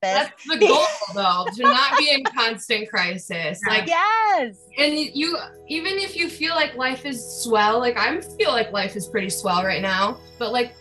That's 0.00 0.44
the 0.44 0.58
goal, 0.58 0.86
though, 1.14 1.46
to 1.56 1.62
not 1.62 1.98
be 1.98 2.12
in 2.12 2.22
constant 2.36 2.88
crisis. 2.88 3.60
Like, 3.66 3.88
yes. 3.88 4.56
And 4.78 4.94
you, 4.94 5.36
even 5.66 5.94
if 5.94 6.16
you 6.16 6.28
feel 6.28 6.54
like 6.54 6.76
life 6.76 7.04
is 7.04 7.42
swell, 7.42 7.80
like 7.80 7.96
I 7.96 8.20
feel 8.20 8.50
like 8.50 8.72
life 8.72 8.94
is 8.94 9.06
pretty 9.06 9.30
swell 9.30 9.64
right 9.64 9.82
now, 9.82 10.18
but 10.38 10.52
like, 10.52 10.72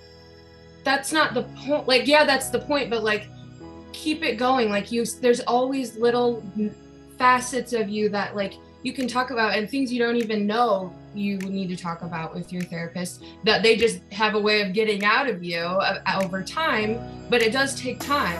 that's 0.84 1.12
not 1.12 1.34
the 1.34 1.44
point. 1.44 1.88
Like, 1.88 2.08
yeah, 2.08 2.26
that's 2.26 2.50
the 2.50 2.60
point, 2.60 2.90
but 2.90 3.04
like, 3.04 3.28
keep 3.92 4.24
it 4.24 4.36
going. 4.36 4.70
Like, 4.70 4.92
you, 4.92 5.04
there's 5.06 5.40
always 5.42 5.98
little 5.98 6.44
facets 7.18 7.74
of 7.74 7.90
you 7.90 8.10
that, 8.10 8.36
like, 8.36 8.54
you 8.84 8.94
can 8.94 9.08
talk 9.08 9.32
about 9.32 9.58
and 9.58 9.70
things 9.70 9.92
you 9.92 10.00
don't 10.00 10.16
even 10.16 10.46
know 10.46 10.94
you 11.14 11.38
need 11.40 11.68
to 11.68 11.76
talk 11.76 12.04
about 12.04 12.34
with 12.34 12.54
your 12.54 12.62
therapist 12.62 13.24
that 13.44 13.64
they 13.64 13.76
just 13.76 14.00
have 14.12 14.36
a 14.36 14.40
way 14.40 14.62
of 14.62 14.72
getting 14.72 15.04
out 15.04 15.28
of 15.28 15.44
you 15.44 15.58
uh, 15.58 16.22
over 16.24 16.44
time 16.44 16.98
but 17.30 17.42
it 17.42 17.52
does 17.52 17.76
take 17.76 18.00
time 18.00 18.40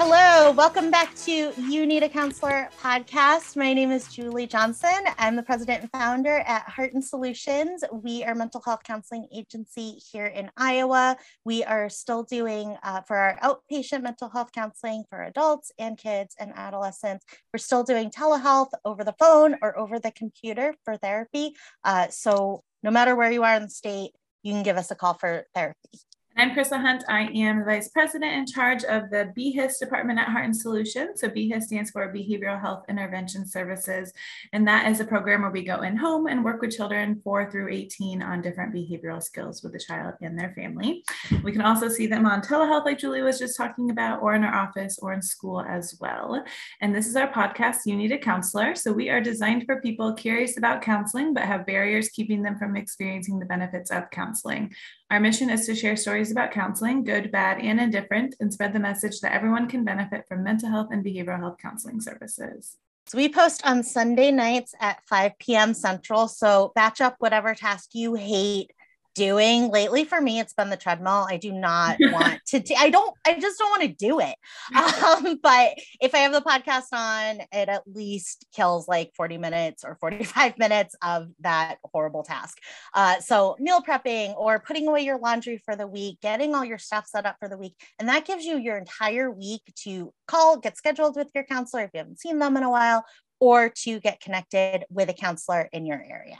Hello, 0.00 0.52
welcome 0.52 0.92
back 0.92 1.12
to 1.24 1.52
You 1.58 1.84
Need 1.84 2.04
a 2.04 2.08
Counselor 2.08 2.70
podcast. 2.80 3.56
My 3.56 3.74
name 3.74 3.90
is 3.90 4.06
Julie 4.06 4.46
Johnson. 4.46 4.96
I'm 5.18 5.34
the 5.34 5.42
president 5.42 5.82
and 5.82 5.90
founder 5.90 6.38
at 6.46 6.62
Heart 6.68 6.94
and 6.94 7.04
Solutions. 7.04 7.82
We 7.90 8.22
are 8.22 8.30
a 8.30 8.36
mental 8.36 8.62
health 8.64 8.84
counseling 8.84 9.26
agency 9.34 9.98
here 10.12 10.26
in 10.26 10.52
Iowa. 10.56 11.16
We 11.44 11.64
are 11.64 11.88
still 11.88 12.22
doing 12.22 12.76
uh, 12.84 13.00
for 13.08 13.16
our 13.16 13.40
outpatient 13.42 14.04
mental 14.04 14.28
health 14.28 14.52
counseling 14.52 15.02
for 15.10 15.24
adults 15.24 15.72
and 15.80 15.98
kids 15.98 16.36
and 16.38 16.52
adolescents. 16.54 17.26
We're 17.52 17.58
still 17.58 17.82
doing 17.82 18.12
telehealth 18.12 18.70
over 18.84 19.02
the 19.02 19.16
phone 19.18 19.56
or 19.62 19.76
over 19.76 19.98
the 19.98 20.12
computer 20.12 20.76
for 20.84 20.96
therapy. 20.96 21.56
Uh, 21.82 22.06
so 22.10 22.62
no 22.84 22.92
matter 22.92 23.16
where 23.16 23.32
you 23.32 23.42
are 23.42 23.56
in 23.56 23.64
the 23.64 23.68
state, 23.68 24.12
you 24.44 24.52
can 24.52 24.62
give 24.62 24.76
us 24.76 24.92
a 24.92 24.94
call 24.94 25.14
for 25.14 25.44
therapy. 25.56 25.98
I'm 26.40 26.52
Krista 26.52 26.80
Hunt. 26.80 27.02
I 27.08 27.22
am 27.34 27.58
the 27.58 27.64
Vice 27.64 27.88
President 27.88 28.32
in 28.32 28.46
charge 28.46 28.84
of 28.84 29.10
the 29.10 29.32
BHIS 29.36 29.80
department 29.80 30.20
at 30.20 30.28
Heart 30.28 30.44
and 30.44 30.56
Solutions. 30.56 31.20
So 31.20 31.28
BHIS 31.28 31.64
stands 31.64 31.90
for 31.90 32.14
Behavioral 32.14 32.60
Health 32.60 32.84
Intervention 32.88 33.44
Services. 33.44 34.12
And 34.52 34.64
that 34.68 34.88
is 34.88 35.00
a 35.00 35.04
program 35.04 35.42
where 35.42 35.50
we 35.50 35.64
go 35.64 35.80
in 35.80 35.96
home 35.96 36.28
and 36.28 36.44
work 36.44 36.62
with 36.62 36.76
children 36.76 37.20
4 37.24 37.50
through 37.50 37.72
18 37.72 38.22
on 38.22 38.40
different 38.40 38.72
behavioral 38.72 39.20
skills 39.20 39.64
with 39.64 39.72
the 39.72 39.80
child 39.80 40.14
and 40.22 40.38
their 40.38 40.52
family. 40.54 41.02
We 41.42 41.50
can 41.50 41.60
also 41.60 41.88
see 41.88 42.06
them 42.06 42.24
on 42.24 42.40
telehealth, 42.40 42.84
like 42.84 43.00
Julie 43.00 43.22
was 43.22 43.40
just 43.40 43.56
talking 43.56 43.90
about, 43.90 44.22
or 44.22 44.34
in 44.34 44.44
our 44.44 44.54
office 44.54 45.00
or 45.02 45.12
in 45.12 45.22
school 45.22 45.62
as 45.62 45.98
well. 46.00 46.44
And 46.80 46.94
this 46.94 47.08
is 47.08 47.16
our 47.16 47.32
podcast, 47.32 47.78
You 47.84 47.96
Need 47.96 48.12
a 48.12 48.18
Counselor. 48.18 48.76
So 48.76 48.92
we 48.92 49.10
are 49.10 49.20
designed 49.20 49.64
for 49.66 49.80
people 49.80 50.12
curious 50.12 50.56
about 50.56 50.82
counseling, 50.82 51.34
but 51.34 51.42
have 51.42 51.66
barriers 51.66 52.10
keeping 52.10 52.42
them 52.42 52.56
from 52.56 52.76
experiencing 52.76 53.40
the 53.40 53.46
benefits 53.46 53.90
of 53.90 54.08
counseling. 54.12 54.72
Our 55.10 55.20
mission 55.20 55.48
is 55.48 55.64
to 55.64 55.74
share 55.74 55.96
stories 55.96 56.30
about 56.30 56.52
counseling, 56.52 57.02
good, 57.02 57.32
bad, 57.32 57.58
and 57.60 57.80
indifferent, 57.80 58.34
and 58.40 58.52
spread 58.52 58.74
the 58.74 58.78
message 58.78 59.20
that 59.20 59.32
everyone 59.32 59.66
can 59.66 59.82
benefit 59.82 60.26
from 60.28 60.44
mental 60.44 60.68
health 60.68 60.88
and 60.92 61.02
behavioral 61.02 61.38
health 61.38 61.56
counseling 61.60 62.00
services. 62.00 62.76
So 63.06 63.16
we 63.16 63.30
post 63.30 63.66
on 63.66 63.82
Sunday 63.82 64.30
nights 64.30 64.74
at 64.80 65.00
5 65.06 65.38
p.m. 65.38 65.72
Central. 65.72 66.28
So 66.28 66.72
batch 66.74 67.00
up 67.00 67.16
whatever 67.20 67.54
task 67.54 67.94
you 67.94 68.14
hate 68.14 68.70
doing. 69.18 69.70
Lately 69.70 70.04
for 70.04 70.20
me 70.20 70.38
it's 70.38 70.54
been 70.54 70.70
the 70.70 70.76
treadmill. 70.76 71.26
I 71.28 71.36
do 71.36 71.52
not 71.52 71.96
want 72.00 72.40
to 72.46 72.62
i 72.78 72.88
don't 72.88 73.14
i 73.26 73.38
just 73.38 73.58
don't 73.58 73.70
want 73.70 73.82
to 73.82 73.88
do 73.88 74.20
it. 74.20 74.36
Um, 74.74 75.38
but 75.42 75.74
if 76.00 76.14
i 76.14 76.18
have 76.18 76.32
the 76.32 76.40
podcast 76.40 76.92
on 76.92 77.40
it 77.52 77.68
at 77.68 77.82
least 77.86 78.46
kills 78.54 78.86
like 78.88 79.12
40 79.16 79.38
minutes 79.38 79.84
or 79.84 79.96
45 80.00 80.58
minutes 80.58 80.94
of 81.02 81.28
that 81.40 81.76
horrible 81.84 82.22
task. 82.22 82.58
Uh, 82.94 83.20
so 83.20 83.56
meal 83.58 83.82
prepping 83.82 84.34
or 84.36 84.60
putting 84.60 84.86
away 84.88 85.02
your 85.02 85.18
laundry 85.18 85.60
for 85.64 85.76
the 85.76 85.86
week 85.86 86.18
getting 86.22 86.54
all 86.54 86.64
your 86.64 86.78
stuff 86.78 87.06
set 87.06 87.26
up 87.26 87.36
for 87.40 87.48
the 87.48 87.58
week 87.58 87.74
and 87.98 88.08
that 88.08 88.24
gives 88.24 88.44
you 88.44 88.56
your 88.56 88.78
entire 88.78 89.30
week 89.30 89.62
to 89.74 90.12
call 90.26 90.56
get 90.56 90.76
scheduled 90.76 91.16
with 91.16 91.28
your 91.34 91.44
counselor 91.44 91.84
if 91.84 91.90
you 91.92 91.98
haven't 91.98 92.20
seen 92.20 92.38
them 92.38 92.56
in 92.56 92.62
a 92.62 92.70
while 92.70 93.04
or 93.40 93.68
to 93.70 94.00
get 94.00 94.20
connected 94.20 94.84
with 94.90 95.08
a 95.08 95.14
counselor 95.14 95.68
in 95.72 95.86
your 95.86 96.02
area 96.02 96.38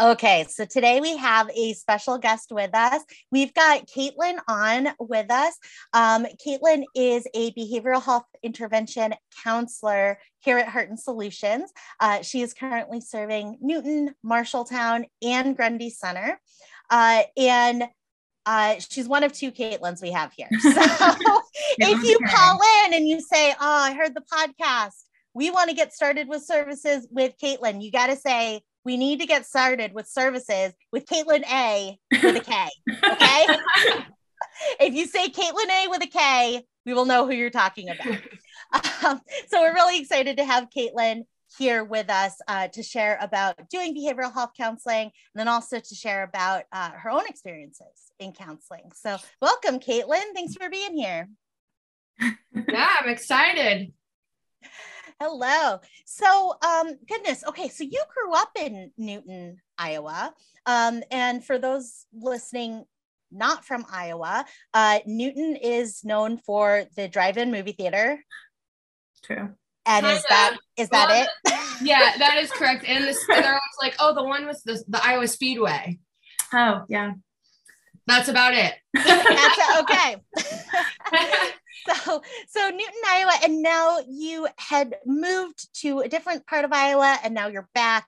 Okay, 0.00 0.46
so 0.48 0.64
today 0.64 1.00
we 1.00 1.16
have 1.16 1.50
a 1.56 1.72
special 1.72 2.18
guest 2.18 2.52
with 2.52 2.72
us. 2.72 3.02
We've 3.32 3.52
got 3.52 3.88
Caitlin 3.88 4.38
on 4.46 4.90
with 5.00 5.28
us. 5.28 5.58
Um, 5.92 6.24
Caitlin 6.46 6.84
is 6.94 7.26
a 7.34 7.50
behavioral 7.54 8.00
health 8.00 8.26
intervention 8.44 9.14
counselor 9.42 10.20
here 10.38 10.56
at 10.56 10.68
Heart 10.68 10.90
and 10.90 11.00
Solutions. 11.00 11.72
Uh, 11.98 12.22
she 12.22 12.42
is 12.42 12.54
currently 12.54 13.00
serving 13.00 13.58
Newton, 13.60 14.14
Marshalltown, 14.24 15.06
and 15.20 15.56
Grundy 15.56 15.90
Center. 15.90 16.38
Uh, 16.88 17.24
and 17.36 17.82
uh, 18.46 18.76
she's 18.78 19.08
one 19.08 19.24
of 19.24 19.32
two 19.32 19.50
Caitlins 19.50 20.00
we 20.00 20.12
have 20.12 20.32
here. 20.32 20.48
So 20.60 20.70
if 21.78 22.04
you 22.04 22.20
call 22.24 22.60
in 22.84 22.94
and 22.94 23.08
you 23.08 23.20
say, 23.20 23.50
Oh, 23.50 23.56
I 23.60 23.94
heard 23.94 24.14
the 24.14 24.22
podcast, 24.32 24.94
we 25.34 25.50
want 25.50 25.70
to 25.70 25.76
get 25.76 25.92
started 25.92 26.28
with 26.28 26.44
services 26.44 27.08
with 27.10 27.34
Caitlin, 27.42 27.82
you 27.82 27.90
got 27.90 28.06
to 28.06 28.16
say, 28.16 28.62
we 28.88 28.96
need 28.96 29.20
to 29.20 29.26
get 29.26 29.44
started 29.44 29.92
with 29.92 30.08
services 30.08 30.72
with 30.92 31.04
Caitlin 31.04 31.44
A 31.52 31.98
with 32.22 32.36
a 32.36 32.40
K. 32.40 32.68
Okay. 33.04 33.46
if 34.80 34.94
you 34.94 35.06
say 35.06 35.28
Caitlin 35.28 35.84
A 35.84 35.88
with 35.90 36.02
a 36.02 36.06
K, 36.06 36.64
we 36.86 36.94
will 36.94 37.04
know 37.04 37.26
who 37.26 37.34
you're 37.34 37.50
talking 37.50 37.90
about. 37.90 38.18
Um, 39.04 39.20
so 39.48 39.60
we're 39.60 39.74
really 39.74 40.00
excited 40.00 40.38
to 40.38 40.44
have 40.44 40.68
Caitlin 40.74 41.24
here 41.58 41.84
with 41.84 42.08
us 42.08 42.34
uh, 42.48 42.68
to 42.68 42.82
share 42.82 43.18
about 43.20 43.56
doing 43.68 43.94
behavioral 43.94 44.32
health 44.32 44.52
counseling 44.56 45.04
and 45.04 45.12
then 45.34 45.48
also 45.48 45.80
to 45.80 45.94
share 45.94 46.22
about 46.22 46.64
uh, 46.72 46.90
her 46.92 47.10
own 47.10 47.26
experiences 47.28 48.12
in 48.18 48.32
counseling. 48.32 48.90
So 48.94 49.18
welcome, 49.42 49.80
Caitlin. 49.80 50.32
Thanks 50.34 50.54
for 50.54 50.70
being 50.70 50.96
here. 50.96 51.28
Yeah, 52.70 52.88
I'm 53.00 53.08
excited. 53.08 53.92
Hello. 55.20 55.80
So, 56.06 56.54
um, 56.64 56.96
goodness. 57.08 57.42
Okay, 57.48 57.68
so 57.68 57.82
you 57.82 58.02
grew 58.14 58.34
up 58.34 58.50
in 58.56 58.92
Newton, 58.96 59.56
Iowa. 59.76 60.32
Um, 60.64 61.02
and 61.10 61.44
for 61.44 61.58
those 61.58 62.06
listening 62.12 62.84
not 63.32 63.64
from 63.64 63.84
Iowa, 63.90 64.44
uh, 64.74 65.00
Newton 65.06 65.56
is 65.56 66.04
known 66.04 66.38
for 66.38 66.84
the 66.96 67.08
drive-in 67.08 67.50
movie 67.50 67.72
theater. 67.72 68.24
True. 69.24 69.50
And 69.86 70.06
is 70.06 70.22
that 70.28 70.56
is 70.76 70.88
that 70.90 71.08
well, 71.08 71.26
it? 71.46 71.58
yeah, 71.82 72.12
that 72.18 72.36
is 72.36 72.52
correct. 72.52 72.84
And 72.86 73.04
this, 73.04 73.18
they're 73.26 73.38
always 73.38 73.60
like, 73.82 73.96
oh, 73.98 74.14
the 74.14 74.22
one 74.22 74.46
with 74.46 74.62
the, 74.64 74.82
the 74.86 75.04
Iowa 75.04 75.26
Speedway. 75.26 75.98
Oh, 76.52 76.84
yeah. 76.88 77.12
That's 78.06 78.28
about 78.28 78.54
it. 78.54 78.74
That's 78.94 79.78
okay. 79.80 80.16
so 81.86 82.22
so 82.48 82.70
Newton, 82.70 83.02
Iowa, 83.06 83.32
and 83.44 83.62
now 83.62 83.98
you 84.08 84.48
had 84.56 84.96
moved 85.06 85.68
to 85.80 86.00
a 86.00 86.08
different 86.08 86.46
part 86.46 86.64
of 86.64 86.72
Iowa, 86.72 87.18
and 87.22 87.34
now 87.34 87.48
you're 87.48 87.68
back 87.74 88.06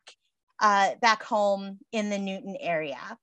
uh, 0.61 0.91
back 1.01 1.23
home 1.23 1.79
in 1.93 2.11
the 2.11 2.19
Newton 2.19 2.57
area. 2.61 3.19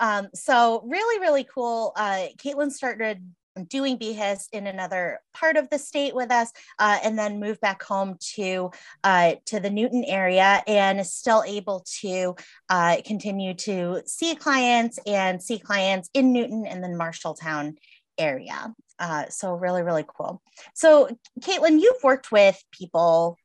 Um, 0.00 0.28
so 0.34 0.82
really, 0.86 1.20
really 1.20 1.44
cool. 1.44 1.92
Uh, 1.96 2.26
Caitlin 2.38 2.72
started 2.72 3.22
doing 3.68 3.98
BHIS 3.98 4.48
in 4.52 4.66
another 4.66 5.20
part 5.32 5.56
of 5.56 5.70
the 5.70 5.78
state 5.78 6.14
with 6.14 6.30
us, 6.30 6.52
uh, 6.78 6.98
and 7.02 7.18
then 7.18 7.40
moved 7.40 7.60
back 7.60 7.82
home 7.82 8.16
to 8.34 8.70
uh, 9.04 9.36
to 9.46 9.60
the 9.60 9.70
Newton 9.70 10.04
area, 10.04 10.62
and 10.66 11.00
is 11.00 11.14
still 11.14 11.42
able 11.46 11.84
to 12.00 12.34
uh, 12.68 12.96
continue 13.04 13.54
to 13.54 14.02
see 14.06 14.34
clients 14.34 14.98
and 15.06 15.42
see 15.42 15.58
clients 15.58 16.10
in 16.14 16.32
Newton 16.32 16.66
and 16.66 16.82
then 16.82 16.98
Marshalltown 16.98 17.76
area. 18.18 18.74
Uh, 18.98 19.26
so 19.28 19.54
really, 19.54 19.82
really 19.82 20.04
cool. 20.06 20.42
So 20.74 21.08
Caitlin, 21.40 21.80
you've 21.80 22.02
worked 22.02 22.32
with 22.32 22.62
people 22.70 23.38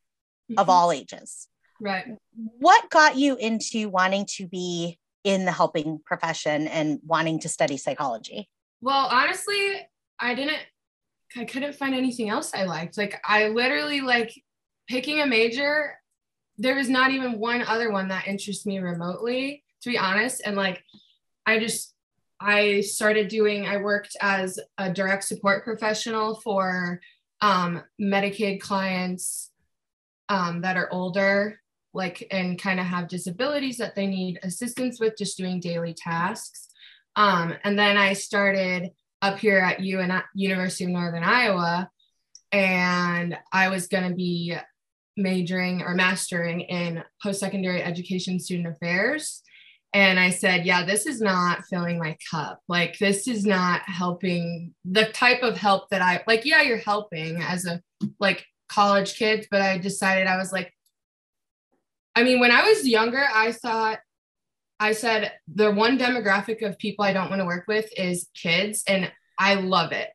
mm-hmm. 0.49 0.59
of 0.59 0.69
all 0.69 0.91
ages. 0.91 1.47
Right. 1.79 2.05
What 2.35 2.89
got 2.89 3.17
you 3.17 3.35
into 3.35 3.89
wanting 3.89 4.27
to 4.37 4.47
be 4.47 4.99
in 5.23 5.45
the 5.45 5.51
helping 5.51 5.99
profession 6.05 6.67
and 6.67 6.99
wanting 7.05 7.39
to 7.39 7.49
study 7.49 7.77
psychology? 7.77 8.49
Well, 8.81 9.07
honestly, 9.11 9.81
I 10.19 10.35
didn't 10.35 10.59
I 11.37 11.45
couldn't 11.45 11.75
find 11.75 11.95
anything 11.95 12.29
else 12.29 12.53
I 12.53 12.63
liked. 12.63 12.97
Like 12.97 13.19
I 13.23 13.47
literally 13.47 14.01
like 14.01 14.33
picking 14.87 15.21
a 15.21 15.25
major, 15.25 15.95
there 16.57 16.75
was 16.75 16.89
not 16.89 17.11
even 17.11 17.39
one 17.39 17.61
other 17.61 17.91
one 17.91 18.09
that 18.09 18.27
interests 18.27 18.65
me 18.65 18.79
remotely, 18.79 19.63
to 19.81 19.89
be 19.89 19.97
honest. 19.97 20.41
And 20.45 20.55
like 20.55 20.83
I 21.45 21.59
just 21.59 21.93
I 22.41 22.81
started 22.81 23.27
doing, 23.27 23.67
I 23.67 23.77
worked 23.77 24.17
as 24.19 24.59
a 24.77 24.91
direct 24.91 25.25
support 25.25 25.63
professional 25.63 26.35
for 26.41 26.99
um, 27.39 27.83
Medicaid 28.01 28.59
clients 28.59 29.51
um, 30.27 30.61
that 30.61 30.75
are 30.75 30.91
older, 30.91 31.59
like, 31.93 32.27
and 32.31 32.59
kind 32.59 32.79
of 32.79 32.87
have 32.87 33.07
disabilities 33.07 33.77
that 33.77 33.95
they 33.95 34.07
need 34.07 34.39
assistance 34.43 34.99
with, 34.99 35.17
just 35.17 35.37
doing 35.37 35.59
daily 35.59 35.93
tasks. 35.93 36.67
Um, 37.15 37.53
and 37.63 37.77
then 37.77 37.97
I 37.97 38.13
started 38.13 38.89
up 39.21 39.37
here 39.37 39.59
at 39.59 39.81
UNI, 39.81 40.21
University 40.33 40.85
of 40.85 40.91
Northern 40.91 41.23
Iowa, 41.23 41.91
and 42.51 43.37
I 43.53 43.69
was 43.69 43.87
going 43.87 44.09
to 44.09 44.15
be 44.15 44.55
majoring 45.15 45.83
or 45.83 45.93
mastering 45.93 46.61
in 46.61 47.03
post-secondary 47.21 47.83
education 47.83 48.39
student 48.39 48.67
affairs 48.67 49.43
and 49.93 50.19
i 50.19 50.29
said 50.29 50.65
yeah 50.65 50.85
this 50.85 51.05
is 51.05 51.21
not 51.21 51.65
filling 51.65 51.99
my 51.99 52.15
cup 52.29 52.59
like 52.67 52.97
this 52.99 53.27
is 53.27 53.45
not 53.45 53.81
helping 53.81 54.73
the 54.85 55.05
type 55.05 55.43
of 55.43 55.57
help 55.57 55.89
that 55.89 56.01
i 56.01 56.23
like 56.27 56.45
yeah 56.45 56.61
you're 56.61 56.77
helping 56.77 57.41
as 57.41 57.65
a 57.65 57.81
like 58.19 58.45
college 58.69 59.15
kid 59.15 59.47
but 59.51 59.61
i 59.61 59.77
decided 59.77 60.27
i 60.27 60.37
was 60.37 60.51
like 60.51 60.73
i 62.15 62.23
mean 62.23 62.39
when 62.39 62.51
i 62.51 62.63
was 62.63 62.87
younger 62.87 63.25
i 63.33 63.51
thought 63.51 63.99
i 64.79 64.93
said 64.93 65.33
the 65.53 65.71
one 65.71 65.97
demographic 65.97 66.65
of 66.65 66.77
people 66.77 67.03
i 67.03 67.13
don't 67.13 67.29
want 67.29 67.41
to 67.41 67.45
work 67.45 67.65
with 67.67 67.89
is 67.97 68.29
kids 68.33 68.83
and 68.87 69.11
i 69.37 69.55
love 69.55 69.91
it 69.91 70.09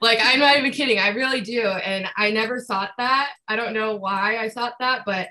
like 0.00 0.18
I'm 0.20 0.40
not 0.40 0.58
even 0.58 0.72
kidding. 0.72 0.98
I 0.98 1.08
really 1.08 1.40
do. 1.40 1.62
And 1.62 2.06
I 2.16 2.30
never 2.30 2.60
thought 2.60 2.90
that. 2.98 3.30
I 3.48 3.56
don't 3.56 3.72
know 3.72 3.96
why 3.96 4.36
I 4.36 4.50
thought 4.50 4.74
that, 4.80 5.02
but 5.06 5.28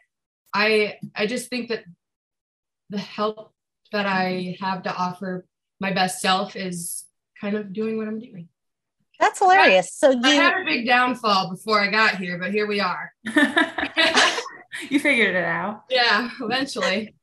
I 0.54 0.98
I 1.16 1.28
just 1.28 1.50
think 1.50 1.70
that 1.70 1.84
the 2.90 2.98
help 2.98 3.54
that 3.96 4.06
I 4.06 4.58
have 4.60 4.84
to 4.84 4.94
offer 4.94 5.46
my 5.80 5.94
best 5.94 6.22
self 6.22 6.56
is 6.56 7.06
kind 7.40 7.56
of 7.56 7.72
doing 7.72 7.98
what 7.98 8.08
I'm 8.08 8.20
doing. 8.20 8.50
That's 9.20 9.40
hilarious. 9.40 9.94
So 9.94 10.12
you 10.12 10.20
I 10.24 10.32
had 10.32 10.62
a 10.62 10.66
big 10.66 10.86
downfall 10.86 11.50
before 11.50 11.80
I 11.80 11.88
got 11.90 12.18
here, 12.18 12.38
but 12.38 12.52
here 12.52 12.68
we 12.68 12.82
are. 12.82 13.14
you 14.90 15.00
figured 15.00 15.36
it 15.36 15.46
out. 15.46 15.84
Yeah, 15.90 16.30
eventually. 16.42 17.16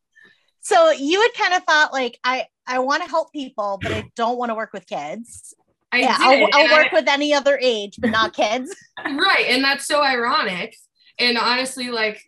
So 0.61 0.93
you 0.93 1.21
had 1.21 1.35
kind 1.35 1.55
of 1.55 1.65
thought 1.65 1.93
like 1.93 2.19
I 2.25 2.47
I 2.67 2.79
want 2.79 3.03
to 3.03 3.11
help 3.11 3.33
people, 3.33 3.79
but 3.83 3.93
I 3.93 4.05
don't 4.17 4.39
want 4.39 4.49
to 4.49 4.55
work 4.55 4.73
with 4.73 4.87
kids. 4.87 5.55
I 5.93 5.99
yeah, 5.99 6.17
did. 6.17 6.49
I'll, 6.55 6.63
I'll 6.63 6.77
work 6.79 6.89
I- 6.93 6.97
with 6.97 7.09
any 7.09 7.35
other 7.35 7.59
age, 7.61 7.97
but 8.01 8.11
not 8.11 8.33
kids. 8.35 8.75
right 9.05 9.47
and 9.49 9.63
that's 9.63 9.87
so 9.87 10.03
ironic 10.03 10.75
and 11.19 11.37
honestly 11.37 11.91
like 11.91 12.23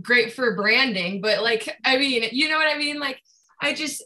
great 0.00 0.32
for 0.32 0.54
branding 0.56 1.20
but 1.20 1.42
like 1.42 1.68
i 1.84 1.98
mean 1.98 2.24
you 2.32 2.48
know 2.48 2.56
what 2.56 2.68
i 2.68 2.78
mean 2.78 2.98
like 2.98 3.20
i 3.62 3.72
just 3.72 4.02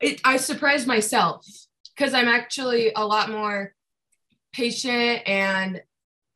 it, 0.00 0.20
i 0.24 0.36
surprised 0.36 0.86
myself 0.86 1.46
because 1.94 2.14
i'm 2.14 2.28
actually 2.28 2.92
a 2.96 3.06
lot 3.06 3.30
more 3.30 3.72
patient 4.52 5.20
and 5.26 5.80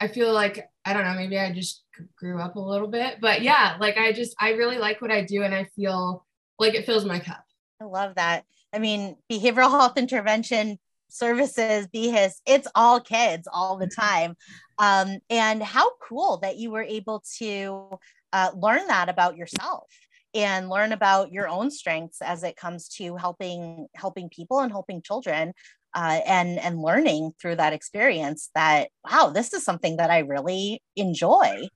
i 0.01 0.07
feel 0.07 0.33
like 0.33 0.69
i 0.85 0.93
don't 0.93 1.05
know 1.05 1.15
maybe 1.15 1.39
i 1.39 1.53
just 1.53 1.85
grew 2.17 2.41
up 2.41 2.55
a 2.55 2.61
little 2.61 2.87
bit 2.87 3.17
but 3.21 3.43
yeah 3.43 3.77
like 3.81 3.97
i 3.97 4.13
just 4.13 4.37
i 4.41 4.51
really 4.51 4.79
like 4.79 5.01
what 5.01 5.11
i 5.11 5.23
do 5.23 5.43
and 5.43 5.55
i 5.55 5.65
feel 5.75 6.25
like 6.61 6.75
it 6.75 6.87
fills 6.87 7.05
my 7.05 7.19
cup 7.19 7.45
I 7.81 7.85
love 7.85 8.17
that. 8.17 8.45
I 8.73 8.79
mean, 8.79 9.17
behavioral 9.31 9.71
health 9.71 9.97
intervention 9.97 10.79
services, 11.09 11.87
BHIS, 11.95 12.41
it's 12.47 12.69
all 12.75 13.01
kids 13.01 13.49
all 13.53 13.77
the 13.77 13.87
time. 13.87 14.37
Um, 14.79 15.19
and 15.31 15.63
how 15.63 15.93
cool 16.03 16.39
that 16.39 16.57
you 16.57 16.71
were 16.71 16.83
able 16.83 17.23
to 17.39 17.99
uh, 18.33 18.51
learn 18.55 18.87
that 18.89 19.09
about 19.09 19.37
yourself 19.37 19.87
and 20.35 20.69
learn 20.69 20.93
about 20.93 21.33
your 21.33 21.49
own 21.49 21.71
strengths 21.71 22.21
as 22.21 22.43
it 22.43 22.57
comes 22.57 22.89
to 22.89 23.17
helping 23.17 23.87
helping 23.95 24.29
people 24.29 24.61
and 24.61 24.73
helping 24.73 25.03
children 25.03 25.53
uh, 25.95 26.21
and 26.27 26.59
and 26.59 26.81
learning 26.81 27.33
through 27.41 27.57
that 27.57 27.73
experience 27.73 28.51
that 28.55 28.89
wow 29.05 29.31
this 29.31 29.53
is 29.53 29.65
something 29.65 29.97
that 29.97 30.11
i 30.11 30.19
really 30.19 30.83
enjoy 30.97 31.69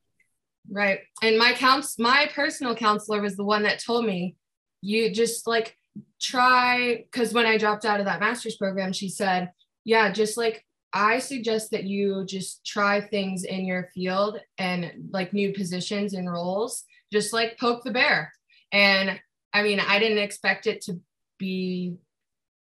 Right. 0.71 1.01
And 1.23 1.39
my 1.39 1.53
counts 1.53 1.99
my 1.99 2.31
personal 2.35 2.75
counselor 2.75 3.21
was 3.21 3.37
the 3.37 3.45
one 3.45 3.65
that 3.65 3.83
told 3.83 4.05
me 4.05 4.37
you 4.81 5.13
just 5.13 5.47
like 5.47 5.77
try 6.21 7.05
because 7.11 7.33
when 7.33 7.47
I 7.47 7.59
dropped 7.59 7.85
out 7.85 8.01
of 8.01 8.07
that 8.07 8.21
master's 8.21 8.57
program, 8.57 8.93
she 8.93 9.09
said, 9.09 9.51
Yeah, 9.85 10.13
just 10.13 10.37
like 10.37 10.65
I 10.93 11.19
suggest 11.19 11.71
that 11.71 11.85
you 11.85 12.25
just 12.27 12.65
try 12.65 13.01
things 13.01 13.45
in 13.45 13.65
your 13.65 13.91
field 13.95 14.39
and 14.59 15.09
like 15.11 15.33
new 15.33 15.53
positions 15.53 16.15
and 16.15 16.31
roles, 16.31 16.85
just 17.13 17.33
like 17.33 17.59
poke 17.59 17.83
the 17.85 17.91
bear. 17.91 18.33
And 18.73 19.21
I 19.53 19.63
mean, 19.63 19.81
I 19.81 19.99
didn't 19.99 20.19
expect 20.19 20.67
it 20.67 20.81
to 20.83 20.99
be 21.39 21.97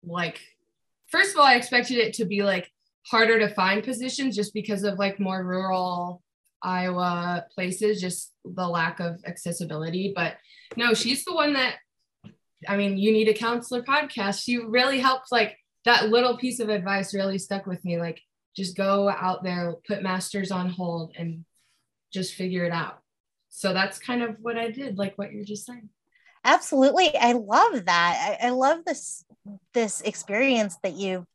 like, 0.03 0.39
first 1.07 1.33
of 1.33 1.39
all, 1.39 1.45
I 1.45 1.55
expected 1.55 1.97
it 1.97 2.13
to 2.15 2.25
be 2.25 2.41
like 2.43 2.71
harder 3.07 3.39
to 3.39 3.53
find 3.53 3.83
positions 3.83 4.35
just 4.35 4.53
because 4.53 4.83
of 4.83 4.97
like 4.97 5.19
more 5.19 5.43
rural 5.43 6.21
Iowa 6.61 7.45
places, 7.53 8.01
just 8.01 8.31
the 8.45 8.67
lack 8.67 8.99
of 8.99 9.19
accessibility. 9.25 10.13
But 10.15 10.37
no, 10.75 10.93
she's 10.93 11.25
the 11.25 11.33
one 11.33 11.53
that, 11.53 11.75
I 12.67 12.75
mean, 12.75 12.97
you 12.97 13.11
need 13.11 13.29
a 13.29 13.33
counselor 13.33 13.81
podcast. 13.83 14.43
She 14.43 14.57
really 14.57 14.99
helped, 14.99 15.31
like, 15.31 15.57
that 15.85 16.09
little 16.09 16.37
piece 16.37 16.59
of 16.59 16.67
advice 16.67 17.13
really 17.13 17.37
stuck 17.37 17.65
with 17.65 17.83
me. 17.85 17.97
Like, 17.97 18.21
just 18.55 18.75
go 18.75 19.09
out 19.09 19.43
there, 19.43 19.75
put 19.87 20.03
masters 20.03 20.51
on 20.51 20.69
hold, 20.69 21.13
and 21.17 21.45
just 22.13 22.33
figure 22.33 22.65
it 22.65 22.73
out. 22.73 22.98
So 23.49 23.73
that's 23.73 23.99
kind 23.99 24.21
of 24.21 24.37
what 24.41 24.57
I 24.57 24.71
did, 24.71 24.97
like 24.97 25.17
what 25.17 25.31
you're 25.31 25.43
just 25.45 25.65
saying. 25.65 25.89
absolutely 26.45 27.15
i 27.17 27.33
love 27.33 27.85
that 27.85 28.37
I, 28.41 28.47
I 28.47 28.49
love 28.51 28.85
this 28.85 29.25
this 29.73 30.01
experience 30.01 30.77
that 30.83 30.93
you've 30.93 31.25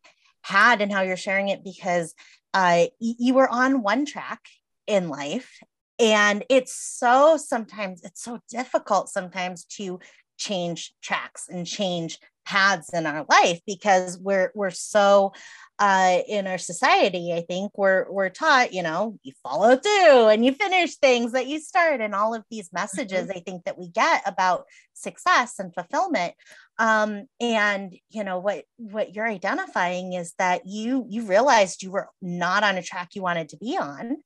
had 0.43 0.81
and 0.81 0.93
how 0.93 1.03
you're 1.03 1.17
sharing 1.17 1.49
it 1.49 1.65
because 1.65 2.15
uh, 2.53 2.87
you 3.01 3.35
were 3.35 3.49
on 3.49 3.83
one 3.83 4.07
track 4.07 4.41
in 4.87 5.09
life 5.09 5.59
and 5.99 6.45
it's 6.49 6.75
so 6.75 7.37
sometimes 7.37 8.03
it's 8.03 8.23
so 8.23 8.39
difficult 8.49 9.09
sometimes 9.09 9.65
to 9.65 9.99
change 10.39 10.95
tracks 11.03 11.49
and 11.49 11.67
change 11.67 12.19
paths 12.45 12.91
in 12.93 13.07
our 13.07 13.25
life 13.29 13.61
because 13.67 14.19
we're 14.19 14.53
we're 14.55 14.71
so 14.71 15.33
uh, 15.79 16.19
in 16.29 16.47
our 16.47 16.59
society 16.59 17.33
i 17.33 17.41
think 17.41 17.73
we're 17.77 18.11
we're 18.11 18.29
taught 18.29 18.73
you 18.73 18.83
know 18.83 19.19
you 19.23 19.33
follow 19.43 19.77
through 19.77 20.29
and 20.29 20.45
you 20.45 20.53
finish 20.53 20.97
things 20.97 21.33
that 21.33 21.47
you 21.47 21.59
start 21.59 22.01
and 22.01 22.15
all 22.15 22.35
of 22.35 22.45
these 22.51 22.73
messages 22.73 23.31
i 23.31 23.41
think 23.41 23.65
that 23.65 23.79
we 23.79 23.89
get 23.89 24.23
about 24.27 24.65
success 24.95 25.59
and 25.59 25.75
fulfillment. 25.75 26.35
Um, 26.79 27.27
and 27.41 27.95
you 28.11 28.25
know 28.25 28.39
what 28.39 28.65
what 28.79 29.15
you're 29.15 29.29
identifying 29.29 30.15
is 30.15 30.33
that 30.39 30.63
you 30.67 31.07
you 31.09 31.27
realized 31.27 31.83
you 31.83 31.93
were 31.93 32.09
not 32.21 32.65
on 32.65 32.77
a 32.77 32.83
track 32.83 33.11
you 33.15 33.23
wanted 33.23 33.51
to 33.51 33.57
be 33.57 33.77
on. 33.79 34.17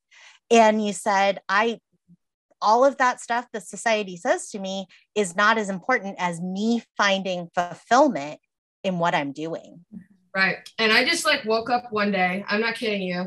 And 0.51 0.85
you 0.85 0.93
said 0.93 1.41
i 1.49 1.79
all 2.61 2.85
of 2.85 2.97
that 2.97 3.21
stuff 3.21 3.47
the 3.53 3.61
society 3.61 4.17
says 4.17 4.51
to 4.51 4.59
me 4.59 4.87
is 5.15 5.37
not 5.37 5.59
as 5.59 5.69
important 5.69 6.17
as 6.19 6.41
me 6.41 6.83
finding 6.97 7.49
fulfillment 7.55 8.41
in 8.83 8.99
what 8.99 9.15
i'm 9.15 9.31
doing 9.31 9.85
Right. 10.39 10.59
And 10.79 10.93
I 10.93 11.05
just 11.05 11.27
like 11.27 11.45
woke 11.45 11.69
up 11.69 11.91
one 11.91 12.13
day. 12.13 12.45
I'm 12.47 12.61
not 12.61 12.77
kidding 12.77 13.03
you. 13.03 13.27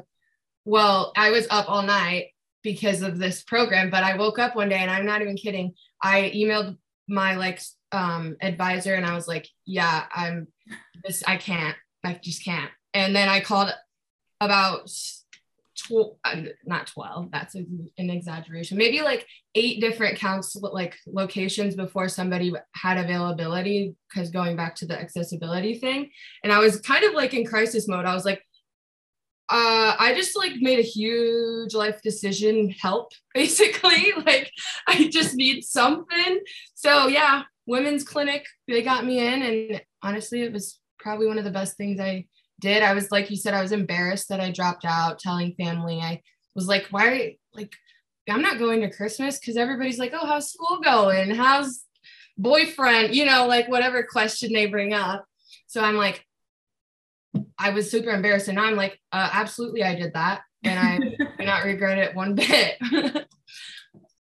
Well, 0.63 1.11
I 1.17 1.31
was 1.31 1.45
up 1.49 1.69
all 1.69 1.81
night 1.81 2.27
because 2.63 3.01
of 3.01 3.19
this 3.19 3.43
program, 3.43 3.89
but 3.89 4.01
I 4.01 4.15
woke 4.15 4.39
up 4.39 4.55
one 4.55 4.69
day 4.69 4.77
and 4.77 4.89
I'm 4.89 5.05
not 5.05 5.21
even 5.21 5.35
kidding. 5.35 5.73
I 6.01 6.31
emailed 6.33 6.77
my 7.09 7.35
like 7.35 7.61
um 7.91 8.37
advisor 8.41 8.93
and 8.93 9.05
I 9.05 9.13
was 9.13 9.27
like, 9.27 9.45
yeah, 9.65 10.05
I'm 10.15 10.47
this 11.03 11.21
I 11.27 11.35
can't. 11.35 11.75
I 12.01 12.13
just 12.13 12.45
can't. 12.45 12.71
And 12.93 13.13
then 13.13 13.27
I 13.27 13.41
called 13.41 13.73
about 14.39 14.89
uh, 16.23 16.41
not 16.65 16.87
12 16.87 17.31
that's 17.31 17.55
a, 17.55 17.65
an 17.97 18.09
exaggeration. 18.09 18.77
Maybe 18.77 19.01
like 19.01 19.25
eight 19.55 19.81
different 19.81 20.17
counts 20.17 20.55
like 20.55 20.95
locations 21.07 21.75
before 21.75 22.09
somebody 22.09 22.53
had 22.75 22.97
availability 22.97 23.95
because 24.09 24.29
going 24.29 24.55
back 24.55 24.75
to 24.75 24.85
the 24.85 24.99
accessibility 24.99 25.75
thing. 25.75 26.09
And 26.43 26.51
i 26.51 26.59
was 26.59 26.81
kind 26.81 27.03
of 27.03 27.13
like 27.13 27.33
in 27.33 27.45
crisis 27.45 27.87
mode. 27.87 28.05
I 28.05 28.13
was 28.13 28.25
like 28.25 28.41
uh, 29.49 29.97
I 29.99 30.13
just 30.15 30.37
like 30.37 30.53
made 30.61 30.79
a 30.79 30.83
huge 30.83 31.73
life 31.73 32.01
decision 32.01 32.69
help 32.69 33.11
basically. 33.33 34.13
Like 34.25 34.51
I 34.87 35.09
just 35.09 35.35
need 35.35 35.63
something. 35.63 36.39
So 36.75 37.07
yeah 37.07 37.43
women's 37.67 38.03
clinic 38.03 38.45
they 38.67 38.81
got 38.81 39.05
me 39.05 39.19
in 39.19 39.41
and 39.41 39.81
honestly 40.01 40.41
it 40.41 40.51
was 40.51 40.79
probably 40.99 41.27
one 41.27 41.37
of 41.37 41.43
the 41.43 41.51
best 41.51 41.77
things 41.77 41.99
I 41.99 42.25
did. 42.61 42.83
I 42.83 42.93
was 42.93 43.11
like 43.11 43.29
you 43.29 43.35
said 43.35 43.53
I 43.53 43.61
was 43.61 43.71
embarrassed 43.71 44.29
that 44.29 44.39
I 44.39 44.51
dropped 44.51 44.85
out 44.85 45.19
telling 45.19 45.53
family. 45.55 45.99
I 45.99 46.21
was 46.55 46.67
like 46.67 46.87
why 46.91 47.37
like 47.53 47.75
I'm 48.29 48.41
not 48.41 48.59
going 48.59 48.81
to 48.81 48.89
Christmas 48.89 49.39
because 49.39 49.57
everybody's 49.57 49.99
like 49.99 50.13
oh 50.13 50.25
how's 50.25 50.51
school 50.51 50.79
going? 50.81 51.31
How's 51.31 51.83
boyfriend 52.37 53.13
you 53.13 53.25
know 53.25 53.45
like 53.47 53.67
whatever 53.67 54.03
question 54.03 54.53
they 54.53 54.67
bring 54.67 54.93
up. 54.93 55.25
So 55.67 55.81
I'm 55.81 55.97
like 55.97 56.25
I 57.57 57.71
was 57.71 57.91
super 57.91 58.09
embarrassed 58.09 58.47
and 58.47 58.55
now 58.55 58.65
I'm 58.65 58.75
like 58.75 58.99
uh, 59.11 59.29
absolutely 59.33 59.83
I 59.83 59.95
did 59.95 60.13
that 60.13 60.41
and 60.63 60.79
I 60.79 60.97
do 61.39 61.45
not 61.45 61.63
regret 61.63 61.97
it 61.97 62.15
one 62.15 62.35
bit. 62.35 62.77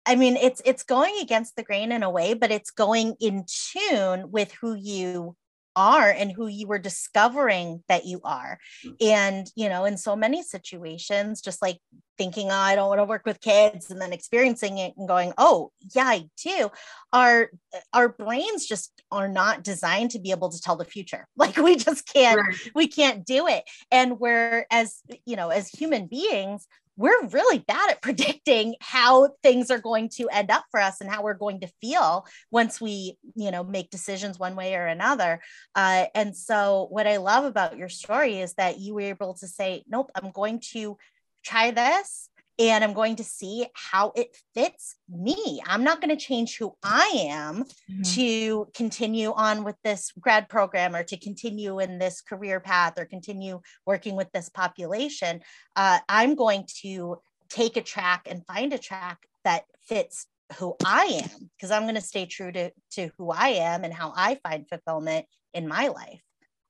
I 0.07 0.16
mean, 0.16 0.37
it's 0.37 0.62
it's 0.64 0.85
going 0.85 1.16
against 1.21 1.54
the 1.54 1.62
grain 1.62 1.92
in 1.92 2.02
a 2.02 2.11
way, 2.11 2.33
but 2.33 2.50
it's 2.50 2.71
going 2.71 3.14
in 3.21 3.45
tune 3.47 4.30
with 4.30 4.52
who 4.52 4.75
you 4.75 5.37
are 5.78 6.11
and 6.11 6.32
who 6.32 6.49
you 6.49 6.66
were 6.66 6.78
discovering 6.80 7.85
that 7.88 8.04
you 8.04 8.20
are. 8.25 8.58
Mm. 8.85 8.97
And, 9.00 9.52
you 9.54 9.68
know, 9.68 9.85
in 9.85 9.97
so 9.97 10.16
many 10.16 10.42
situations, 10.42 11.40
just 11.40 11.62
like 11.62 11.78
thinking, 12.18 12.49
oh, 12.50 12.54
I 12.54 12.75
don't 12.75 12.88
want 12.88 12.99
to 12.99 13.04
work 13.04 13.25
with 13.25 13.40
kids 13.40 13.88
and 13.90 14.00
then 14.00 14.12
experiencing 14.12 14.78
it 14.78 14.94
and 14.97 15.06
going, 15.06 15.32
oh, 15.38 15.70
yeah, 15.94 16.06
I 16.06 16.28
do. 16.42 16.70
Our 17.12 17.50
our 17.92 18.08
brains 18.08 18.66
just 18.66 18.92
are 19.12 19.28
not 19.28 19.62
designed 19.62 20.11
to 20.11 20.18
be 20.18 20.32
able 20.32 20.50
to 20.50 20.61
tell 20.61 20.76
the 20.76 20.85
future. 20.85 21.26
Like 21.37 21.56
we 21.56 21.76
just 21.76 22.12
can't 22.12 22.40
Right. 22.40 22.56
we 22.75 22.88
can't 22.88 23.25
do 23.25 23.47
it 23.47 23.64
and 23.92 24.18
we're 24.18 24.66
as 24.70 25.00
you 25.25 25.37
know 25.37 25.49
as 25.50 25.68
human 25.68 26.06
beings 26.06 26.66
we're 26.99 27.26
really 27.28 27.61
bad 27.61 27.90
at 27.90 28.02
predicting 28.09 28.75
how 28.81 29.31
things 29.43 29.71
are 29.71 29.78
going 29.78 30.11
to 30.11 30.28
end 30.28 30.50
up 30.50 30.64
for 30.71 30.81
us 30.81 31.00
and 31.00 31.09
how 31.09 31.23
we're 31.23 31.33
going 31.33 31.61
to 31.61 31.69
feel 31.81 32.26
once 32.50 32.81
we 32.81 33.17
you 33.35 33.50
know 33.50 33.64
make 33.64 33.88
decisions 33.90 34.38
one 34.38 34.57
way 34.57 34.75
or 34.75 34.87
another. 34.87 35.40
Uh, 35.75 36.05
and 36.14 36.37
so 36.37 36.88
what 36.90 37.07
i 37.07 37.17
love 37.17 37.45
about 37.45 37.78
your 37.78 37.88
story 37.88 38.40
is 38.40 38.55
that 38.55 38.78
you 38.78 38.95
were 38.95 39.00
able 39.00 39.35
to 39.35 39.47
say 39.47 39.85
nope 39.88 40.11
i'm 40.14 40.31
going 40.33 40.61
to 40.61 40.99
try 41.45 41.71
this 41.71 42.28
and 42.59 42.83
I'm 42.83 42.93
going 42.93 43.17
to 43.17 43.25
see 43.25 43.67
how 43.75 44.12
it 44.17 44.37
fits 44.55 44.97
me. 45.09 45.62
I'm 45.67 45.85
not 45.85 46.00
going 46.00 46.17
to 46.17 46.23
change 46.23 46.59
who 46.59 46.75
I 46.83 47.27
am 47.29 47.65
mm-hmm. 47.65 48.03
to 48.03 48.69
continue 48.75 49.33
on 49.33 49.62
with 49.62 49.77
this 49.85 50.12
grad 50.19 50.49
program 50.49 50.97
or 50.97 51.05
to 51.05 51.17
continue 51.17 51.79
in 51.79 51.99
this 51.99 52.21
career 52.21 52.59
path 52.59 52.95
or 52.99 53.05
continue 53.05 53.61
working 53.87 54.17
with 54.17 54.31
this 54.33 54.49
population. 54.49 55.41
Uh, 55.77 56.00
I'm 56.09 56.35
going 56.35 56.67
to 56.83 57.19
take 57.49 57.77
a 57.77 57.83
track 57.83 58.27
and 58.29 58.45
find 58.47 58.73
a 58.73 58.79
track 58.79 59.19
that 59.45 59.65
fits 59.87 60.27
who 60.59 60.75
I 60.85 61.21
am 61.23 61.50
because 61.57 61.71
I'm 61.71 61.83
going 61.83 61.95
to 61.95 62.00
stay 62.00 62.27
true 62.27 62.50
to, 62.53 62.71
to 62.93 63.11
who 63.19 63.31
I 63.31 63.49
am 63.49 63.85
and 63.85 63.93
how 63.93 64.12
I 64.17 64.37
find 64.43 64.69
fulfillment 64.69 65.27
in 65.55 65.69
my 65.69 65.88
life. 65.88 66.23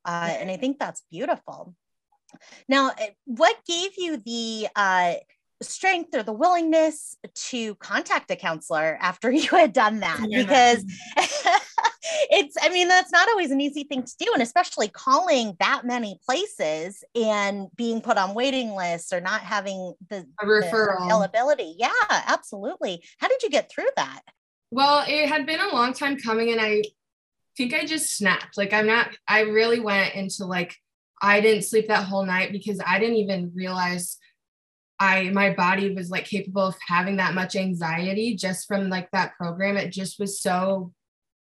Uh, 0.04 0.30
and 0.38 0.50
I 0.50 0.56
think 0.56 0.78
that's 0.78 1.02
beautiful. 1.10 1.74
Now, 2.68 2.90
eh, 2.98 3.10
what 3.24 3.56
gave 3.66 3.92
you 3.96 4.18
the 4.18 4.68
uh, 4.76 5.14
strength 5.60 6.14
or 6.14 6.22
the 6.22 6.32
willingness 6.32 7.16
to 7.34 7.74
contact 7.76 8.30
a 8.30 8.36
counselor 8.36 8.96
after 9.00 9.30
you 9.32 9.48
had 9.50 9.72
done 9.72 10.00
that 10.00 10.24
yeah. 10.28 10.42
because 10.42 10.84
it's 12.30 12.56
i 12.62 12.68
mean 12.68 12.88
that's 12.88 13.12
not 13.12 13.28
always 13.28 13.50
an 13.50 13.60
easy 13.60 13.84
thing 13.84 14.02
to 14.02 14.12
do 14.18 14.30
and 14.32 14.42
especially 14.42 14.88
calling 14.88 15.56
that 15.58 15.82
many 15.84 16.18
places 16.24 17.02
and 17.14 17.68
being 17.76 18.00
put 18.00 18.16
on 18.16 18.34
waiting 18.34 18.70
lists 18.70 19.12
or 19.12 19.20
not 19.20 19.40
having 19.40 19.92
the, 20.10 20.24
a 20.40 20.46
referral. 20.46 20.98
the 20.98 21.04
availability. 21.06 21.74
Yeah 21.78 21.90
absolutely. 22.26 23.02
How 23.18 23.28
did 23.28 23.42
you 23.42 23.50
get 23.50 23.70
through 23.70 23.88
that? 23.96 24.20
Well 24.70 25.04
it 25.06 25.28
had 25.28 25.46
been 25.46 25.60
a 25.60 25.74
long 25.74 25.92
time 25.92 26.18
coming 26.18 26.52
and 26.52 26.60
i 26.60 26.82
think 27.56 27.74
i 27.74 27.84
just 27.84 28.16
snapped. 28.16 28.56
Like 28.56 28.72
i'm 28.72 28.86
not 28.86 29.08
i 29.26 29.40
really 29.40 29.80
went 29.80 30.14
into 30.14 30.44
like 30.44 30.74
i 31.20 31.40
didn't 31.40 31.64
sleep 31.64 31.88
that 31.88 32.04
whole 32.04 32.24
night 32.24 32.52
because 32.52 32.80
i 32.86 32.98
didn't 32.98 33.16
even 33.16 33.52
realize 33.54 34.18
I 35.00 35.30
my 35.30 35.50
body 35.54 35.94
was 35.94 36.10
like 36.10 36.24
capable 36.24 36.62
of 36.62 36.76
having 36.86 37.16
that 37.16 37.34
much 37.34 37.54
anxiety 37.54 38.34
just 38.34 38.66
from 38.66 38.88
like 38.88 39.10
that 39.12 39.36
program. 39.36 39.76
It 39.76 39.92
just 39.92 40.18
was 40.18 40.40
so 40.40 40.92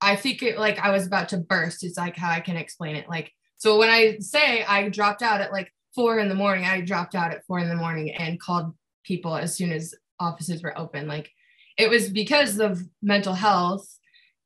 I 0.01 0.15
think 0.15 0.44
it 0.44 0.58
like 0.58 0.79
I 0.79 0.91
was 0.91 1.08
about 1.08 1.29
to 1.29 1.38
burst. 1.38 1.84
It's 1.84 1.98
like 1.98 2.15
how 2.15 2.29
I 2.29 2.39
can 2.39 2.58
explain 2.58 2.96
it. 2.96 3.10
Like 3.10 3.32
so 3.58 3.77
when 3.77 3.89
I 3.89 4.20
say 4.20 4.63
I 4.63 4.89
dropped 4.89 5.22
out 5.22 5.41
at 5.41 5.51
like 5.51 5.74
four 5.96 6.20
in 6.20 6.29
the 6.29 6.36
morning, 6.36 6.65
I 6.65 6.82
dropped 6.82 7.15
out 7.15 7.32
at 7.32 7.44
four 7.46 7.60
in 7.60 7.70
the 7.70 7.75
morning 7.75 8.13
and 8.13 8.39
called 8.39 8.74
people 9.03 9.36
as 9.36 9.56
soon 9.56 9.72
as 9.72 9.96
offices 10.20 10.62
were 10.62 10.77
open. 10.77 11.08
Like 11.08 11.32
it 11.77 11.89
was 11.89 12.10
because 12.10 12.60
of 12.60 12.82
mental 13.01 13.34
health 13.34 13.88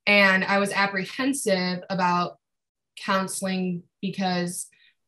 and 0.06 0.44
I 0.44 0.60
was 0.60 0.72
apprehensive 0.72 1.84
about 1.90 2.38
counseling 2.98 3.84
because 4.02 4.68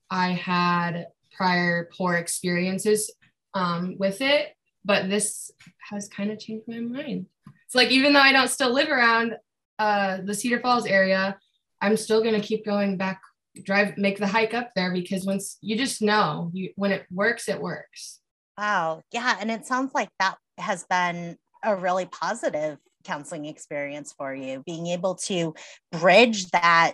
I 0.09 0.29
had 0.29 1.07
prior 1.35 1.89
poor 1.95 2.15
experiences 2.15 3.11
um, 3.55 3.95
with 3.97 4.21
it, 4.21 4.49
but 4.83 5.09
this 5.09 5.49
has 5.89 6.07
kind 6.07 6.29
of 6.31 6.39
changed 6.39 6.67
my 6.67 6.79
mind. 6.79 7.25
It's 7.65 7.73
like 7.73 7.89
even 7.89 8.13
though 8.13 8.19
I 8.19 8.31
don't 8.31 8.49
still 8.49 8.73
live 8.73 8.89
around 8.89 9.35
uh, 9.79 10.19
the 10.23 10.33
Cedar 10.33 10.59
Falls 10.59 10.85
area, 10.85 11.37
I'm 11.81 11.97
still 11.97 12.23
gonna 12.23 12.41
keep 12.41 12.65
going 12.65 12.97
back, 12.97 13.21
drive, 13.63 13.97
make 13.97 14.19
the 14.19 14.27
hike 14.27 14.53
up 14.53 14.71
there 14.75 14.93
because 14.93 15.25
once 15.25 15.57
you 15.61 15.75
just 15.75 16.01
know 16.01 16.51
you 16.53 16.71
when 16.75 16.91
it 16.91 17.05
works, 17.11 17.49
it 17.49 17.59
works. 17.59 18.19
Wow, 18.57 19.01
yeah, 19.11 19.37
and 19.39 19.49
it 19.49 19.65
sounds 19.65 19.93
like 19.93 20.09
that 20.19 20.37
has 20.57 20.85
been 20.89 21.37
a 21.63 21.75
really 21.75 22.05
positive 22.05 22.77
counseling 23.03 23.45
experience 23.45 24.13
for 24.17 24.33
you, 24.33 24.63
being 24.65 24.87
able 24.87 25.15
to 25.15 25.53
bridge 25.91 26.49
that 26.51 26.93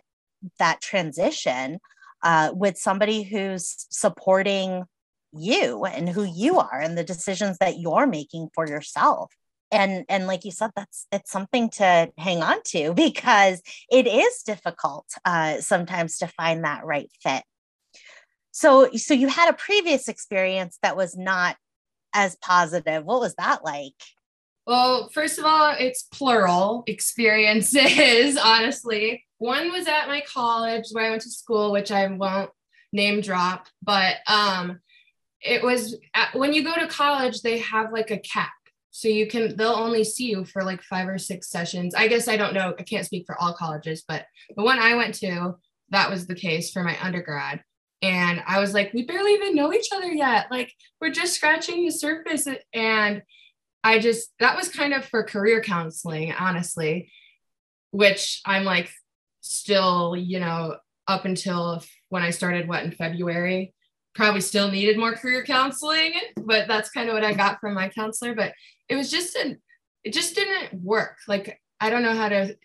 that 0.60 0.82
transition 0.82 1.80
uh, 2.24 2.52
with 2.54 2.78
somebody 2.78 3.24
who's 3.24 3.88
supporting 3.90 4.86
you 5.34 5.86
and 5.86 6.10
who 6.10 6.24
you 6.24 6.60
are 6.60 6.80
and 6.80 6.98
the 6.98 7.04
decisions 7.04 7.58
that 7.60 7.80
you're 7.80 8.08
making 8.08 8.50
for 8.54 8.68
yourself. 8.68 9.34
And 9.72 10.06
and 10.10 10.28
like 10.28 10.44
you 10.44 10.52
said 10.52 10.72
that's 10.76 11.08
it's 11.12 11.32
something 11.32 11.70
to 11.72 12.12
hang 12.18 12.44
on 12.44 12.58
to 12.68 12.94
because 12.96 13.62
it 13.90 14.08
is 14.08 14.44
difficult 14.44 15.06
uh, 15.26 15.62
sometimes 15.62 16.18
to 16.18 16.28
find 16.28 16.64
that 16.64 16.86
right 16.86 17.10
fit. 17.22 17.44
So 18.52 18.92
so 18.96 19.14
you 19.14 19.28
had 19.28 19.50
a 19.50 19.58
previous 19.58 20.08
experience 20.08 20.78
that 20.84 20.98
was 20.98 21.18
not 21.18 21.56
as 22.14 22.36
positive. 22.36 23.06
What 23.06 23.22
was 23.22 23.36
that 23.36 23.64
like? 23.64 23.94
Well 24.68 25.10
first 25.14 25.40
of 25.40 25.46
all 25.46 25.74
it's 25.78 26.04
plural 26.04 26.84
experiences 26.88 28.38
honestly. 28.44 29.24
One 29.38 29.72
was 29.72 29.88
at 29.88 30.08
my 30.08 30.22
college 30.32 30.84
where 30.92 31.06
i 31.06 31.10
went 31.10 31.24
to 31.24 31.30
school 31.32 31.72
which 31.72 31.92
i 31.92 32.06
won't 32.06 32.52
name 32.94 33.22
drop 33.22 33.66
but 33.82 34.18
um 34.28 34.80
it 35.42 35.64
was 35.64 35.96
at, 36.14 36.34
when 36.36 36.54
you 36.54 36.64
go 36.64 36.76
to 36.76 36.88
college 36.88 37.42
they 37.42 37.60
have 37.60 37.92
like 37.92 38.12
a 38.12 38.20
cap. 38.20 38.52
So 38.92 39.08
you 39.08 39.28
can 39.28 39.56
they'll 39.56 39.70
only 39.70 40.04
see 40.04 40.30
you 40.30 40.46
for 40.46 40.64
like 40.64 40.84
five 40.84 41.08
or 41.08 41.18
six 41.18 41.50
sessions. 41.50 41.96
I 41.96 42.08
guess 42.08 42.28
i 42.28 42.38
don't 42.38 42.54
know. 42.54 42.74
I 42.78 42.84
can't 42.84 43.06
speak 43.06 43.26
for 43.26 43.40
all 43.40 43.54
colleges 43.54 44.04
but 44.08 44.26
the 44.56 44.64
one 44.64 44.80
i 44.80 44.96
went 44.96 45.16
to 45.16 45.56
that 45.90 46.10
was 46.10 46.26
the 46.28 46.36
case 46.36 46.72
for 46.72 46.84
my 46.84 46.98
undergrad. 47.02 47.64
And 48.02 48.42
i 48.46 48.60
was 48.60 48.74
like 48.74 48.94
we 48.94 49.06
barely 49.06 49.34
even 49.34 49.56
know 49.56 49.74
each 49.74 49.90
other 49.94 50.12
yet. 50.12 50.48
Like 50.52 50.74
we're 51.00 51.12
just 51.12 51.36
scratching 51.36 51.86
the 51.86 51.92
surface. 51.92 52.48
And 52.74 53.24
i 53.84 54.00
just 54.00 54.32
that 54.40 54.56
was 54.56 54.70
kind 54.70 54.94
of 54.94 55.06
for 55.06 55.24
career 55.24 55.62
counseling 55.62 56.34
honestly 56.38 57.12
which 57.92 58.42
i'm 58.46 58.64
like 58.64 58.90
still 59.42 60.16
you 60.16 60.40
know 60.40 60.76
up 61.08 61.26
until 61.26 61.84
when 62.10 62.24
i 62.24 62.30
started 62.30 62.68
what 62.68 62.84
in 62.84 62.92
february 62.92 63.74
probably 64.14 64.42
still 64.42 64.70
needed 64.70 64.98
more 64.98 65.14
career 65.14 65.44
counseling, 65.44 66.14
but 66.36 66.68
that's 66.68 66.92
kind 66.92 67.10
of 67.10 67.14
what 67.14 67.24
I 67.24 67.34
got 67.34 67.60
from 67.60 67.74
my 67.74 67.90
counselor. 67.90 68.36
But 68.36 68.54
it 68.90 68.96
was 68.96 69.10
just 69.10 69.36
an, 69.36 69.62
it 70.04 70.14
just 70.14 70.36
didn't 70.36 70.82
work. 70.84 71.18
Like, 71.28 71.62
I 71.80 71.90
don't 71.90 72.04
know 72.04 72.16
how 72.16 72.30
to, 72.30 72.56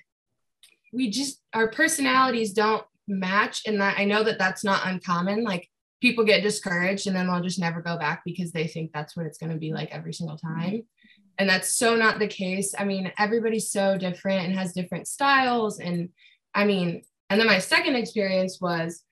we 0.92 1.10
just, 1.10 1.40
our 1.52 1.68
personalities 1.68 2.52
don't 2.52 2.84
match. 3.06 3.62
And 3.66 3.80
that 3.80 3.98
I 3.98 4.04
know 4.04 4.22
that 4.24 4.38
that's 4.38 4.64
not 4.64 4.86
uncommon. 4.86 5.44
Like, 5.44 5.68
people 6.00 6.24
get 6.24 6.42
discouraged 6.42 7.06
and 7.06 7.16
then 7.16 7.26
they'll 7.26 7.42
just 7.42 7.58
never 7.58 7.80
go 7.80 7.96
back 7.98 8.22
because 8.24 8.52
they 8.52 8.66
think 8.66 8.92
that's 8.92 9.16
what 9.16 9.26
it's 9.26 9.38
going 9.38 9.52
to 9.52 9.58
be 9.58 9.72
like 9.72 9.90
every 9.90 10.12
single 10.12 10.36
mm-hmm. 10.36 10.60
time. 10.60 10.82
And 11.38 11.48
that's 11.48 11.74
so 11.74 11.96
not 11.96 12.18
the 12.18 12.28
case. 12.28 12.74
I 12.78 12.84
mean, 12.84 13.12
everybody's 13.18 13.70
so 13.70 13.98
different 13.98 14.46
and 14.46 14.54
has 14.54 14.72
different 14.72 15.06
styles. 15.06 15.80
And 15.80 16.10
I 16.54 16.64
mean, 16.64 17.02
and 17.28 17.40
then 17.40 17.46
my 17.46 17.58
second 17.58 17.96
experience 17.96 18.58
was 18.60 19.02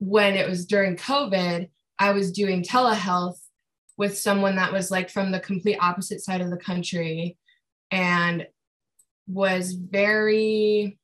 when 0.00 0.34
it 0.34 0.48
was 0.48 0.66
during 0.66 0.96
COVID, 0.96 1.68
I 1.98 2.12
was 2.12 2.32
doing 2.32 2.64
telehealth 2.64 3.38
with 3.96 4.18
someone 4.18 4.56
that 4.56 4.72
was 4.72 4.90
like 4.90 5.10
from 5.10 5.30
the 5.30 5.40
complete 5.40 5.76
opposite 5.80 6.22
side 6.22 6.40
of 6.40 6.50
the 6.50 6.56
country 6.56 7.36
and 7.90 8.46
was 9.26 9.72
very 9.72 10.98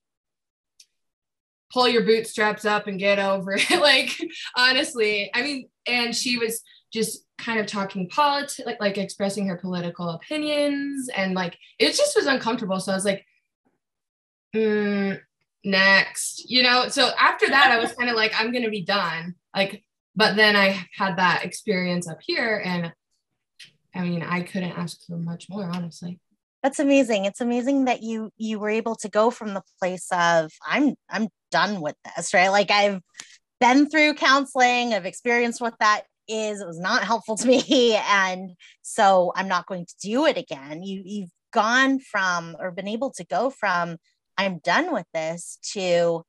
pull 1.73 1.89
your 1.89 2.05
bootstraps 2.05 2.65
up 2.65 2.87
and 2.87 2.99
get 2.99 3.19
over 3.19 3.53
it. 3.53 3.71
like, 3.81 4.11
honestly, 4.57 5.31
I 5.35 5.43
mean, 5.43 5.69
and 5.87 6.17
she 6.17 6.39
was 6.39 6.63
just 6.91 7.27
kind 7.37 7.61
of 7.61 7.67
talking 7.67 8.09
politics, 8.09 8.61
like, 8.65 8.81
like 8.81 8.97
expressing 8.97 9.47
her 9.49 9.57
political 9.57 10.09
opinions. 10.09 11.11
And 11.15 11.35
like, 11.35 11.59
it 11.79 11.95
just 11.95 12.17
was 12.17 12.25
uncomfortable. 12.25 12.81
So 12.81 12.93
I 12.93 12.95
was 12.95 13.05
like, 13.05 13.27
mm, 14.55 15.21
next 15.67 16.49
you 16.49 16.63
know? 16.63 16.89
So 16.89 17.11
after 17.19 17.49
that 17.49 17.71
i 17.71 17.79
was 17.79 17.93
kind 17.93 18.09
of 18.09 18.17
like 18.17 18.33
i'm 18.39 18.53
gonna 18.53 18.71
be 18.71 18.85
done. 18.85 19.35
Like 19.55 19.83
but 20.15 20.37
then 20.37 20.57
i 20.57 20.87
had 20.95 21.17
that 21.17 21.45
experience 21.45 22.09
up 22.09 22.19
here 22.23 22.63
and 22.65 22.93
i 23.95 24.03
mean 24.03 24.23
i 24.23 24.43
couldn't 24.43 24.73
ask 24.73 24.99
for 25.07 25.17
much 25.17 25.47
more 25.51 25.71
honestly. 25.75 26.21
That's 26.63 26.81
amazing. 26.81 27.27
It's 27.27 27.41
amazing 27.41 27.85
that 27.85 28.03
you 28.03 28.31
you 28.39 28.59
were 28.59 28.71
able 28.71 28.97
to 28.97 29.09
go 29.09 29.31
from 29.31 29.55
the 29.55 29.63
place 29.79 30.09
of 30.11 30.51
i'm 30.67 30.95
i'm 31.11 31.29
done 31.51 31.81
with 31.81 31.97
this 32.17 32.33
right? 32.35 32.49
Like 32.49 32.71
i've 32.71 33.01
been 33.61 33.89
through 33.89 34.15
counseling 34.15 34.93
i've 34.93 35.07
experienced 35.07 35.61
what 35.61 35.75
that 35.81 36.03
is 36.29 36.61
it 36.61 36.67
was 36.67 36.81
not 36.81 37.05
helpful 37.05 37.37
to 37.37 37.47
me 37.69 37.95
and 37.95 38.51
so 38.83 39.33
i'm 39.35 39.49
not 39.49 39.67
going 39.67 39.87
to 39.87 39.95
do 40.01 40.27
it 40.27 40.37
again. 40.37 40.83
You 40.83 41.03
you've 41.05 41.31
gone 41.53 41.99
from 41.99 42.57
or 42.61 42.71
been 42.71 42.89
able 42.89 43.11
to 43.11 43.25
go 43.25 43.49
from 43.49 43.97
I'm 44.39 44.59
done 44.59 44.93
with 44.93 45.07
this 45.13 45.59
to 45.73 46.23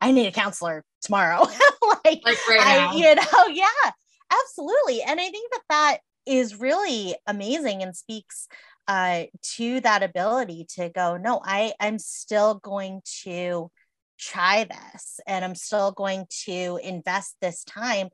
I 0.00 0.12
need 0.12 0.26
a 0.26 0.32
counselor 0.32 0.84
tomorrow. 1.02 1.40
like, 2.04 2.20
like 2.24 2.48
right 2.48 2.60
I, 2.60 2.94
you 2.94 3.14
know, 3.14 3.46
yeah, 3.52 3.90
absolutely. 4.32 5.02
And 5.02 5.20
I 5.20 5.28
think 5.30 5.52
that 5.52 5.62
that 5.70 5.98
is 6.26 6.58
really 6.58 7.14
amazing 7.26 7.82
and 7.82 7.96
speaks 7.96 8.48
uh, 8.88 9.24
to 9.56 9.80
that 9.80 10.02
ability 10.02 10.66
to 10.76 10.88
go, 10.88 11.16
no, 11.16 11.40
I, 11.44 11.72
I'm 11.78 11.98
still 11.98 12.56
going 12.56 13.02
to 13.22 13.70
try 14.18 14.64
this 14.64 15.20
and 15.26 15.44
I'm 15.44 15.54
still 15.54 15.92
going 15.92 16.26
to 16.44 16.78
invest 16.82 17.36
this 17.40 17.64
time 17.64 18.08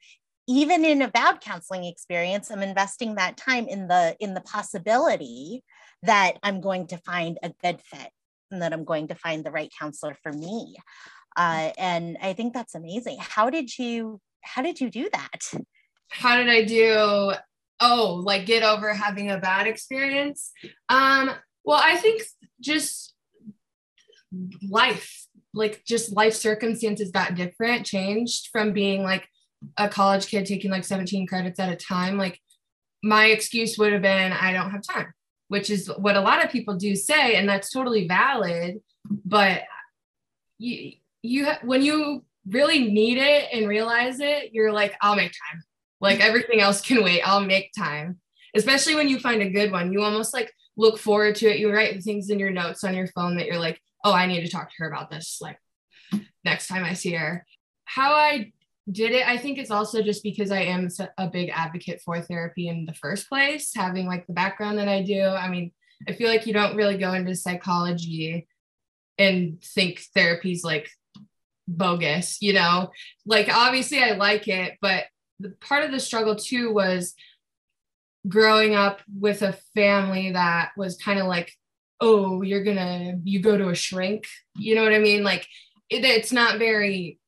even 0.48 0.82
in 0.82 1.02
a 1.02 1.08
bad 1.08 1.40
counseling 1.40 1.84
experience 1.84 2.50
i'm 2.50 2.62
investing 2.62 3.14
that 3.14 3.36
time 3.36 3.68
in 3.68 3.86
the 3.86 4.16
in 4.18 4.34
the 4.34 4.40
possibility 4.40 5.62
that 6.02 6.38
i'm 6.42 6.60
going 6.60 6.86
to 6.86 6.96
find 6.98 7.38
a 7.42 7.52
good 7.62 7.80
fit 7.82 8.10
and 8.50 8.62
that 8.62 8.72
i'm 8.72 8.84
going 8.84 9.08
to 9.08 9.14
find 9.14 9.44
the 9.44 9.50
right 9.50 9.72
counselor 9.78 10.16
for 10.22 10.32
me. 10.32 10.76
Uh, 11.36 11.70
and 11.78 12.16
i 12.22 12.32
think 12.32 12.52
that's 12.52 12.74
amazing. 12.74 13.18
How 13.20 13.50
did 13.50 13.76
you 13.78 14.20
how 14.42 14.62
did 14.62 14.80
you 14.80 14.90
do 14.90 15.08
that? 15.12 15.62
How 16.10 16.36
did 16.36 16.48
i 16.48 16.64
do? 16.64 17.32
Oh 17.80 18.22
like 18.24 18.46
get 18.46 18.62
over 18.62 18.92
having 18.92 19.30
a 19.30 19.38
bad 19.38 19.66
experience? 19.66 20.52
Um 20.88 21.30
well 21.64 21.80
i 21.82 21.96
think 21.96 22.22
just 22.60 23.14
life 24.68 25.26
like 25.54 25.82
just 25.84 26.14
life 26.14 26.34
circumstances 26.34 27.10
got 27.10 27.34
different 27.34 27.86
changed 27.86 28.48
from 28.52 28.72
being 28.72 29.02
like 29.02 29.26
a 29.76 29.88
college 29.88 30.26
kid 30.26 30.46
taking 30.46 30.70
like 30.70 30.84
17 30.84 31.26
credits 31.26 31.58
at 31.58 31.72
a 31.72 31.76
time. 31.76 32.16
Like 32.16 32.38
my 33.02 33.26
excuse 33.26 33.78
would 33.78 33.92
have 33.92 34.02
been 34.02 34.32
i 34.32 34.52
don't 34.52 34.70
have 34.70 34.82
time 34.82 35.12
which 35.48 35.70
is 35.70 35.88
what 35.98 36.16
a 36.16 36.20
lot 36.20 36.44
of 36.44 36.50
people 36.50 36.76
do 36.76 36.94
say 36.94 37.36
and 37.36 37.48
that's 37.48 37.70
totally 37.70 38.06
valid 38.06 38.80
but 39.24 39.62
you 40.58 40.92
you 41.22 41.50
when 41.62 41.82
you 41.82 42.24
really 42.48 42.90
need 42.90 43.18
it 43.18 43.48
and 43.52 43.68
realize 43.68 44.20
it 44.20 44.52
you're 44.52 44.72
like 44.72 44.94
i'll 45.02 45.16
make 45.16 45.32
time. 45.32 45.62
Like 46.00 46.20
everything 46.20 46.60
else 46.60 46.80
can 46.80 47.02
wait. 47.02 47.22
I'll 47.22 47.40
make 47.40 47.72
time. 47.76 48.20
Especially 48.54 48.94
when 48.94 49.08
you 49.08 49.18
find 49.18 49.42
a 49.42 49.50
good 49.50 49.72
one 49.72 49.92
you 49.92 50.02
almost 50.02 50.32
like 50.32 50.52
look 50.76 50.98
forward 50.98 51.34
to 51.36 51.48
it. 51.48 51.58
You 51.58 51.72
write 51.72 52.02
things 52.02 52.30
in 52.30 52.38
your 52.38 52.50
notes 52.50 52.84
on 52.84 52.94
your 52.94 53.08
phone 53.08 53.36
that 53.36 53.46
you're 53.46 53.58
like 53.58 53.80
oh 54.04 54.12
i 54.12 54.26
need 54.26 54.42
to 54.42 54.50
talk 54.50 54.70
to 54.70 54.76
her 54.78 54.88
about 54.88 55.10
this 55.10 55.38
like 55.40 55.58
next 56.44 56.68
time 56.68 56.84
i 56.84 56.92
see 56.92 57.12
her. 57.14 57.44
How 57.84 58.12
i 58.12 58.52
did 58.90 59.12
it 59.12 59.26
i 59.28 59.36
think 59.36 59.58
it's 59.58 59.70
also 59.70 60.02
just 60.02 60.22
because 60.22 60.50
i 60.50 60.60
am 60.60 60.88
a 61.18 61.28
big 61.28 61.50
advocate 61.54 62.00
for 62.04 62.20
therapy 62.20 62.68
in 62.68 62.86
the 62.86 62.94
first 62.94 63.28
place 63.28 63.72
having 63.74 64.06
like 64.06 64.26
the 64.26 64.32
background 64.32 64.78
that 64.78 64.88
i 64.88 65.02
do. 65.02 65.22
I 65.22 65.48
mean 65.48 65.72
i 66.08 66.12
feel 66.12 66.28
like 66.28 66.46
you 66.46 66.52
don't 66.52 66.76
really 66.76 66.96
go 66.96 67.12
into 67.12 67.34
psychology 67.34 68.46
and 69.18 69.60
think 69.62 70.00
therapy's 70.14 70.64
like 70.64 70.88
bogus 71.66 72.40
you 72.40 72.54
know? 72.54 72.90
Like 73.26 73.48
obviously 73.54 74.02
i 74.02 74.12
like 74.12 74.48
it 74.48 74.78
but 74.80 75.04
the 75.40 75.50
part 75.60 75.84
of 75.84 75.92
the 75.92 76.00
struggle 76.00 76.36
too 76.36 76.72
was 76.72 77.14
growing 78.26 78.74
up 78.74 79.00
with 79.18 79.42
a 79.42 79.58
family 79.74 80.32
that 80.32 80.70
was 80.76 80.96
kind 80.96 81.18
of 81.18 81.26
like 81.26 81.52
oh 82.00 82.42
you're 82.42 82.64
gonna 82.64 83.18
you 83.24 83.40
go 83.40 83.56
to 83.56 83.68
a 83.68 83.74
shrink 83.74 84.26
you 84.56 84.74
know 84.74 84.82
what 84.82 84.94
i 84.94 84.98
mean? 84.98 85.22
Like 85.22 85.46
it, 85.90 86.04
it's 86.04 86.32
not 86.32 86.58
very 86.58 87.18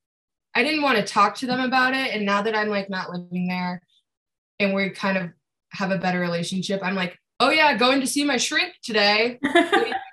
I 0.54 0.62
didn't 0.62 0.82
want 0.82 0.98
to 0.98 1.04
talk 1.04 1.36
to 1.36 1.46
them 1.46 1.60
about 1.60 1.94
it. 1.94 2.14
And 2.14 2.26
now 2.26 2.42
that 2.42 2.56
I'm 2.56 2.68
like 2.68 2.90
not 2.90 3.10
living 3.10 3.48
there 3.48 3.82
and 4.58 4.74
we 4.74 4.90
kind 4.90 5.16
of 5.16 5.30
have 5.72 5.90
a 5.90 5.98
better 5.98 6.20
relationship, 6.20 6.80
I'm 6.82 6.96
like, 6.96 7.16
oh 7.38 7.50
yeah, 7.50 7.76
going 7.76 8.00
to 8.00 8.06
see 8.06 8.24
my 8.24 8.36
shrink 8.36 8.74
today. 8.82 9.38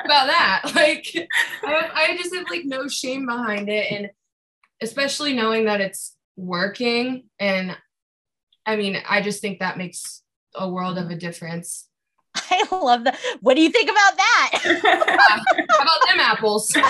about 0.08 0.28
that? 0.28 0.62
Like 0.76 1.30
I, 1.64 1.90
I 1.94 2.18
just 2.18 2.34
have 2.34 2.46
like 2.50 2.66
no 2.66 2.88
shame 2.88 3.26
behind 3.26 3.70
it. 3.70 3.92
And 3.92 4.10
especially 4.82 5.34
knowing 5.34 5.66
that 5.66 5.82
it's 5.82 6.16
working. 6.36 7.26
And 7.40 7.76
I 8.66 8.76
mean, 8.76 8.98
I 9.08 9.22
just 9.22 9.42
think 9.42 9.60
that 9.60 9.78
makes 9.78 10.24
a 10.56 10.70
world 10.70 10.98
of 10.98 11.10
a 11.10 11.16
difference. 11.16 11.87
I 12.52 12.64
love 12.72 13.04
that. 13.06 13.18
What 13.42 13.56
do 13.56 13.62
you 13.62 13.70
think 13.70 13.90
about 13.90 14.18
that? 14.18 14.52
How 15.70 15.82
about 15.82 16.08
them 16.08 16.20
apples? 16.20 16.72
Go 16.74 16.82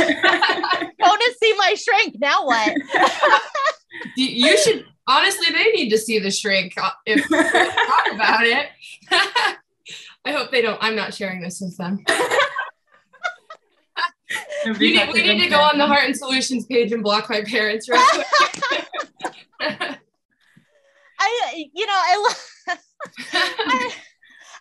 to 1.15 1.35
see 1.41 1.53
my 1.57 1.73
shrink. 1.75 2.19
Now 2.19 2.45
what? 2.45 2.75
you 4.15 4.57
should 4.57 4.85
honestly. 5.07 5.47
They 5.51 5.71
need 5.71 5.89
to 5.89 5.97
see 5.97 6.19
the 6.19 6.31
shrink 6.31 6.73
uh, 6.81 6.91
if 7.05 7.27
talk 7.27 8.13
about 8.13 8.45
it. 8.45 8.67
I 10.25 10.31
hope 10.31 10.51
they 10.51 10.61
don't. 10.61 10.77
I'm 10.81 10.95
not 10.95 11.13
sharing 11.13 11.41
this 11.41 11.61
with 11.61 11.77
them. 11.77 12.03
we 14.79 14.93
need, 14.93 15.13
we 15.13 15.21
need 15.21 15.43
to 15.43 15.49
go 15.49 15.59
on 15.59 15.77
the 15.77 15.87
Heart 15.87 16.05
and 16.05 16.17
Solutions 16.17 16.65
page 16.65 16.91
and 16.91 17.01
block 17.01 17.29
my 17.29 17.41
parents 17.43 17.88
right. 17.89 18.23
I, 21.19 21.69
you 21.73 21.86
know, 21.86 21.93
I 21.93 22.17
love. 22.17 22.79
I, 23.34 23.91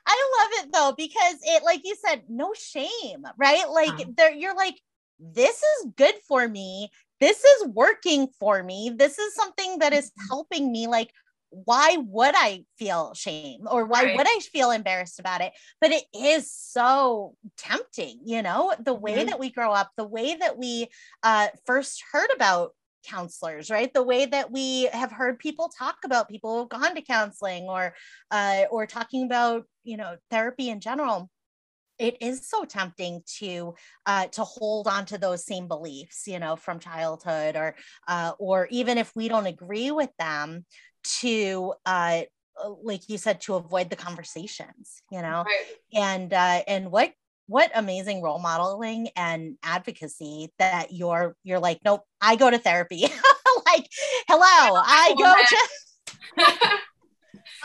I 0.07 0.31
love 0.38 0.64
it 0.64 0.73
though 0.73 0.95
because 0.97 1.37
it, 1.42 1.64
like 1.64 1.81
you 1.85 1.97
said, 2.07 2.23
no 2.29 2.53
shame, 2.55 3.25
right? 3.37 3.69
Like 3.69 4.16
there, 4.16 4.33
you're 4.33 4.57
like, 4.57 4.81
this 5.19 5.57
is 5.57 5.87
good 5.97 6.14
for 6.29 6.49
me. 6.49 6.90
This 7.21 7.42
is 7.42 7.69
working 7.69 8.29
for 8.38 8.62
me. 8.62 8.92
This 8.95 9.19
is 9.19 9.35
something 9.35 9.79
that 9.79 9.92
is 9.92 10.11
mm-hmm. 10.11 10.27
helping 10.29 10.71
me. 10.71 10.87
Like, 10.87 11.11
why 11.51 11.97
would 11.99 12.35
I 12.37 12.64
feel 12.79 13.14
shame 13.14 13.62
or 13.71 13.87
why 13.87 14.05
right. 14.05 14.16
would 14.16 14.27
I 14.29 14.40
feel 14.53 14.71
embarrassed 14.71 15.19
about 15.19 15.40
it? 15.40 15.53
But 15.81 15.92
it 15.92 16.05
is 16.14 16.53
so 16.53 17.35
tempting, 17.57 18.21
you 18.25 18.42
know, 18.42 18.75
the 18.79 18.95
way 18.95 19.16
mm-hmm. 19.16 19.29
that 19.29 19.40
we 19.40 19.51
grow 19.51 19.73
up, 19.73 19.90
the 19.97 20.07
way 20.07 20.37
that 20.37 20.59
we 20.59 20.88
uh, 21.23 21.49
first 21.64 22.03
heard 22.12 22.29
about 22.35 22.73
counselors 23.07 23.71
right 23.71 23.92
the 23.95 24.03
way 24.03 24.27
that 24.27 24.51
we 24.51 24.85
have 24.92 25.12
heard 25.12 25.38
people 25.38 25.71
talk 25.77 25.97
about 26.05 26.29
people 26.29 26.59
who've 26.59 26.69
gone 26.69 26.95
to 26.95 27.03
counseling 27.03 27.64
or 27.64 27.95
uh, 28.31 28.64
or 28.71 28.87
talking 28.87 29.25
about 29.25 29.64
you 29.85 29.97
know 29.97 30.16
therapy 30.31 30.69
in 30.69 30.81
general 30.81 31.31
it 31.99 32.16
is 32.21 32.49
so 32.49 32.64
tempting 32.64 33.23
to 33.38 33.75
uh, 34.05 34.27
to 34.27 34.45
hold 34.45 34.87
on 34.87 35.07
to 35.07 35.19
those 35.19 35.45
same 35.45 35.69
beliefs 35.69 36.25
you 36.27 36.38
know 36.38 36.57
from 36.57 36.79
childhood 36.79 37.57
or 37.57 37.75
uh, 38.09 38.33
or 38.38 38.69
even 38.71 38.99
if 38.99 39.14
we 39.14 39.29
don't 39.29 39.47
agree 39.47 39.90
with 39.90 40.11
them 40.19 40.64
to 41.21 41.73
uh, 41.85 42.23
like 42.83 43.09
you 43.09 43.19
said 43.19 43.40
to 43.40 43.55
avoid 43.55 43.90
the 43.90 43.97
conversations 43.97 45.03
you 45.11 45.23
know 45.23 45.45
right. 45.47 45.66
and 45.95 46.33
uh, 46.33 46.62
and 46.66 46.90
what 46.90 47.12
what 47.47 47.71
amazing 47.75 48.23
role 48.23 48.39
modeling 48.39 49.09
and 49.17 49.57
advocacy 49.63 50.53
that 50.59 50.93
you're 50.93 51.37
you're 51.45 51.61
like 51.61 51.81
nope 51.85 52.03
i 52.21 52.37
go 52.37 52.51
to 52.51 52.59
therapy 52.59 53.03
like 53.67 53.89
hello 54.29 54.81
i 54.85 55.15
go 55.17 55.35
to 56.45 56.79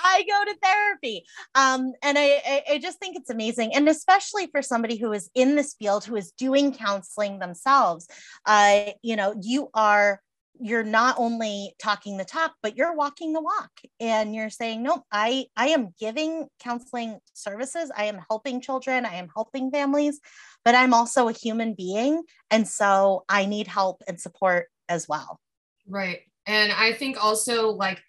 I 0.03 0.23
go 0.27 0.51
to 0.51 0.57
therapy. 0.63 1.25
Um, 1.53 1.93
and 2.01 2.17
I, 2.17 2.41
I, 2.45 2.63
I, 2.71 2.77
just 2.79 2.99
think 2.99 3.15
it's 3.15 3.29
amazing. 3.29 3.75
And 3.75 3.87
especially 3.87 4.47
for 4.47 4.61
somebody 4.61 4.97
who 4.97 5.11
is 5.11 5.29
in 5.35 5.55
this 5.55 5.75
field, 5.75 6.05
who 6.05 6.15
is 6.15 6.31
doing 6.31 6.73
counseling 6.73 7.39
themselves, 7.39 8.07
uh, 8.45 8.85
you 9.03 9.15
know, 9.15 9.35
you 9.39 9.69
are 9.73 10.21
you're 10.61 10.83
not 10.83 11.15
only 11.17 11.73
talking 11.79 12.17
the 12.17 12.25
talk 12.25 12.53
but 12.61 12.77
you're 12.77 12.95
walking 12.95 13.33
the 13.33 13.41
walk 13.41 13.71
and 13.99 14.35
you're 14.35 14.49
saying 14.49 14.83
no 14.83 15.03
i 15.11 15.45
i 15.57 15.69
am 15.69 15.89
giving 15.99 16.47
counseling 16.59 17.17
services. 17.33 17.91
I 17.95 18.05
am 18.05 18.19
helping 18.29 18.61
children. 18.61 19.05
I 19.05 19.15
am 19.15 19.27
helping 19.33 19.71
families 19.71 20.19
but 20.63 20.75
i'm 20.75 20.93
also 20.93 21.27
a 21.27 21.33
human 21.33 21.73
being. 21.73 22.23
And 22.51 22.67
so 22.67 23.23
i 23.27 23.45
need 23.45 23.67
help 23.67 24.03
and 24.07 24.19
support 24.19 24.67
as 24.87 25.07
well. 25.07 25.39
Right. 25.87 26.19
And 26.45 26.71
i 26.71 26.93
think 26.93 27.23
also 27.23 27.71
like 27.71 27.99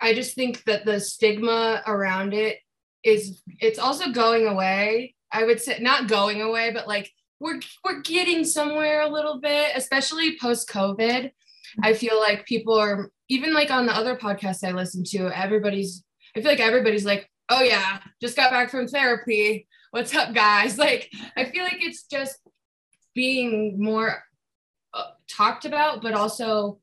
i 0.00 0.12
just 0.12 0.34
think 0.34 0.62
that 0.64 0.84
the 0.84 1.00
stigma 1.00 1.82
around 1.86 2.34
it 2.34 2.58
is 3.02 3.42
it's 3.60 3.78
also 3.78 4.10
going 4.10 4.46
away. 4.46 5.14
I 5.32 5.44
would 5.44 5.60
say 5.60 5.78
not 5.80 6.08
going 6.08 6.42
away 6.42 6.70
but 6.72 6.86
like 6.86 7.10
we're 7.40 7.60
we're 7.82 8.02
getting 8.02 8.44
somewhere 8.44 9.00
a 9.00 9.08
little 9.08 9.40
bit 9.40 9.72
especially 9.74 10.38
post 10.38 10.68
covid 10.68 11.30
I 11.82 11.94
feel 11.94 12.18
like 12.18 12.46
people 12.46 12.74
are 12.74 13.10
even 13.28 13.54
like 13.54 13.70
on 13.70 13.86
the 13.86 13.96
other 13.96 14.16
podcasts 14.16 14.66
I 14.66 14.72
listen 14.72 15.04
to, 15.04 15.36
everybody's 15.36 16.04
I 16.36 16.40
feel 16.40 16.50
like 16.50 16.60
everybody's 16.60 17.04
like, 17.04 17.28
"Oh 17.48 17.62
yeah, 17.62 18.00
just 18.20 18.36
got 18.36 18.50
back 18.50 18.70
from 18.70 18.88
therapy. 18.88 19.66
What's 19.90 20.14
up, 20.14 20.34
guys?" 20.34 20.78
Like 20.84 21.10
I 21.36 21.44
feel 21.44 21.64
like 21.64 21.78
it's 21.78 22.04
just 22.04 22.38
being 23.14 23.80
more 23.82 24.22
uh, 24.92 25.10
talked 25.28 25.64
about, 25.64 26.02
but 26.02 26.14
also 26.14 26.80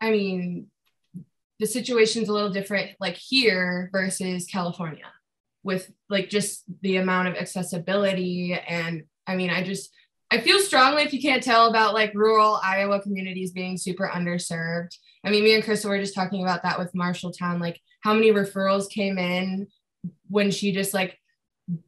I 0.00 0.10
mean, 0.10 0.66
the 1.60 1.66
situation's 1.66 2.28
a 2.28 2.32
little 2.32 2.50
different 2.50 2.92
like 2.98 3.16
here 3.16 3.88
versus 3.92 4.46
California 4.46 5.06
with 5.62 5.90
like 6.10 6.28
just 6.28 6.64
the 6.82 6.96
amount 6.96 7.28
of 7.28 7.36
accessibility 7.36 8.54
and 8.54 9.04
I 9.26 9.36
mean, 9.36 9.50
I 9.50 9.62
just 9.62 9.90
I 10.32 10.40
feel 10.40 10.60
strongly 10.60 11.02
if 11.02 11.12
you 11.12 11.20
can't 11.20 11.42
tell 11.42 11.68
about 11.68 11.92
like 11.92 12.14
rural 12.14 12.58
Iowa 12.64 13.02
communities 13.02 13.52
being 13.52 13.76
super 13.76 14.08
underserved. 14.08 14.96
I 15.22 15.30
mean, 15.30 15.44
me 15.44 15.54
and 15.54 15.62
Crystal 15.62 15.90
were 15.90 15.98
just 15.98 16.14
talking 16.14 16.42
about 16.42 16.62
that 16.62 16.78
with 16.78 16.94
Marshalltown, 16.94 17.60
like 17.60 17.78
how 18.00 18.14
many 18.14 18.32
referrals 18.32 18.88
came 18.88 19.18
in 19.18 19.66
when 20.28 20.50
she 20.50 20.72
just 20.72 20.94
like 20.94 21.18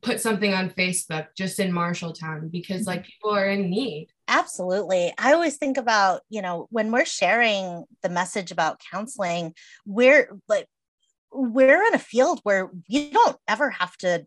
put 0.02 0.20
something 0.20 0.52
on 0.52 0.68
Facebook 0.68 1.28
just 1.35 1.59
in 1.59 1.72
Marshalltown 1.72 2.50
because 2.50 2.87
like 2.87 3.00
mm-hmm. 3.00 3.07
people 3.07 3.35
are 3.35 3.48
in 3.48 3.70
need. 3.70 4.09
Absolutely. 4.28 5.14
I 5.16 5.33
always 5.33 5.57
think 5.57 5.78
about, 5.78 6.20
you 6.28 6.42
know, 6.42 6.66
when 6.68 6.92
we're 6.92 7.07
sharing 7.07 7.85
the 8.02 8.11
message 8.11 8.52
about 8.52 8.83
counseling, 8.92 9.54
we're 9.87 10.30
like, 10.50 10.66
we're 11.33 11.83
in 11.83 11.94
a 11.94 11.98
field 11.98 12.40
where 12.42 12.70
you 12.88 13.11
don't 13.11 13.38
ever 13.48 13.70
have 13.70 13.96
to 13.98 14.26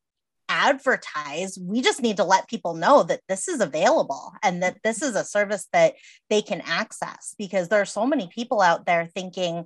advertise. 0.50 1.58
We 1.62 1.82
just 1.82 2.02
need 2.02 2.18
to 2.18 2.24
let 2.24 2.48
people 2.48 2.74
know 2.74 3.04
that 3.04 3.22
this 3.28 3.48
is 3.48 3.62
available 3.62 4.34
and 4.44 4.64
that 4.64 4.78
this 4.84 5.02
is 5.02 5.16
a 5.16 5.24
service 5.24 5.68
that 5.74 5.96
they 6.30 6.42
can 6.42 6.62
access 6.62 7.36
because 7.38 7.70
there 7.70 7.82
are 7.82 7.86
so 7.86 8.06
many 8.06 8.28
people 8.28 8.62
out 8.62 8.86
there 8.86 9.06
thinking, 9.06 9.66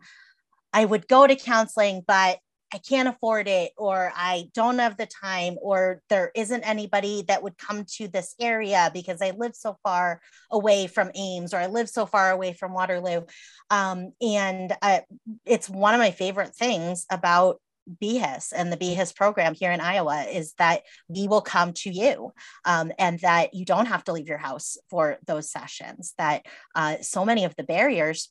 I 0.74 0.86
would 0.86 1.08
go 1.08 1.28
to 1.28 1.36
counseling, 1.36 2.04
but 2.08 2.39
I 2.74 2.78
can't 2.78 3.10
afford 3.10 3.50
it, 3.50 3.74
or 3.78 4.13
I 4.15 4.46
don't 4.54 4.80
have 4.80 4.96
the 4.96 5.06
time, 5.06 5.58
or 5.62 6.02
there 6.10 6.32
isn't 6.34 6.63
anybody 6.63 7.26
that 7.28 7.44
would 7.44 7.58
come 7.58 7.86
to 7.98 8.08
this 8.08 8.34
area 8.39 8.89
because 8.94 9.22
I 9.22 9.32
live 9.32 9.56
so 9.56 9.78
far 9.84 10.22
away 10.50 10.88
from 10.88 11.12
Ames, 11.13 11.54
or 11.54 11.58
I 11.58 11.67
live 11.67 11.89
so 11.89 12.06
far 12.06 12.32
away 12.32 12.54
from 12.54 12.74
Waterloo. 12.74 13.24
Um, 13.70 14.13
and 14.22 14.74
uh, 14.82 15.02
it's 15.46 15.70
one 15.70 15.94
of 15.94 16.00
my 16.00 16.12
favorite 16.12 16.56
things 16.56 17.06
about 17.12 17.60
BHIS 18.02 18.52
and 18.52 18.72
the 18.72 18.78
BHIS 18.78 19.15
program 19.15 19.54
here 19.54 19.72
in 19.72 19.82
Iowa 19.82 20.24
is 20.24 20.54
that 20.54 20.84
we 21.08 21.28
will 21.28 21.41
come 21.41 21.74
to 21.74 21.89
you 21.89 22.32
um, 22.65 22.91
and 22.98 23.20
that 23.20 23.54
you 23.54 23.65
don't 23.65 23.88
have 23.88 24.04
to 24.06 24.13
leave 24.13 24.28
your 24.28 24.38
house 24.38 24.78
for 24.89 25.17
those 25.26 25.50
sessions. 25.50 26.13
That 26.17 26.46
uh, 26.76 26.98
so 27.02 27.26
many 27.26 27.46
of 27.46 27.56
the 27.56 27.63
barriers 27.63 28.30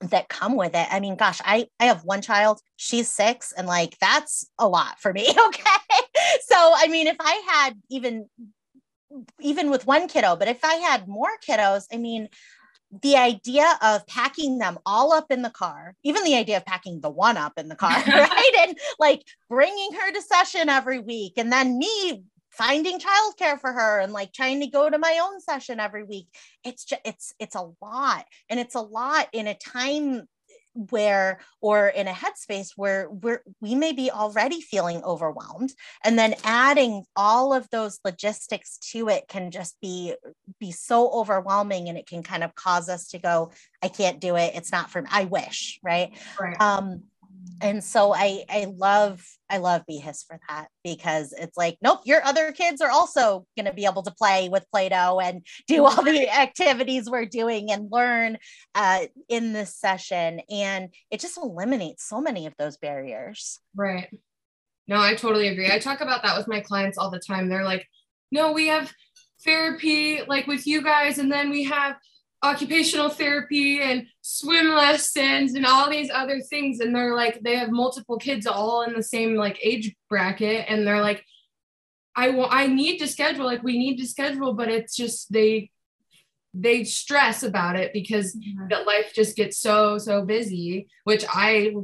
that 0.00 0.28
come 0.28 0.56
with 0.56 0.74
it. 0.74 0.86
I 0.90 1.00
mean, 1.00 1.16
gosh, 1.16 1.40
I, 1.44 1.66
I 1.80 1.86
have 1.86 2.04
one 2.04 2.22
child, 2.22 2.60
she's 2.76 3.08
six, 3.08 3.52
and 3.52 3.66
like 3.66 3.96
that's 4.00 4.48
a 4.58 4.68
lot 4.68 5.00
for 5.00 5.12
me. 5.12 5.28
Okay. 5.44 6.00
so, 6.46 6.56
I 6.56 6.88
mean, 6.88 7.06
if 7.06 7.16
I 7.20 7.42
had 7.46 7.74
even 7.90 8.28
even 9.40 9.70
with 9.70 9.86
one 9.86 10.08
kiddo, 10.08 10.36
but 10.36 10.48
if 10.48 10.64
I 10.64 10.74
had 10.74 11.06
more 11.06 11.28
kiddos, 11.46 11.84
I 11.92 11.98
mean, 11.98 12.28
the 13.02 13.16
idea 13.16 13.78
of 13.82 14.06
packing 14.06 14.58
them 14.58 14.78
all 14.86 15.12
up 15.12 15.30
in 15.30 15.42
the 15.42 15.50
car, 15.50 15.94
even 16.04 16.24
the 16.24 16.36
idea 16.36 16.56
of 16.58 16.64
packing 16.64 17.00
the 17.00 17.10
one 17.10 17.36
up 17.36 17.54
in 17.56 17.68
the 17.68 17.76
car, 17.76 17.90
right? 18.06 18.52
And 18.60 18.78
like 18.98 19.22
bringing 19.48 19.92
her 19.92 20.12
to 20.12 20.22
session 20.22 20.68
every 20.68 21.00
week, 21.00 21.34
and 21.36 21.52
then 21.52 21.78
me 21.78 22.24
finding 22.50 23.00
childcare 23.00 23.60
for 23.60 23.72
her 23.72 23.98
and 23.98 24.12
like 24.12 24.32
trying 24.32 24.60
to 24.60 24.68
go 24.68 24.88
to 24.88 24.98
my 24.98 25.18
own 25.22 25.40
session 25.40 25.80
every 25.80 26.04
week. 26.04 26.28
It's 26.62 26.84
just, 26.84 27.00
it's, 27.04 27.34
it's 27.40 27.56
a 27.56 27.68
lot. 27.82 28.26
And 28.48 28.60
it's 28.60 28.76
a 28.76 28.80
lot 28.80 29.26
in 29.32 29.48
a 29.48 29.54
time 29.54 30.28
where 30.74 31.38
or 31.60 31.88
in 31.88 32.08
a 32.08 32.12
headspace 32.12 32.72
where 32.76 33.08
we're 33.08 33.42
we 33.60 33.74
may 33.74 33.92
be 33.92 34.10
already 34.10 34.60
feeling 34.60 35.02
overwhelmed. 35.02 35.72
And 36.02 36.18
then 36.18 36.34
adding 36.44 37.04
all 37.16 37.52
of 37.52 37.70
those 37.70 38.00
logistics 38.04 38.78
to 38.92 39.08
it 39.08 39.28
can 39.28 39.50
just 39.50 39.80
be 39.80 40.14
be 40.58 40.72
so 40.72 41.10
overwhelming 41.10 41.88
and 41.88 41.96
it 41.96 42.06
can 42.06 42.22
kind 42.22 42.44
of 42.44 42.54
cause 42.54 42.88
us 42.88 43.08
to 43.08 43.18
go 43.18 43.50
i 43.82 43.88
can't 43.88 44.20
do 44.20 44.36
it. 44.36 44.52
It's 44.54 44.72
not 44.72 44.90
for 44.90 45.02
me. 45.02 45.08
I 45.10 45.24
wish 45.24 45.80
right, 45.82 46.12
right. 46.40 46.60
um 46.60 47.04
and 47.60 47.82
so 47.82 48.14
I 48.14 48.44
I 48.48 48.66
love 48.76 49.24
I 49.50 49.58
love 49.58 49.82
BHIS 49.88 50.24
for 50.26 50.38
that 50.48 50.68
because 50.82 51.32
it's 51.32 51.56
like 51.56 51.76
nope 51.82 52.00
your 52.04 52.24
other 52.24 52.52
kids 52.52 52.80
are 52.80 52.90
also 52.90 53.46
going 53.56 53.66
to 53.66 53.72
be 53.72 53.84
able 53.84 54.02
to 54.02 54.10
play 54.10 54.48
with 54.48 54.66
Play-Doh 54.70 55.20
and 55.20 55.46
do 55.66 55.84
all 55.84 56.02
the 56.02 56.28
activities 56.28 57.10
we're 57.10 57.26
doing 57.26 57.70
and 57.70 57.90
learn 57.90 58.38
uh, 58.74 59.00
in 59.28 59.52
this 59.52 59.76
session 59.76 60.40
and 60.50 60.88
it 61.10 61.20
just 61.20 61.38
eliminates 61.38 62.08
so 62.08 62.20
many 62.20 62.46
of 62.46 62.54
those 62.58 62.76
barriers. 62.76 63.60
Right. 63.74 64.08
No, 64.86 65.00
I 65.00 65.14
totally 65.14 65.48
agree. 65.48 65.70
I 65.70 65.78
talk 65.78 66.00
about 66.00 66.22
that 66.22 66.36
with 66.36 66.48
my 66.48 66.60
clients 66.60 66.98
all 66.98 67.10
the 67.10 67.18
time. 67.18 67.48
They're 67.48 67.64
like, 67.64 67.86
no, 68.30 68.52
we 68.52 68.66
have 68.68 68.92
therapy 69.44 70.20
like 70.26 70.46
with 70.46 70.66
you 70.66 70.82
guys 70.82 71.18
and 71.18 71.30
then 71.30 71.50
we 71.50 71.64
have 71.64 71.96
occupational 72.44 73.08
therapy 73.08 73.80
and 73.80 74.06
swim 74.20 74.68
lessons 74.68 75.54
and 75.54 75.66
all 75.66 75.90
these 75.90 76.10
other 76.10 76.40
things. 76.40 76.80
And 76.80 76.94
they're 76.94 77.14
like 77.14 77.40
they 77.40 77.56
have 77.56 77.70
multiple 77.70 78.18
kids 78.18 78.46
all 78.46 78.82
in 78.82 78.94
the 78.94 79.02
same 79.02 79.34
like 79.34 79.58
age 79.62 79.94
bracket. 80.08 80.66
And 80.68 80.86
they're 80.86 81.02
like 81.02 81.24
i 82.16 82.30
want 82.30 82.52
i 82.52 82.66
need 82.66 82.98
to 82.98 83.08
schedule 83.08 83.44
like 83.44 83.62
we 83.62 83.78
need 83.78 83.96
to 83.96 84.06
schedule 84.06 84.54
but 84.54 84.68
it's 84.68 84.96
just 84.96 85.32
they 85.32 85.70
they 86.54 86.84
stress 86.84 87.42
about 87.42 87.74
it 87.74 87.92
because 87.92 88.36
mm-hmm. 88.36 88.68
that 88.68 88.86
life 88.86 89.12
just 89.14 89.36
gets 89.36 89.58
so 89.58 89.98
so 89.98 90.22
busy 90.22 90.86
which 91.04 91.24
i 91.28 91.74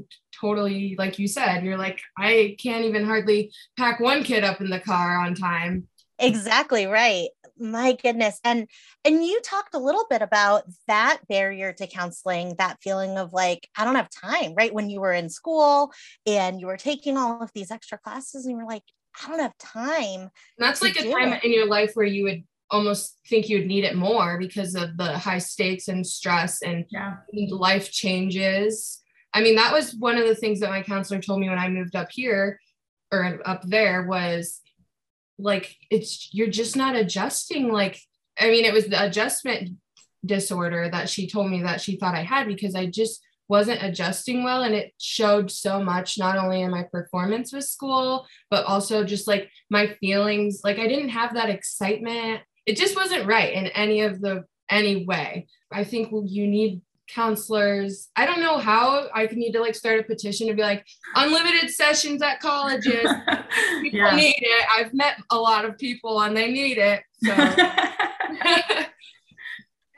totally 0.40 0.94
like 0.98 1.18
you 1.18 1.26
said 1.26 1.64
you're 1.64 1.78
like 1.78 2.00
i 2.16 2.56
can't 2.60 2.84
even 2.84 3.04
hardly 3.04 3.52
pack 3.76 4.00
one 4.00 4.22
kid 4.22 4.44
up 4.44 4.60
in 4.60 4.70
the 4.70 4.80
car 4.80 5.18
on 5.18 5.34
time. 5.34 5.86
Exactly 6.22 6.84
right 6.84 7.30
my 7.60 7.92
goodness 8.02 8.40
and 8.44 8.66
and 9.04 9.24
you 9.24 9.40
talked 9.42 9.74
a 9.74 9.78
little 9.78 10.06
bit 10.08 10.22
about 10.22 10.64
that 10.86 11.20
barrier 11.28 11.72
to 11.72 11.86
counseling 11.86 12.54
that 12.58 12.78
feeling 12.82 13.18
of 13.18 13.32
like 13.32 13.68
i 13.76 13.84
don't 13.84 13.96
have 13.96 14.08
time 14.10 14.54
right 14.54 14.72
when 14.72 14.88
you 14.88 15.00
were 15.00 15.12
in 15.12 15.28
school 15.28 15.92
and 16.26 16.60
you 16.60 16.66
were 16.66 16.76
taking 16.76 17.16
all 17.16 17.42
of 17.42 17.50
these 17.54 17.70
extra 17.70 17.98
classes 17.98 18.44
and 18.44 18.52
you 18.52 18.56
were 18.56 18.70
like 18.70 18.82
i 19.22 19.28
don't 19.28 19.40
have 19.40 19.56
time 19.58 20.20
and 20.20 20.30
that's 20.58 20.82
like 20.82 20.98
a 20.98 21.12
time 21.12 21.32
it. 21.34 21.44
in 21.44 21.52
your 21.52 21.66
life 21.66 21.92
where 21.94 22.06
you 22.06 22.24
would 22.24 22.42
almost 22.70 23.18
think 23.28 23.48
you 23.48 23.58
would 23.58 23.66
need 23.66 23.84
it 23.84 23.96
more 23.96 24.38
because 24.38 24.74
of 24.74 24.96
the 24.96 25.18
high 25.18 25.38
stakes 25.38 25.88
and 25.88 26.06
stress 26.06 26.62
and 26.62 26.84
yeah. 26.90 27.16
life 27.50 27.90
changes 27.90 29.02
i 29.34 29.42
mean 29.42 29.56
that 29.56 29.72
was 29.72 29.94
one 29.96 30.16
of 30.16 30.26
the 30.26 30.34
things 30.34 30.60
that 30.60 30.70
my 30.70 30.82
counselor 30.82 31.20
told 31.20 31.40
me 31.40 31.48
when 31.48 31.58
i 31.58 31.68
moved 31.68 31.96
up 31.96 32.08
here 32.10 32.58
or 33.12 33.40
up 33.44 33.62
there 33.66 34.06
was 34.06 34.60
like 35.42 35.76
it's 35.90 36.28
you're 36.32 36.48
just 36.48 36.76
not 36.76 36.96
adjusting 36.96 37.72
like 37.72 37.98
i 38.38 38.50
mean 38.50 38.64
it 38.64 38.72
was 38.72 38.86
the 38.86 39.04
adjustment 39.04 39.70
disorder 40.24 40.88
that 40.90 41.08
she 41.08 41.26
told 41.26 41.50
me 41.50 41.62
that 41.62 41.80
she 41.80 41.96
thought 41.96 42.14
i 42.14 42.22
had 42.22 42.46
because 42.46 42.74
i 42.74 42.86
just 42.86 43.22
wasn't 43.48 43.82
adjusting 43.82 44.44
well 44.44 44.62
and 44.62 44.74
it 44.74 44.92
showed 44.98 45.50
so 45.50 45.82
much 45.82 46.18
not 46.18 46.38
only 46.38 46.62
in 46.62 46.70
my 46.70 46.84
performance 46.84 47.52
with 47.52 47.64
school 47.64 48.24
but 48.48 48.64
also 48.64 49.02
just 49.02 49.26
like 49.26 49.50
my 49.70 49.88
feelings 50.00 50.60
like 50.62 50.78
i 50.78 50.86
didn't 50.86 51.08
have 51.08 51.34
that 51.34 51.50
excitement. 51.50 52.40
It 52.66 52.76
just 52.76 52.96
wasn't 52.96 53.26
right 53.26 53.52
in 53.52 53.66
any 53.68 54.02
of 54.02 54.20
the 54.20 54.44
any 54.70 55.04
way. 55.04 55.48
I 55.72 55.84
think 55.84 56.10
you 56.26 56.46
need 56.46 56.82
counselors. 57.12 58.08
I 58.16 58.26
don't 58.26 58.40
know 58.40 58.58
how 58.58 59.08
I 59.14 59.26
can 59.26 59.38
need 59.38 59.52
to 59.52 59.60
like 59.60 59.74
start 59.74 60.00
a 60.00 60.02
petition 60.02 60.46
to 60.48 60.54
be 60.54 60.62
like 60.62 60.86
unlimited 61.16 61.70
sessions 61.70 62.22
at 62.22 62.40
colleges. 62.40 63.10
people 63.82 63.98
yeah. 63.98 64.14
need 64.14 64.38
it. 64.38 64.66
I've 64.76 64.94
met 64.94 65.16
a 65.30 65.36
lot 65.36 65.64
of 65.64 65.78
people 65.78 66.20
and 66.20 66.36
they 66.36 66.50
need 66.50 66.78
it. 66.78 67.02
So 67.22 67.34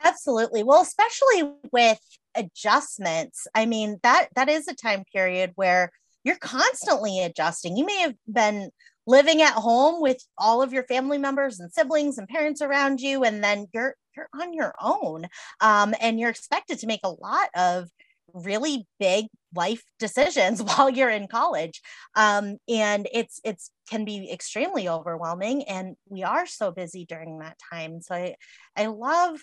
Absolutely. 0.05 0.63
Well, 0.63 0.83
especially 0.83 1.53
with 1.73 2.01
adjustments. 2.35 3.47
I 3.55 3.67
mean, 3.67 3.99
that 4.03 4.29
that 4.35 4.49
is 4.49 4.67
a 4.69 4.75
time 4.75 5.05
period 5.13 5.53
where 5.55 5.91
you're 6.25 6.37
constantly 6.37 7.23
adjusting. 7.23 7.77
You 7.77 7.87
may 7.87 8.01
have 8.01 8.15
been 8.27 8.71
living 9.07 9.43
at 9.43 9.55
home 9.55 10.01
with 10.01 10.25
all 10.39 10.63
of 10.63 10.73
your 10.73 10.85
family 10.85 11.19
members 11.19 11.61
and 11.61 11.73
siblings 11.73 12.19
and 12.19 12.29
parents 12.29 12.63
around 12.63 13.01
you 13.01 13.25
and 13.25 13.43
then 13.43 13.67
you're 13.73 13.97
you're 14.17 14.29
on 14.39 14.53
your 14.53 14.75
own 14.81 15.27
um, 15.61 15.95
and 16.01 16.19
you're 16.19 16.31
expected 16.31 16.79
to 16.79 16.87
make 16.87 17.01
a 17.05 17.11
lot 17.11 17.49
of 17.55 17.89
really 18.35 18.87
big 18.99 19.27
life 19.55 19.83
decisions 19.99 20.63
while 20.63 20.89
you're 20.89 21.11
in 21.11 21.27
college 21.27 21.81
um, 22.17 22.57
and 22.69 23.09
it's 23.13 23.41
it's 23.45 23.71
can 23.91 24.05
be 24.05 24.31
extremely 24.31 24.89
overwhelming 24.89 25.65
and 25.65 25.97
we 26.09 26.23
are 26.23 26.47
so 26.47 26.71
busy 26.71 27.05
during 27.05 27.39
that 27.41 27.59
time. 27.73 28.01
So 28.01 28.15
i 28.15 28.35
i 28.77 28.87
love 28.87 29.39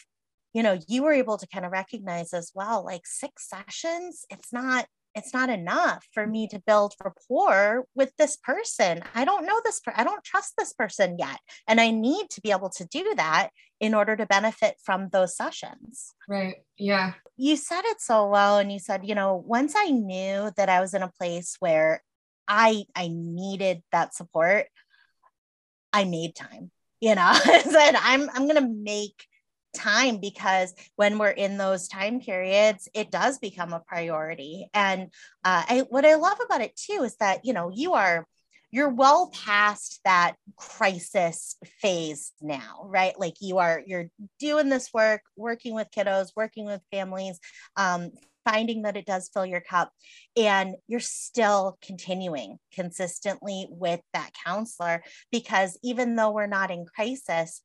you 0.54 0.64
know 0.64 0.80
you 0.88 1.04
were 1.04 1.14
able 1.14 1.38
to 1.38 1.48
kind 1.48 1.66
of 1.66 1.72
recognize 1.72 2.34
as 2.34 2.52
well 2.56 2.84
like 2.84 3.06
six 3.06 3.48
sessions 3.48 4.26
it's 4.30 4.52
not 4.52 4.86
it's 5.16 5.34
not 5.34 5.50
enough 5.50 6.06
for 6.14 6.26
me 6.26 6.48
to 6.50 6.62
build 6.66 6.94
rapport 7.04 7.86
with 7.96 8.12
this 8.18 8.38
person. 8.38 9.02
I 9.16 9.26
don't 9.26 9.46
know 9.46 9.60
this, 9.64 9.80
per- 9.80 9.94
I 9.96 10.04
don't 10.04 10.24
trust 10.24 10.54
this 10.58 10.74
person 10.74 11.18
yet. 11.18 11.40
And 11.68 11.82
I 11.82 11.92
need 11.92 12.30
to 12.32 12.42
be 12.42 12.52
able 12.52 12.70
to 12.72 12.86
do 12.86 13.14
that 13.18 13.50
in 13.80 13.94
order 13.94 14.16
to 14.16 14.26
benefit 14.26 14.76
from 14.84 15.10
those 15.10 15.36
sessions. 15.36 16.14
Right. 16.28 16.58
Yeah. 16.78 17.14
You 17.38 17.56
said 17.56 17.82
it 17.86 18.02
so 18.02 18.28
well. 18.28 18.60
And 18.60 18.72
you 18.72 18.80
said, 18.80 19.08
you 19.08 19.16
know, 19.16 19.36
once 19.36 19.74
I 19.76 19.90
knew 19.90 20.52
that 20.58 20.70
I 20.70 20.82
was 20.82 20.94
in 20.94 21.04
a 21.04 21.12
place 21.20 21.56
where 21.60 22.04
I 22.48 22.86
I 22.96 23.10
needed 23.10 23.84
that 23.92 24.14
support, 24.16 24.66
I 25.94 26.04
made 26.04 26.36
time. 26.36 26.72
You 27.00 27.16
know, 27.16 27.22
I 27.32 27.62
said 27.62 27.96
I'm 27.96 28.30
I'm 28.32 28.48
gonna 28.48 28.68
make 28.68 29.26
time 29.74 30.18
because 30.18 30.74
when 30.96 31.18
we're 31.18 31.30
in 31.30 31.58
those 31.58 31.88
time 31.88 32.20
periods 32.20 32.88
it 32.94 33.12
does 33.12 33.38
become 33.40 33.74
a 33.74 33.80
priority. 33.80 34.70
And 34.74 35.04
uh, 35.44 35.64
I, 35.68 35.86
what 35.90 36.06
i 36.06 36.16
love 36.16 36.40
about 36.44 36.62
it 36.62 36.76
too 36.76 37.04
is 37.04 37.16
that 37.18 37.46
you 37.46 37.54
know 37.54 37.72
you 37.74 37.94
are 37.94 38.26
you're 38.72 38.90
well 38.90 39.32
past 39.34 40.00
that 40.06 40.36
crisis 40.56 41.56
phase 41.82 42.32
now 42.42 42.86
right? 42.86 43.20
Like 43.20 43.36
you 43.42 43.58
are 43.58 43.82
you're 43.86 44.10
doing 44.40 44.70
this 44.70 44.94
work 44.94 45.22
working 45.36 45.74
with 45.74 45.92
kiddos 45.96 46.30
working 46.36 46.66
with 46.66 46.82
families 46.92 47.40
um, 47.76 48.12
finding 48.46 48.84
that 48.84 48.98
it 48.98 49.06
does 49.06 49.30
fill 49.34 49.46
your 49.46 49.62
cup 49.62 49.92
and 50.36 50.76
you're 50.88 51.00
still 51.00 51.78
continuing 51.82 52.58
consistently 52.74 53.68
with 53.70 54.00
that 54.14 54.32
counselor 54.46 55.04
because 55.32 55.78
even 55.84 56.16
though 56.16 56.32
we're 56.32 56.48
not 56.48 56.72
in 56.72 56.86
crisis 56.86 57.62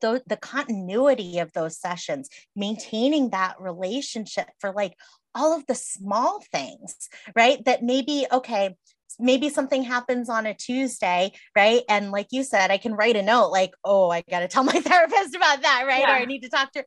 the, 0.00 0.22
the 0.26 0.36
continuity 0.36 1.38
of 1.38 1.52
those 1.52 1.78
sessions, 1.78 2.28
maintaining 2.54 3.30
that 3.30 3.60
relationship 3.60 4.48
for 4.58 4.72
like 4.72 4.94
all 5.34 5.56
of 5.56 5.66
the 5.66 5.74
small 5.74 6.40
things, 6.52 7.08
right? 7.34 7.64
That 7.64 7.82
maybe, 7.82 8.26
okay, 8.30 8.76
maybe 9.18 9.48
something 9.48 9.82
happens 9.82 10.28
on 10.28 10.46
a 10.46 10.54
Tuesday, 10.54 11.32
right? 11.56 11.82
And 11.88 12.10
like 12.10 12.28
you 12.30 12.42
said, 12.42 12.70
I 12.70 12.78
can 12.78 12.94
write 12.94 13.16
a 13.16 13.22
note 13.22 13.48
like, 13.48 13.72
oh, 13.84 14.10
I 14.10 14.22
got 14.28 14.40
to 14.40 14.48
tell 14.48 14.64
my 14.64 14.72
therapist 14.80 15.34
about 15.34 15.62
that, 15.62 15.84
right? 15.86 16.00
Yeah. 16.00 16.12
Or 16.12 16.20
I 16.20 16.24
need 16.24 16.42
to 16.42 16.48
talk 16.48 16.72
to 16.72 16.80
her. 16.80 16.86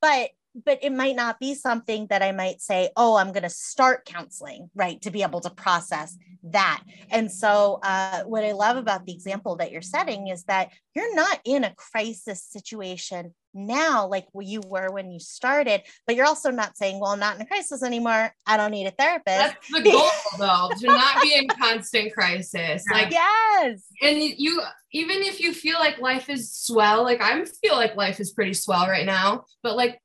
But 0.00 0.30
but 0.64 0.78
it 0.82 0.92
might 0.92 1.16
not 1.16 1.38
be 1.38 1.54
something 1.54 2.06
that 2.10 2.22
I 2.22 2.32
might 2.32 2.60
say, 2.60 2.90
oh, 2.96 3.16
I'm 3.16 3.32
going 3.32 3.42
to 3.42 3.50
start 3.50 4.04
counseling, 4.04 4.70
right, 4.74 5.00
to 5.02 5.10
be 5.10 5.22
able 5.22 5.40
to 5.40 5.50
process 5.50 6.16
that. 6.44 6.82
And 7.10 7.30
so, 7.30 7.80
uh, 7.82 8.22
what 8.24 8.44
I 8.44 8.52
love 8.52 8.76
about 8.76 9.06
the 9.06 9.12
example 9.12 9.56
that 9.56 9.72
you're 9.72 9.82
setting 9.82 10.28
is 10.28 10.44
that 10.44 10.70
you're 10.94 11.14
not 11.14 11.40
in 11.44 11.64
a 11.64 11.74
crisis 11.74 12.42
situation 12.42 13.34
now 13.54 14.06
like 14.06 14.26
you 14.38 14.60
were 14.66 14.92
when 14.92 15.10
you 15.10 15.18
started 15.18 15.80
but 16.06 16.14
you're 16.14 16.26
also 16.26 16.50
not 16.50 16.76
saying 16.76 17.00
well 17.00 17.12
i'm 17.12 17.18
not 17.18 17.34
in 17.34 17.42
a 17.42 17.46
crisis 17.46 17.82
anymore. 17.82 18.32
I 18.46 18.56
don't 18.56 18.70
need 18.70 18.86
a 18.86 18.90
therapist. 18.90 19.24
That's 19.26 19.72
the 19.72 19.80
goal 19.80 20.10
though 20.38 20.70
to 20.78 20.86
not 20.86 21.22
be 21.22 21.34
in 21.34 21.48
constant 21.48 22.12
crisis. 22.12 22.84
Like 22.92 23.10
yes. 23.10 23.82
and 24.02 24.18
you 24.18 24.62
even 24.92 25.18
if 25.22 25.40
you 25.40 25.52
feel 25.52 25.78
like 25.78 25.98
life 25.98 26.28
is 26.28 26.52
swell 26.52 27.02
like 27.02 27.20
i 27.20 27.44
feel 27.62 27.74
like 27.74 27.96
life 27.96 28.20
is 28.20 28.32
pretty 28.32 28.54
swell 28.54 28.86
right 28.86 29.06
now 29.06 29.44
but 29.62 29.76
like 29.76 30.00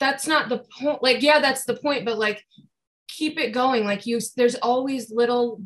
that's 0.00 0.26
not 0.26 0.48
the 0.48 0.64
point 0.80 1.02
like 1.02 1.22
yeah 1.22 1.40
that's 1.40 1.64
the 1.64 1.74
point 1.74 2.04
but 2.04 2.18
like 2.18 2.44
keep 3.08 3.38
it 3.38 3.52
going. 3.52 3.84
Like 3.84 4.06
you 4.06 4.20
there's 4.36 4.54
always 4.56 5.10
little 5.10 5.60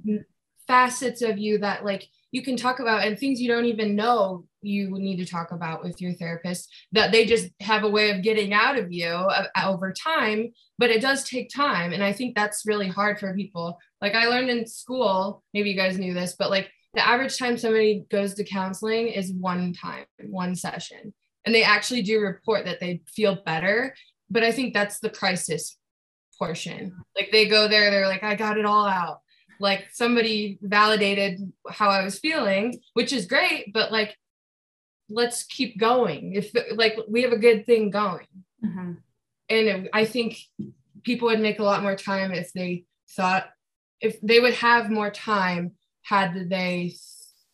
facets 0.67 1.23
of 1.23 1.39
you 1.39 1.59
that 1.59 1.85
like 1.85 2.09
you 2.31 2.43
can 2.43 2.57
talk 2.57 2.81
about 2.81 3.05
and 3.05 3.19
things 3.19 3.41
you 3.41 3.49
don't 3.49 3.67
even 3.67 3.95
know 3.95 4.47
you 4.63 4.89
need 4.93 5.17
to 5.17 5.27
talk 5.27 5.51
about 5.51 5.83
with 5.83 6.01
your 6.01 6.15
therapist 6.15 6.73
that 6.93 7.11
they 7.11 7.27
just 7.27 7.49
have 7.61 7.83
a 7.83 7.91
way 7.91 8.11
of 8.11 8.23
getting 8.23 8.55
out 8.55 8.79
of 8.79 8.93
you 8.93 9.09
uh, 9.09 9.45
over 9.67 9.93
time 9.93 10.51
but 10.79 10.89
it 10.89 11.03
does 11.03 11.29
take 11.29 11.51
time. 11.55 11.93
And 11.93 12.03
i 12.03 12.13
think 12.13 12.35
that's 12.35 12.65
really 12.65 12.89
hard 12.89 13.19
for 13.19 13.35
people. 13.35 13.77
Like 14.01 14.15
i 14.15 14.27
learned 14.27 14.51
in 14.51 14.67
school 14.67 15.43
maybe 15.53 15.71
you 15.71 15.77
guys 15.77 15.99
knew 15.99 16.15
this 16.15 16.37
but 16.39 16.51
like 16.51 16.71
the 16.95 17.07
average 17.07 17.39
time 17.39 17.59
somebody 17.59 18.05
goes 18.11 18.35
to 18.35 18.45
counseling 18.45 19.09
is 19.09 19.33
one 19.33 19.73
time 19.75 20.05
one 20.25 20.55
session. 20.55 21.13
And 21.45 21.53
they 21.53 21.65
actually 21.65 22.03
do 22.03 22.21
report 22.21 22.67
that 22.67 22.79
they 22.79 23.03
feel 23.09 23.43
better 23.45 23.95
but 24.33 24.43
i 24.43 24.51
think 24.51 24.73
that's 24.75 24.99
the 25.01 25.11
crisis 25.11 25.77
portion 26.39 26.97
like 27.17 27.31
they 27.31 27.47
go 27.47 27.69
there 27.69 27.91
they're 27.91 28.09
like 28.09 28.23
i 28.23 28.35
got 28.35 28.59
it 28.59 28.65
all 28.65 28.87
out 28.87 29.23
like 29.63 29.87
somebody 29.93 30.59
validated 30.61 31.53
how 31.71 31.89
I 31.89 32.03
was 32.03 32.19
feeling, 32.19 32.81
which 32.95 33.13
is 33.13 33.27
great, 33.27 33.73
but 33.73 33.93
like 33.93 34.17
let's 35.09 35.45
keep 35.45 35.79
going. 35.79 36.35
If 36.35 36.51
like 36.75 36.97
we 37.09 37.23
have 37.23 37.33
a 37.33 37.39
good 37.39 37.65
thing 37.65 37.91
going. 37.91 38.27
Mm-hmm. 38.63 38.93
And 39.49 39.89
I 39.93 40.05
think 40.05 40.39
people 41.05 41.29
would 41.29 41.41
make 41.41 41.61
a 41.61 41.65
lot 41.65 41.83
more 41.83 41.95
time 41.95 42.33
if 42.33 42.53
they 42.53 42.85
thought 43.11 43.47
if 44.01 44.21
they 44.21 44.41
would 44.41 44.55
have 44.55 44.91
more 44.91 45.11
time 45.11 45.73
had 46.03 46.51
they 46.51 46.97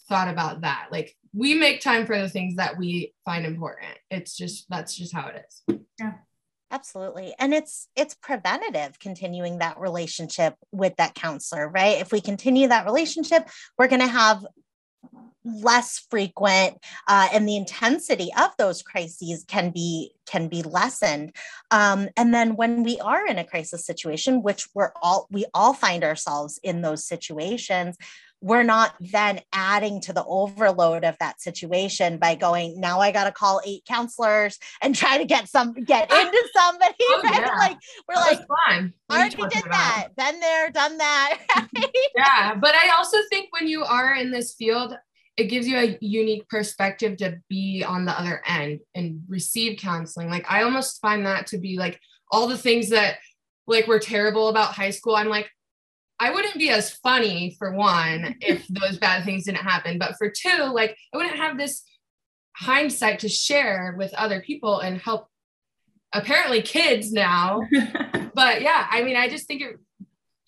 thought 0.08 0.28
about 0.28 0.62
that. 0.62 0.88
Like 0.90 1.14
we 1.34 1.54
make 1.54 1.82
time 1.82 2.06
for 2.06 2.18
the 2.18 2.30
things 2.30 2.56
that 2.56 2.78
we 2.78 3.12
find 3.26 3.44
important. 3.44 3.98
It's 4.10 4.34
just 4.34 4.66
that's 4.70 4.96
just 4.96 5.14
how 5.14 5.28
it 5.28 5.44
is. 5.46 5.78
Yeah 6.00 6.12
absolutely 6.70 7.34
and 7.38 7.54
it's 7.54 7.88
it's 7.96 8.14
preventative 8.14 8.98
continuing 8.98 9.58
that 9.58 9.78
relationship 9.78 10.54
with 10.72 10.94
that 10.96 11.14
counselor 11.14 11.68
right? 11.68 12.00
If 12.00 12.12
we 12.12 12.20
continue 12.20 12.68
that 12.68 12.84
relationship 12.84 13.48
we're 13.78 13.88
going 13.88 14.02
to 14.02 14.08
have 14.08 14.44
less 15.44 16.06
frequent 16.10 16.76
uh, 17.06 17.28
and 17.32 17.48
the 17.48 17.56
intensity 17.56 18.30
of 18.38 18.50
those 18.58 18.82
crises 18.82 19.44
can 19.46 19.70
be 19.70 20.12
can 20.26 20.48
be 20.48 20.62
lessened. 20.62 21.34
Um, 21.70 22.08
and 22.16 22.34
then 22.34 22.56
when 22.56 22.82
we 22.82 22.98
are 23.00 23.26
in 23.26 23.38
a 23.38 23.44
crisis 23.44 23.86
situation 23.86 24.42
which 24.42 24.68
we're 24.74 24.92
all 25.00 25.26
we 25.30 25.46
all 25.54 25.72
find 25.72 26.04
ourselves 26.04 26.58
in 26.62 26.82
those 26.82 27.06
situations 27.06 27.96
we're 28.40 28.62
not 28.62 28.94
then 29.00 29.40
adding 29.52 30.00
to 30.00 30.12
the 30.12 30.24
overload 30.24 31.04
of 31.04 31.16
that 31.18 31.40
situation 31.40 32.18
by 32.18 32.34
going 32.34 32.80
now 32.80 33.00
i 33.00 33.10
got 33.10 33.24
to 33.24 33.32
call 33.32 33.60
eight 33.64 33.84
counselors 33.84 34.58
and 34.80 34.94
try 34.94 35.18
to 35.18 35.24
get 35.24 35.48
some 35.48 35.72
get 35.72 36.10
into 36.12 36.48
somebody 36.54 36.94
oh, 37.00 37.20
right? 37.24 37.40
yeah. 37.40 37.54
like 37.56 37.78
we're 38.08 38.14
that 38.14 38.38
like 38.38 38.46
fun. 38.66 38.92
already 39.10 39.36
did 39.36 39.66
about? 39.66 39.70
that 39.70 40.08
been 40.16 40.40
there 40.40 40.70
done 40.70 40.98
that 40.98 41.38
yeah 42.16 42.54
but 42.54 42.74
i 42.74 42.90
also 42.96 43.18
think 43.30 43.48
when 43.50 43.66
you 43.68 43.82
are 43.82 44.14
in 44.14 44.30
this 44.30 44.54
field 44.54 44.94
it 45.36 45.44
gives 45.44 45.68
you 45.68 45.78
a 45.78 45.96
unique 46.00 46.48
perspective 46.48 47.16
to 47.16 47.38
be 47.48 47.84
on 47.86 48.04
the 48.04 48.18
other 48.18 48.42
end 48.46 48.80
and 48.94 49.20
receive 49.28 49.78
counseling 49.78 50.28
like 50.28 50.44
i 50.48 50.62
almost 50.62 51.00
find 51.00 51.26
that 51.26 51.46
to 51.46 51.58
be 51.58 51.76
like 51.76 51.98
all 52.30 52.46
the 52.46 52.58
things 52.58 52.90
that 52.90 53.18
like 53.66 53.86
were 53.86 53.98
terrible 53.98 54.48
about 54.48 54.74
high 54.74 54.90
school 54.90 55.16
i'm 55.16 55.28
like 55.28 55.50
I 56.20 56.30
wouldn't 56.30 56.58
be 56.58 56.70
as 56.70 56.90
funny 56.90 57.54
for 57.58 57.72
one 57.72 58.36
if 58.40 58.66
those 58.68 58.98
bad 58.98 59.24
things 59.24 59.44
didn't 59.44 59.58
happen. 59.58 59.98
But 59.98 60.16
for 60.16 60.30
two, 60.30 60.64
like 60.72 60.96
I 61.12 61.16
wouldn't 61.16 61.36
have 61.36 61.58
this 61.58 61.82
hindsight 62.56 63.20
to 63.20 63.28
share 63.28 63.94
with 63.96 64.12
other 64.14 64.40
people 64.40 64.80
and 64.80 65.00
help 65.00 65.28
apparently 66.12 66.62
kids 66.62 67.12
now. 67.12 67.60
but 68.34 68.62
yeah, 68.62 68.86
I 68.90 69.02
mean, 69.02 69.16
I 69.16 69.28
just 69.28 69.46
think 69.46 69.62
it, 69.62 69.76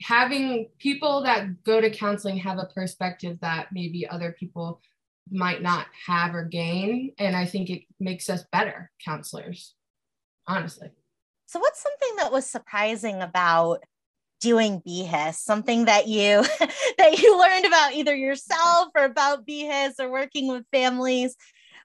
having 0.03 0.69
people 0.79 1.23
that 1.23 1.63
go 1.63 1.81
to 1.81 1.91
counseling 1.91 2.39
have 2.39 2.59
a 2.59 2.71
perspective 2.75 3.39
that 3.43 3.69
maybe 3.73 4.09
other 4.09 4.35
people 4.39 4.81
might 5.31 5.63
not 5.63 5.87
have 6.07 6.35
or 6.35 6.45
gain. 6.45 7.13
And 7.19 7.37
I 7.37 7.47
think 7.47 7.71
it 7.71 7.83
makes 8.01 8.29
us 8.29 8.45
better 8.51 8.91
counselors, 9.05 9.75
honestly. 10.47 10.91
So, 11.47 11.61
what's 11.61 11.83
something 11.83 12.17
that 12.17 12.33
was 12.33 12.47
surprising 12.47 13.23
about 13.23 13.85
doing 14.41 14.81
BHIS, 14.81 15.35
something 15.35 15.85
that 15.85 16.09
you 16.09 16.43
that 16.99 17.19
you 17.19 17.39
learned 17.39 17.67
about 17.67 17.95
either 17.95 18.15
yourself 18.15 18.89
or 18.97 19.05
about 19.05 19.47
BHIS 19.47 19.95
or 19.99 20.11
working 20.11 20.49
with 20.49 20.65
families. 20.73 21.37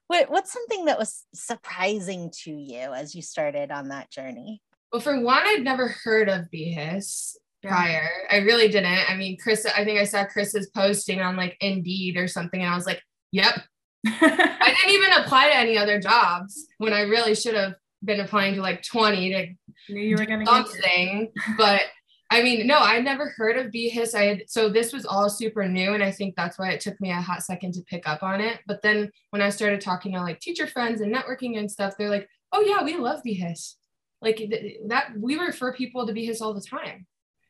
What, 0.08 0.30
what's 0.30 0.52
something 0.52 0.84
that 0.84 0.98
was 0.98 1.24
surprising 1.34 2.30
to 2.44 2.52
you 2.52 2.92
as 2.92 3.14
you 3.14 3.22
started 3.22 3.70
on 3.72 3.88
that 3.88 4.10
journey? 4.10 4.62
Well, 4.92 5.00
for 5.00 5.20
one, 5.20 5.42
I'd 5.44 5.64
never 5.64 5.88
heard 5.88 6.28
of 6.28 6.46
BHIS 6.52 7.36
prior. 7.62 8.08
I 8.30 8.36
really 8.38 8.68
didn't. 8.68 9.10
I 9.10 9.16
mean, 9.16 9.36
Chris, 9.36 9.66
I 9.66 9.84
think 9.84 9.98
I 9.98 10.04
saw 10.04 10.24
Chris's 10.24 10.70
posting 10.70 11.20
on 11.20 11.36
like 11.36 11.56
Indeed 11.60 12.16
or 12.16 12.28
something, 12.28 12.60
and 12.60 12.70
I 12.70 12.76
was 12.76 12.86
like, 12.86 13.02
yep. 13.32 13.60
I 14.06 14.74
didn't 14.76 14.94
even 14.94 15.24
apply 15.24 15.48
to 15.48 15.56
any 15.56 15.76
other 15.76 16.00
jobs 16.00 16.66
when 16.78 16.92
I 16.92 17.00
really 17.00 17.34
should 17.34 17.56
have 17.56 17.74
been 18.04 18.20
applying 18.20 18.54
to 18.54 18.62
like 18.62 18.82
20 18.82 19.32
to 19.32 19.92
knew 19.92 20.00
you 20.00 20.16
were 20.16 20.26
gonna 20.26 20.46
something. 20.46 21.32
but 21.56 21.82
I 22.28 22.42
mean, 22.42 22.66
no, 22.66 22.78
I 22.78 22.98
never 23.00 23.28
heard 23.36 23.56
of 23.56 23.70
BHIS. 23.70 24.14
I 24.14 24.22
had 24.24 24.42
so 24.48 24.68
this 24.68 24.92
was 24.92 25.06
all 25.06 25.30
super 25.30 25.68
new, 25.68 25.94
and 25.94 26.02
I 26.02 26.10
think 26.10 26.34
that's 26.34 26.58
why 26.58 26.70
it 26.70 26.80
took 26.80 27.00
me 27.00 27.10
a 27.10 27.20
hot 27.20 27.42
second 27.42 27.74
to 27.74 27.82
pick 27.82 28.08
up 28.08 28.22
on 28.22 28.40
it. 28.40 28.60
But 28.66 28.82
then 28.82 29.10
when 29.30 29.42
I 29.42 29.50
started 29.50 29.80
talking 29.80 30.12
to 30.12 30.20
like 30.20 30.40
teacher 30.40 30.66
friends 30.66 31.00
and 31.00 31.14
networking 31.14 31.58
and 31.58 31.70
stuff, 31.70 31.94
they're 31.96 32.10
like, 32.10 32.28
"Oh 32.52 32.62
yeah, 32.62 32.82
we 32.82 32.96
love 32.96 33.20
BHIS." 33.24 33.76
Like 34.20 34.38
th- 34.38 34.78
that, 34.88 35.12
we 35.16 35.38
refer 35.38 35.72
people 35.72 36.06
to 36.06 36.12
BHIS 36.12 36.40
all 36.40 36.54
the 36.54 36.60
time. 36.60 37.06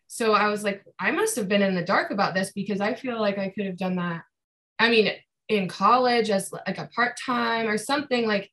So 0.08 0.34
I 0.34 0.48
was 0.48 0.62
like, 0.62 0.84
I 1.00 1.10
must 1.10 1.36
have 1.36 1.48
been 1.48 1.62
in 1.62 1.74
the 1.74 1.82
dark 1.82 2.10
about 2.10 2.34
this 2.34 2.52
because 2.52 2.80
I 2.80 2.94
feel 2.94 3.20
like 3.20 3.38
I 3.38 3.50
could 3.50 3.66
have 3.66 3.78
done 3.78 3.96
that. 3.96 4.22
I 4.78 4.90
mean, 4.90 5.10
in 5.48 5.68
college 5.68 6.30
as 6.30 6.52
like 6.52 6.78
a 6.78 6.90
part 6.94 7.16
time 7.24 7.68
or 7.68 7.78
something 7.78 8.26
like 8.26 8.50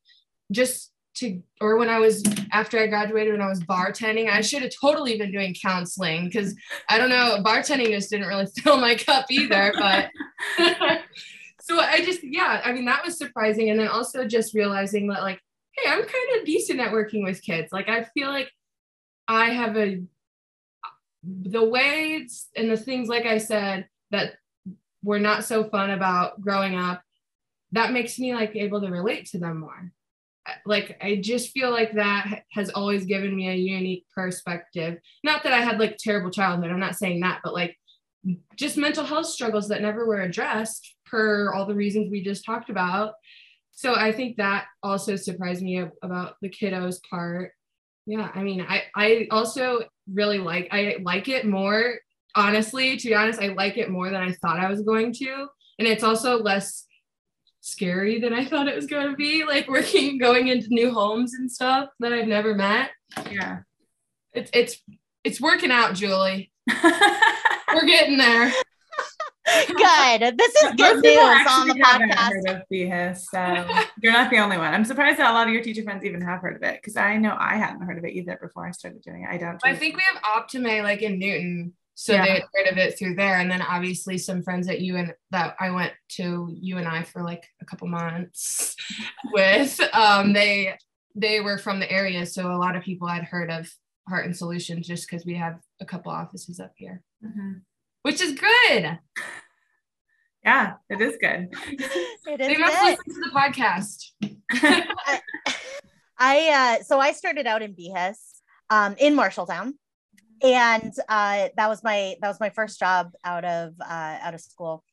just 0.51 0.92
to 1.15 1.41
or 1.62 1.78
when 1.78 1.89
I 1.89 1.99
was 1.99 2.23
after 2.52 2.80
I 2.80 2.88
graduated 2.88 3.34
when 3.34 3.41
I 3.41 3.49
was 3.49 3.63
bartending, 3.63 4.30
I 4.30 4.41
should 4.41 4.63
have 4.63 4.71
totally 4.80 5.17
been 5.17 5.32
doing 5.32 5.56
counseling 5.60 6.26
because 6.26 6.56
I 6.89 6.97
don't 6.97 7.10
know, 7.10 7.39
bartending 7.43 7.89
just 7.89 8.10
didn't 8.10 8.28
really 8.28 8.47
fill 8.58 8.78
my 8.78 8.95
cup 8.95 9.26
either. 9.30 9.73
But 9.78 10.10
so 11.62 11.80
I 11.80 12.04
just 12.04 12.23
yeah, 12.23 12.62
I 12.63 12.73
mean 12.73 12.86
that 12.86 13.06
was 13.06 13.17
surprising. 13.17 13.69
And 13.69 13.80
then 13.80 13.88
also 13.88 14.26
just 14.26 14.54
realizing 14.54 15.08
that 15.08 15.21
like, 15.21 15.39
hey, 15.78 15.89
I'm 15.89 16.02
kind 16.02 16.39
of 16.39 16.45
decent 16.45 16.80
at 16.80 16.91
working 16.91 17.23
with 17.23 17.43
kids. 17.43 17.71
Like 17.71 17.89
I 17.89 18.04
feel 18.04 18.30
like 18.30 18.49
I 19.28 19.52
have 19.52 19.78
a 19.78 20.02
the 21.23 21.63
ways 21.63 22.47
and 22.56 22.69
the 22.69 22.78
things 22.78 23.08
like 23.08 23.26
I 23.26 23.38
said 23.38 23.88
that 24.12 24.34
were 25.04 25.19
not 25.19 25.45
so 25.45 25.63
fun 25.63 25.91
about 25.91 26.41
growing 26.41 26.76
up, 26.76 27.02
that 27.71 27.93
makes 27.93 28.17
me 28.17 28.34
like 28.34 28.56
able 28.56 28.82
to 28.82 28.89
relate 28.89 29.28
to 29.28 29.38
them 29.38 29.60
more 29.60 29.91
like 30.65 30.97
I 31.01 31.17
just 31.17 31.51
feel 31.51 31.71
like 31.71 31.93
that 31.93 32.43
has 32.51 32.69
always 32.69 33.06
given 33.06 33.36
me 33.36 33.49
a 33.49 33.56
unique 33.56 34.06
perspective. 34.13 34.97
Not 35.23 35.43
that 35.43 35.53
I 35.53 35.62
had 35.62 35.79
like 35.79 35.97
terrible 35.97 36.32
childhood, 36.32 36.71
I'm 36.71 36.79
not 36.79 36.95
saying 36.95 37.21
that, 37.21 37.41
but 37.43 37.53
like 37.53 37.77
just 38.56 38.77
mental 38.77 39.03
health 39.03 39.27
struggles 39.27 39.67
that 39.69 39.82
never 39.82 40.06
were 40.06 40.21
addressed 40.21 40.95
per 41.06 41.53
all 41.53 41.65
the 41.65 41.75
reasons 41.75 42.10
we 42.10 42.23
just 42.23 42.45
talked 42.45 42.69
about. 42.69 43.13
So 43.71 43.95
I 43.95 44.12
think 44.12 44.38
that 44.38 44.65
also 44.82 45.15
surprised 45.15 45.62
me 45.62 45.84
about 46.01 46.36
the 46.41 46.49
kiddos 46.49 46.97
part. 47.10 47.51
Yeah, 48.06 48.29
I 48.34 48.43
mean, 48.43 48.62
I 48.62 48.84
I 48.95 49.27
also 49.32 49.84
really 50.12 50.38
like 50.38 50.67
I 50.71 50.97
like 51.03 51.29
it 51.29 51.45
more 51.45 51.95
honestly, 52.36 52.97
to 52.97 53.08
be 53.08 53.15
honest, 53.15 53.41
I 53.41 53.49
like 53.49 53.77
it 53.77 53.89
more 53.89 54.10
than 54.10 54.21
I 54.21 54.32
thought 54.32 54.60
I 54.60 54.69
was 54.69 54.82
going 54.82 55.13
to. 55.13 55.47
And 55.79 55.88
it's 55.88 56.03
also 56.03 56.41
less 56.41 56.86
scary 57.63 58.19
than 58.19 58.34
I 58.34 58.45
thought 58.45 58.67
it 58.67 58.76
was 58.76 58.88
going 58.88 59.10
to 59.10 59.15
be, 59.15 59.43
like 59.45 59.67
working, 59.67 60.17
going 60.17 60.49
into 60.49 60.67
new 60.69 60.91
homes 60.91 61.34
and 61.34 61.52
stuff 61.52 61.89
that 61.99 62.13
I've 62.13 62.28
never 62.28 62.54
met. 62.54 62.91
Yeah. 63.32 63.60
It's, 64.34 64.52
it's, 64.54 64.82
it's 65.23 65.41
working 65.41 65.71
out, 65.71 65.95
Julie. 65.95 66.52
We're 66.84 67.86
getting 67.86 68.17
there. 68.17 68.52
good. 69.45 70.38
This 70.38 70.56
is 70.56 70.71
good 70.76 71.02
news 71.04 71.47
on 71.49 71.67
the 71.67 71.76
podcast. 71.76 72.30
heard 72.30 72.49
of 72.49 72.62
BHIS, 72.71 73.26
so 73.32 73.86
you're 74.02 74.13
not 74.13 74.30
the 74.30 74.39
only 74.39 74.58
one. 74.58 74.73
I'm 74.73 74.86
surprised 74.86 75.19
that 75.19 75.32
a 75.32 75.34
lot 75.34 75.47
of 75.47 75.54
your 75.54 75.63
teacher 75.63 75.84
friends 75.84 76.04
even 76.04 76.21
have 76.21 76.41
heard 76.41 76.56
of 76.56 76.63
it 76.63 76.76
because 76.76 76.97
I 76.97 77.17
know 77.17 77.36
I 77.38 77.56
hadn't 77.56 77.82
heard 77.82 77.97
of 77.97 78.06
it 78.06 78.13
either 78.13 78.38
before 78.41 78.67
I 78.67 78.71
started 78.71 79.02
doing 79.02 79.23
it. 79.23 79.30
I 79.30 79.38
don't. 79.38 79.60
I 79.63 79.76
think 79.76 79.95
we 79.95 80.04
have 80.13 80.21
Optimae 80.23 80.84
like 80.84 81.02
in 81.02 81.19
Newton, 81.19 81.73
so 81.95 82.13
Yeah. 82.13 82.23
they 82.25 82.32
had 82.32 82.43
heard 82.53 82.67
of 82.71 82.77
it 82.77 82.97
through 82.97 83.15
there, 83.15 83.39
and 83.39 83.49
then 83.51 83.62
obviously 83.62 84.17
some 84.17 84.41
friends 84.43 84.67
at 84.69 84.82
you 84.82 84.97
and 84.97 85.13
that 85.32 85.56
I 85.60 85.69
went 85.71 85.93
to 86.17 86.49
UNI 86.60 87.03
for 87.03 87.23
like 87.23 87.43
a 87.62 87.65
couple 87.65 87.88
months 87.88 88.75
with. 89.32 89.79
Um, 89.93 90.34
they 90.34 90.77
they 91.15 91.39
were 91.41 91.58
from 91.58 91.79
the 91.79 91.91
area, 91.91 92.25
so 92.25 92.51
a 92.51 92.58
lot 92.58 92.75
of 92.75 92.84
people 92.84 93.08
had 93.08 93.23
heard 93.23 93.51
of 93.51 93.69
Heart 94.10 94.25
and 94.25 94.36
Solutions 94.36 94.88
just 94.88 95.08
because 95.10 95.25
we 95.25 95.36
have 95.36 95.60
a 95.79 95.86
couple 95.86 96.12
offices 96.12 96.60
up 96.60 96.71
here, 96.75 97.03
Mhm. 97.23 97.62
which 98.01 98.21
is 98.21 98.34
good. 98.39 98.99
Yeah, 100.45 100.73
it 100.89 100.99
is 100.99 101.15
good. 101.21 101.47
It 102.27 102.38
They 102.38 102.58
must 102.58 102.73
good. 102.82 102.97
listen 103.08 103.13
to 103.13 103.29
the 103.29 103.34
podcast. 103.34 103.97
I 106.17 106.79
uh 106.79 106.84
so 106.84 106.99
I 106.99 107.12
started 107.13 107.47
out 107.47 107.62
in 107.62 107.73
BHIS 107.73 108.17
um 108.69 108.95
in 108.97 109.15
Marshalltown. 109.15 109.73
And 110.43 110.93
uh 111.08 111.47
that 111.56 111.69
was 111.69 111.84
my 111.84 112.15
that 112.21 112.27
was 112.27 112.39
my 112.39 112.49
first 112.49 112.77
job 112.79 113.12
out 113.23 113.45
of 113.45 113.73
uh 113.82 114.17
out 114.21 114.34
of 114.34 114.41
school. 114.41 114.84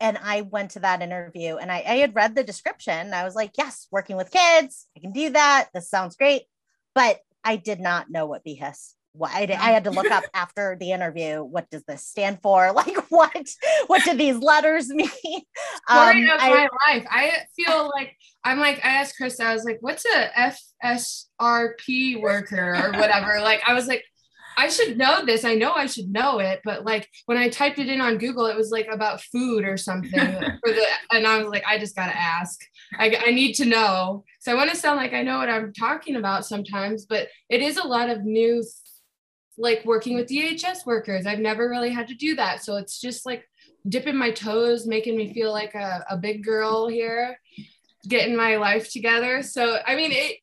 And 0.00 0.16
I 0.22 0.42
went 0.42 0.72
to 0.72 0.80
that 0.80 1.02
interview 1.02 1.56
and 1.56 1.72
I, 1.72 1.76
I 1.78 1.96
had 1.96 2.14
read 2.14 2.34
the 2.36 2.44
description. 2.44 3.12
I 3.12 3.24
was 3.24 3.34
like, 3.34 3.52
yes, 3.58 3.88
working 3.90 4.16
with 4.16 4.30
kids, 4.30 4.86
I 4.96 5.00
can 5.00 5.10
do 5.10 5.30
that. 5.30 5.70
This 5.74 5.90
sounds 5.90 6.14
great. 6.14 6.42
But 6.94 7.18
I 7.42 7.56
did 7.56 7.80
not 7.80 8.08
know 8.10 8.26
what 8.26 8.44
BHIS 8.44 8.94
what 9.12 9.32
I, 9.32 9.44
I 9.50 9.72
had 9.72 9.84
to 9.84 9.90
look 9.90 10.10
up 10.10 10.24
after 10.34 10.76
the 10.78 10.92
interview 10.92 11.42
what 11.42 11.68
does 11.70 11.82
this 11.84 12.04
stand 12.04 12.40
for 12.42 12.72
like 12.80 12.94
what 13.10 13.48
what 13.88 14.04
do 14.04 14.14
these 14.14 14.36
letters 14.36 14.88
mean 14.90 15.08
Story 15.08 15.42
Um, 15.88 16.30
of 16.30 16.40
I- 16.40 16.50
my 16.50 16.68
life. 16.86 17.06
I 17.10 17.32
feel 17.56 17.90
like 17.94 18.14
I'm 18.44 18.58
like 18.60 18.78
I 18.84 18.88
asked 19.00 19.16
Chris, 19.16 19.40
I 19.40 19.52
was 19.52 19.64
like, 19.64 19.78
what's 19.80 20.04
a 20.04 20.30
FSRP 20.84 22.20
worker 22.20 22.74
or 22.76 22.92
whatever? 22.92 23.40
like 23.40 23.62
I 23.66 23.74
was 23.74 23.86
like, 23.88 24.04
I 24.58 24.68
should 24.68 24.98
know 24.98 25.24
this. 25.24 25.44
I 25.44 25.54
know 25.54 25.72
I 25.72 25.86
should 25.86 26.10
know 26.10 26.40
it, 26.40 26.60
but 26.64 26.84
like 26.84 27.08
when 27.26 27.38
I 27.38 27.48
typed 27.48 27.78
it 27.78 27.88
in 27.88 28.00
on 28.00 28.18
Google, 28.18 28.46
it 28.46 28.56
was 28.56 28.72
like 28.72 28.88
about 28.90 29.22
food 29.22 29.64
or 29.64 29.76
something 29.76 30.10
for 30.10 30.72
the 30.72 30.84
and 31.12 31.28
I 31.28 31.38
was 31.38 31.46
like, 31.46 31.62
I 31.64 31.78
just 31.78 31.94
gotta 31.94 32.16
ask. 32.16 32.60
I, 32.98 33.16
I 33.24 33.30
need 33.30 33.54
to 33.54 33.64
know. 33.64 34.24
So 34.40 34.50
I 34.50 34.56
want 34.56 34.70
to 34.70 34.76
sound 34.76 34.96
like 34.96 35.12
I 35.12 35.22
know 35.22 35.38
what 35.38 35.48
I'm 35.48 35.72
talking 35.72 36.16
about 36.16 36.44
sometimes, 36.44 37.06
but 37.06 37.28
it 37.48 37.62
is 37.62 37.76
a 37.76 37.86
lot 37.86 38.10
of 38.10 38.24
new 38.24 38.64
like 39.58 39.84
working 39.84 40.16
with 40.16 40.28
DHS 40.28 40.84
workers. 40.84 41.24
I've 41.24 41.38
never 41.38 41.70
really 41.70 41.90
had 41.90 42.08
to 42.08 42.14
do 42.14 42.34
that. 42.34 42.64
So 42.64 42.78
it's 42.78 43.00
just 43.00 43.24
like 43.24 43.44
dipping 43.88 44.16
my 44.16 44.32
toes, 44.32 44.88
making 44.88 45.16
me 45.16 45.32
feel 45.32 45.52
like 45.52 45.76
a, 45.76 46.04
a 46.10 46.16
big 46.16 46.42
girl 46.42 46.88
here, 46.88 47.38
getting 48.08 48.36
my 48.36 48.56
life 48.56 48.90
together. 48.90 49.40
So, 49.44 49.78
I 49.86 49.94
mean, 49.94 50.10
it, 50.12 50.38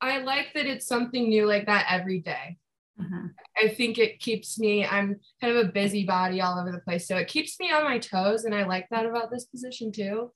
I 0.00 0.18
like 0.18 0.52
that 0.54 0.66
it's 0.66 0.86
something 0.86 1.28
new 1.28 1.46
like 1.46 1.66
that 1.66 1.86
every 1.88 2.20
day. 2.20 2.58
Mhm. 3.02 3.30
I 3.62 3.68
think 3.68 3.98
it 3.98 4.20
keeps 4.20 4.58
me, 4.58 4.84
I'm 4.84 5.20
kind 5.40 5.56
of 5.56 5.66
a 5.66 5.72
busybody 5.72 6.40
all 6.40 6.58
over 6.58 6.72
the 6.72 6.80
place. 6.80 7.06
So 7.06 7.16
it 7.16 7.28
keeps 7.28 7.58
me 7.58 7.72
on 7.72 7.84
my 7.84 7.98
toes. 7.98 8.44
And 8.44 8.54
I 8.54 8.64
like 8.66 8.88
that 8.90 9.06
about 9.06 9.30
this 9.30 9.44
position 9.44 9.92
too. 9.92 10.32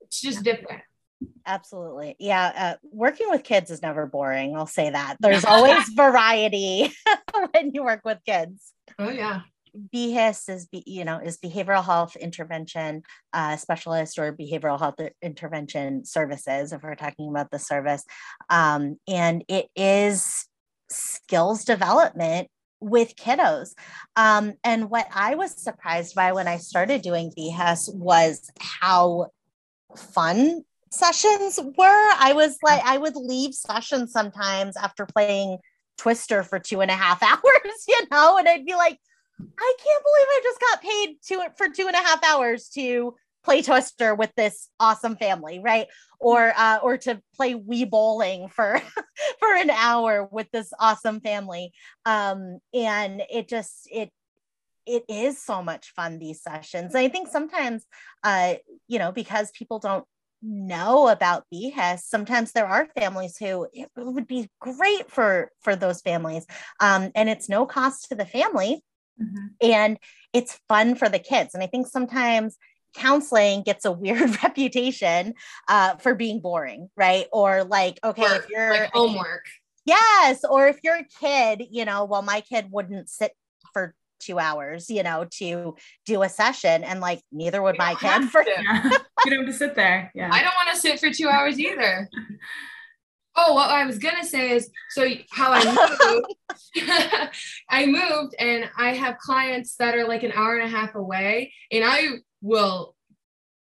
It's 0.00 0.20
just 0.20 0.42
different. 0.42 0.82
Absolutely. 1.46 2.16
Yeah. 2.18 2.52
Uh, 2.56 2.74
working 2.82 3.28
with 3.30 3.42
kids 3.42 3.70
is 3.70 3.82
never 3.82 4.06
boring. 4.06 4.56
I'll 4.56 4.66
say 4.66 4.90
that. 4.90 5.16
There's 5.20 5.44
always 5.44 5.88
variety 5.96 6.92
when 7.52 7.72
you 7.74 7.82
work 7.82 8.02
with 8.04 8.18
kids. 8.24 8.72
Oh, 8.98 9.10
yeah. 9.10 9.42
BHIS 9.94 10.48
is, 10.48 10.68
you 10.72 11.04
know, 11.04 11.18
is 11.18 11.38
behavioral 11.38 11.84
health 11.84 12.16
intervention 12.16 13.02
uh, 13.32 13.56
specialist 13.56 14.18
or 14.18 14.32
behavioral 14.32 14.78
health 14.78 14.96
intervention 15.22 16.04
services, 16.04 16.72
if 16.72 16.82
we're 16.82 16.94
talking 16.94 17.28
about 17.28 17.50
the 17.50 17.58
service. 17.58 18.04
Um, 18.48 18.96
and 19.06 19.44
it 19.48 19.68
is 19.76 20.46
skills 20.90 21.64
development 21.64 22.48
with 22.80 23.16
kiddos. 23.16 23.74
Um, 24.16 24.54
and 24.64 24.90
what 24.90 25.06
I 25.12 25.34
was 25.34 25.52
surprised 25.52 26.14
by 26.14 26.32
when 26.32 26.48
I 26.48 26.58
started 26.58 27.02
doing 27.02 27.32
BHIS 27.36 27.92
was 27.94 28.50
how 28.60 29.28
fun 29.96 30.64
sessions 30.90 31.58
were. 31.76 32.12
I 32.18 32.32
was 32.34 32.58
like, 32.62 32.82
I 32.84 32.98
would 32.98 33.16
leave 33.16 33.54
sessions 33.54 34.12
sometimes 34.12 34.76
after 34.76 35.06
playing 35.06 35.58
Twister 35.96 36.42
for 36.42 36.58
two 36.58 36.80
and 36.80 36.90
a 36.90 36.94
half 36.94 37.22
hours, 37.22 37.84
you 37.86 38.00
know, 38.10 38.38
and 38.38 38.48
I'd 38.48 38.64
be 38.64 38.74
like, 38.74 38.98
I 39.40 39.74
can't 39.84 40.04
believe 40.04 40.26
I 40.28 40.40
just 40.42 40.60
got 40.60 40.82
paid 40.82 41.16
two 41.24 41.42
for 41.56 41.68
two 41.68 41.86
and 41.86 41.94
a 41.94 41.98
half 41.98 42.24
hours 42.24 42.68
to 42.70 43.14
play 43.44 43.62
Twister 43.62 44.14
with 44.14 44.32
this 44.36 44.68
awesome 44.78 45.16
family, 45.16 45.60
right? 45.60 45.86
Or 46.20 46.52
uh, 46.56 46.78
or 46.82 46.98
to 46.98 47.20
play 47.36 47.54
Wii 47.54 47.88
bowling 47.88 48.48
for 48.48 48.80
for 49.40 49.54
an 49.54 49.70
hour 49.70 50.28
with 50.30 50.50
this 50.52 50.72
awesome 50.78 51.20
family. 51.20 51.72
Um, 52.04 52.58
and 52.74 53.22
it 53.30 53.48
just 53.48 53.88
it 53.90 54.10
it 54.86 55.04
is 55.08 55.40
so 55.42 55.62
much 55.62 55.92
fun 55.94 56.18
these 56.18 56.42
sessions. 56.42 56.94
I 56.94 57.08
think 57.08 57.28
sometimes 57.28 57.84
uh, 58.24 58.54
you 58.86 58.98
know, 58.98 59.12
because 59.12 59.50
people 59.52 59.78
don't 59.78 60.04
know 60.40 61.08
about 61.08 61.44
BHIS, 61.52 62.04
sometimes 62.04 62.52
there 62.52 62.66
are 62.66 62.88
families 62.96 63.36
who 63.36 63.66
it 63.72 63.90
would 63.96 64.26
be 64.26 64.48
great 64.60 65.10
for 65.10 65.50
for 65.60 65.76
those 65.76 66.00
families. 66.00 66.46
Um, 66.80 67.10
and 67.14 67.28
it's 67.28 67.48
no 67.48 67.66
cost 67.66 68.08
to 68.08 68.14
the 68.14 68.26
family 68.26 68.82
Mhm. 69.20 69.50
and 69.60 69.98
it's 70.32 70.60
fun 70.68 70.94
for 70.94 71.08
the 71.08 71.18
kids. 71.18 71.54
And 71.54 71.62
I 71.62 71.66
think 71.66 71.88
sometimes 71.88 72.56
counseling 72.94 73.62
gets 73.62 73.84
a 73.84 73.92
weird 73.92 74.42
reputation 74.42 75.34
uh, 75.68 75.96
for 75.96 76.14
being 76.14 76.40
boring, 76.40 76.88
right? 76.96 77.26
Or 77.32 77.64
like, 77.64 77.98
okay, 78.02 78.22
Or, 78.22 78.36
if 78.36 78.48
you're 78.48 78.70
like 78.70 78.92
homework. 78.92 79.44
yes, 79.84 80.44
or 80.48 80.68
if 80.68 80.78
you're 80.82 80.96
a 80.96 81.04
kid, 81.20 81.66
you 81.70 81.84
know, 81.84 82.04
well, 82.04 82.22
my 82.22 82.40
kid 82.40 82.66
wouldn't 82.70 83.08
sit 83.08 83.32
for 83.72 83.94
two 84.20 84.38
hours, 84.38 84.90
you 84.90 85.02
know, 85.02 85.26
to 85.30 85.76
do 86.04 86.22
a 86.22 86.28
session, 86.28 86.84
and 86.84 87.00
like 87.00 87.20
neither 87.30 87.62
would 87.62 87.76
You 87.76 87.78
my 87.78 87.94
kid 87.94 88.28
for. 88.30 88.44
Yeah. 88.46 88.90
you 89.24 89.30
don't 89.30 89.44
have 89.44 89.46
to 89.46 89.52
sit 89.52 89.74
there. 89.74 90.10
Yeah. 90.14 90.30
I 90.32 90.42
don't 90.42 90.54
want 90.54 90.74
to 90.74 90.80
sit 90.80 91.00
for 91.00 91.10
two 91.10 91.28
hours 91.28 91.58
either. 91.58 92.08
Oh, 93.36 93.54
what 93.54 93.70
I 93.70 93.86
was 93.86 93.98
gonna 93.98 94.24
say 94.24 94.50
is, 94.50 94.68
so 94.90 95.08
how 95.30 95.52
I 95.52 95.64
moved, 95.64 97.30
I 97.70 97.86
moved, 97.86 98.34
and 98.40 98.68
I 98.76 98.94
have 98.94 99.18
clients 99.18 99.76
that 99.76 99.94
are 99.94 100.08
like 100.08 100.24
an 100.24 100.32
hour 100.32 100.56
and 100.56 100.66
a 100.66 100.76
half 100.76 100.96
away, 100.96 101.52
and 101.70 101.84
I 101.84 102.08
will, 102.40 102.94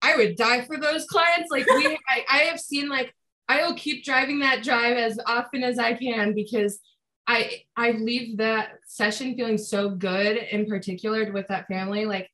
I 0.03 0.17
would 0.17 0.37
die 0.37 0.63
for 0.63 0.79
those 0.79 1.07
clients. 1.07 1.51
Like 1.51 1.67
we, 1.67 1.87
I, 2.09 2.25
I 2.29 2.39
have 2.45 2.61
seen 2.61 2.89
like 2.89 3.15
I 3.49 3.63
will 3.63 3.75
keep 3.75 4.05
driving 4.05 4.41
that 4.41 4.63
drive 4.63 4.97
as 4.97 5.19
often 5.27 5.63
as 5.65 5.79
I 5.79 5.95
can 5.95 6.35
because 6.35 6.81
I 7.27 7.63
I 7.77 7.93
leave 7.93 8.39
that 8.39 8.71
session 8.87 9.35
feeling 9.35 9.59
so 9.59 9.91
good, 9.91 10.37
in 10.37 10.67
particular 10.67 11.31
with 11.33 11.49
that 11.49 11.67
family. 11.69 12.07
Like 12.07 12.31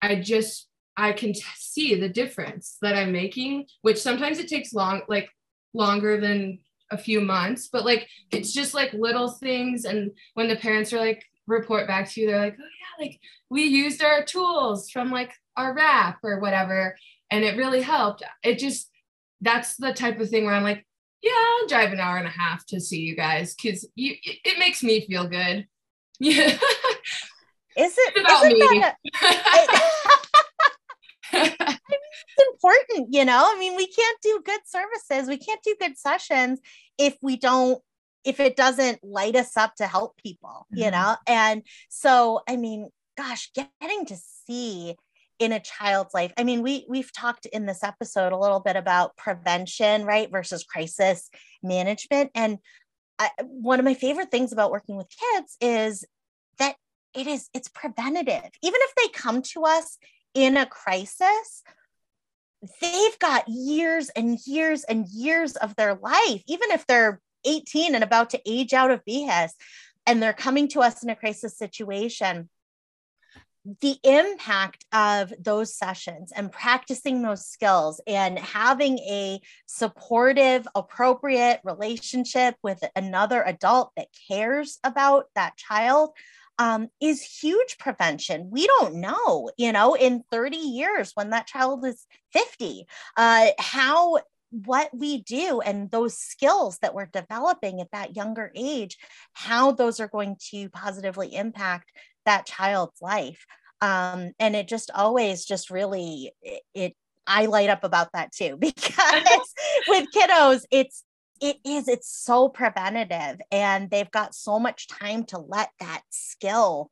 I 0.00 0.16
just 0.16 0.68
I 0.96 1.12
can 1.12 1.32
t- 1.32 1.42
see 1.56 1.94
the 1.94 2.08
difference 2.08 2.76
that 2.82 2.96
I'm 2.96 3.12
making, 3.12 3.66
which 3.82 4.00
sometimes 4.00 4.38
it 4.38 4.48
takes 4.48 4.72
long, 4.72 5.02
like 5.08 5.28
longer 5.74 6.20
than 6.20 6.58
a 6.90 6.98
few 6.98 7.20
months, 7.20 7.68
but 7.72 7.84
like 7.84 8.08
it's 8.30 8.52
just 8.52 8.74
like 8.74 8.92
little 8.92 9.28
things. 9.28 9.84
And 9.84 10.10
when 10.34 10.48
the 10.48 10.56
parents 10.56 10.92
are 10.92 10.98
like 10.98 11.24
report 11.52 11.86
back 11.86 12.10
to 12.10 12.20
you, 12.20 12.26
they're 12.26 12.38
like, 12.38 12.56
oh 12.58 12.64
yeah, 12.64 13.04
like 13.04 13.20
we 13.50 13.64
used 13.64 14.02
our 14.02 14.24
tools 14.24 14.90
from 14.90 15.10
like 15.10 15.32
our 15.56 15.74
wrap 15.74 16.18
or 16.22 16.40
whatever, 16.40 16.96
and 17.30 17.44
it 17.44 17.56
really 17.56 17.82
helped. 17.82 18.22
It 18.42 18.58
just 18.58 18.90
that's 19.40 19.76
the 19.76 19.92
type 19.92 20.20
of 20.20 20.30
thing 20.30 20.44
where 20.44 20.54
I'm 20.54 20.62
like, 20.62 20.86
yeah, 21.22 21.32
I'll 21.32 21.68
drive 21.68 21.92
an 21.92 22.00
hour 22.00 22.16
and 22.16 22.26
a 22.26 22.30
half 22.30 22.66
to 22.66 22.80
see 22.80 23.00
you 23.00 23.14
guys 23.16 23.54
because 23.54 23.86
you 23.94 24.14
it, 24.22 24.38
it 24.44 24.58
makes 24.58 24.82
me 24.82 25.06
feel 25.06 25.28
good. 25.28 25.66
Yeah. 26.20 26.56
is 27.76 27.94
it 27.98 28.20
about 28.20 28.44
me. 28.46 28.58
that 28.78 28.94
a- 29.22 29.92
it's 31.32 32.48
important, 32.52 33.08
you 33.12 33.24
know. 33.24 33.50
I 33.52 33.58
mean, 33.58 33.74
we 33.76 33.86
can't 33.88 34.18
do 34.22 34.40
good 34.44 34.60
services, 34.66 35.28
we 35.28 35.38
can't 35.38 35.62
do 35.64 35.74
good 35.80 35.98
sessions 35.98 36.60
if 36.98 37.16
we 37.22 37.36
don't, 37.36 37.80
if 38.24 38.40
it 38.40 38.56
doesn't 38.56 39.02
light 39.02 39.36
us 39.36 39.56
up 39.56 39.74
to 39.76 39.86
help 39.86 40.16
people, 40.16 40.66
you 40.70 40.86
Mhm. 40.86 40.92
know. 40.92 41.16
And 41.26 41.66
so, 41.88 42.40
I 42.48 42.56
mean, 42.56 42.90
gosh, 43.16 43.50
getting 43.52 44.06
to 44.06 44.16
see 44.16 44.96
in 45.38 45.52
a 45.52 45.60
child's 45.60 46.14
life. 46.14 46.32
I 46.36 46.44
mean, 46.44 46.62
we 46.62 46.86
we've 46.88 47.12
talked 47.12 47.46
in 47.46 47.66
this 47.66 47.82
episode 47.82 48.32
a 48.32 48.38
little 48.38 48.60
bit 48.60 48.76
about 48.76 49.16
prevention, 49.16 50.04
right, 50.04 50.30
versus 50.30 50.64
crisis 50.64 51.28
management. 51.62 52.30
And 52.34 52.58
I, 53.18 53.30
one 53.40 53.78
of 53.78 53.84
my 53.84 53.94
favorite 53.94 54.30
things 54.30 54.52
about 54.52 54.70
working 54.70 54.96
with 54.96 55.08
kids 55.08 55.56
is 55.60 56.04
that 56.58 56.76
it 57.14 57.26
is 57.26 57.48
it's 57.52 57.68
preventative. 57.68 58.50
Even 58.62 58.80
if 58.82 58.94
they 58.94 59.08
come 59.08 59.42
to 59.42 59.64
us 59.64 59.98
in 60.34 60.56
a 60.56 60.64
crisis, 60.64 61.62
they've 62.80 63.18
got 63.18 63.48
years 63.48 64.10
and 64.10 64.38
years 64.46 64.84
and 64.84 65.06
years 65.08 65.56
of 65.56 65.74
their 65.76 65.94
life, 65.94 66.42
even 66.46 66.70
if 66.70 66.86
they're 66.86 67.20
18 67.44 67.94
and 67.94 68.04
about 68.04 68.30
to 68.30 68.40
age 68.46 68.72
out 68.72 68.90
of 68.90 69.04
BHIS 69.04 69.52
and 70.06 70.22
they're 70.22 70.32
coming 70.32 70.68
to 70.68 70.80
us 70.80 71.02
in 71.02 71.10
a 71.10 71.16
crisis 71.16 71.56
situation. 71.56 72.48
the 73.80 73.96
impact 74.02 74.84
of 74.92 75.32
those 75.38 75.72
sessions 75.76 76.32
and 76.34 76.50
practicing 76.50 77.22
those 77.22 77.46
skills 77.46 78.00
and 78.08 78.36
having 78.36 78.98
a 78.98 79.40
supportive, 79.66 80.66
appropriate 80.74 81.60
relationship 81.62 82.56
with 82.64 82.82
another 82.96 83.40
adult 83.40 83.92
that 83.96 84.08
cares 84.28 84.80
about 84.82 85.26
that 85.36 85.56
child 85.56 86.10
um, 86.58 86.88
is 87.00 87.22
huge 87.22 87.78
prevention. 87.78 88.48
We 88.50 88.66
don't 88.66 88.96
know, 88.96 89.50
you 89.56 89.72
know, 89.72 89.94
in 89.94 90.24
30 90.30 90.56
years 90.56 91.12
when 91.14 91.30
that 91.30 91.46
child 91.46 91.84
is 91.86 92.04
50, 92.32 92.86
uh, 93.16 93.46
how 93.58 94.18
what 94.52 94.90
we 94.92 95.22
do 95.22 95.60
and 95.60 95.90
those 95.90 96.16
skills 96.16 96.78
that 96.78 96.94
we're 96.94 97.06
developing 97.06 97.80
at 97.80 97.90
that 97.92 98.16
younger 98.16 98.52
age, 98.54 98.98
how 99.32 99.72
those 99.72 99.98
are 99.98 100.08
going 100.08 100.36
to 100.50 100.68
positively 100.70 101.34
impact 101.34 101.90
that 102.26 102.46
child's 102.46 103.00
life. 103.00 103.46
Um, 103.80 104.32
and 104.38 104.54
it 104.54 104.68
just 104.68 104.90
always 104.94 105.44
just 105.44 105.70
really 105.70 106.32
it, 106.42 106.62
it 106.74 106.96
I 107.26 107.46
light 107.46 107.70
up 107.70 107.82
about 107.82 108.10
that 108.12 108.32
too 108.32 108.56
because 108.60 109.54
with 109.88 110.08
kiddos, 110.14 110.64
it's 110.70 111.02
it 111.40 111.56
is 111.64 111.88
it's 111.88 112.08
so 112.08 112.48
preventative 112.48 113.40
and 113.50 113.90
they've 113.90 114.10
got 114.10 114.34
so 114.34 114.60
much 114.60 114.86
time 114.86 115.24
to 115.24 115.38
let 115.38 115.70
that 115.80 116.02
skill 116.10 116.90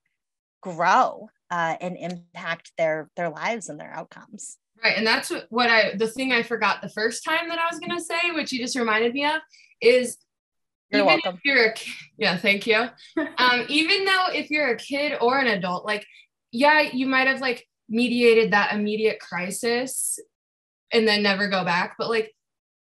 grow 0.61 1.29
uh, 1.51 1.77
and 1.81 1.97
impact 1.97 2.73
their 2.77 3.11
their 3.17 3.31
lives 3.31 3.69
and 3.69 3.79
their 3.79 3.93
outcomes 3.93 4.57
right 4.83 4.97
and 4.97 5.07
that's 5.07 5.31
what, 5.31 5.47
what 5.51 5.69
i 5.69 5.95
the 5.97 6.07
thing 6.07 6.33
i 6.33 6.43
forgot 6.43 6.83
the 6.83 6.89
first 6.89 7.25
time 7.25 7.49
that 7.49 7.59
i 7.59 7.67
was 7.71 7.81
going 7.81 7.97
to 7.97 8.03
say 8.03 8.31
which 8.33 8.53
you 8.53 8.59
just 8.59 8.77
reminded 8.77 9.13
me 9.13 9.25
of 9.25 9.41
is 9.81 10.19
you're 10.91 11.03
even 11.03 11.21
welcome. 11.25 11.37
if 11.37 11.41
you're 11.45 11.67
a 11.67 11.75
yeah 12.19 12.37
thank 12.37 12.67
you. 12.67 12.89
Um 13.39 13.65
even 13.69 14.05
though 14.05 14.27
if 14.33 14.51
you're 14.51 14.69
a 14.69 14.77
kid 14.77 15.17
or 15.21 15.39
an 15.39 15.47
adult 15.47 15.85
like 15.85 16.07
yeah 16.53 16.81
you 16.81 17.07
might 17.07 17.29
have 17.29 17.41
like 17.41 17.67
mediated 17.89 18.53
that 18.53 18.73
immediate 18.73 19.21
crisis 19.21 20.19
and 20.93 21.07
then 21.07 21.23
never 21.23 21.49
go 21.49 21.65
back 21.65 21.97
but 21.99 22.09
like 22.09 22.33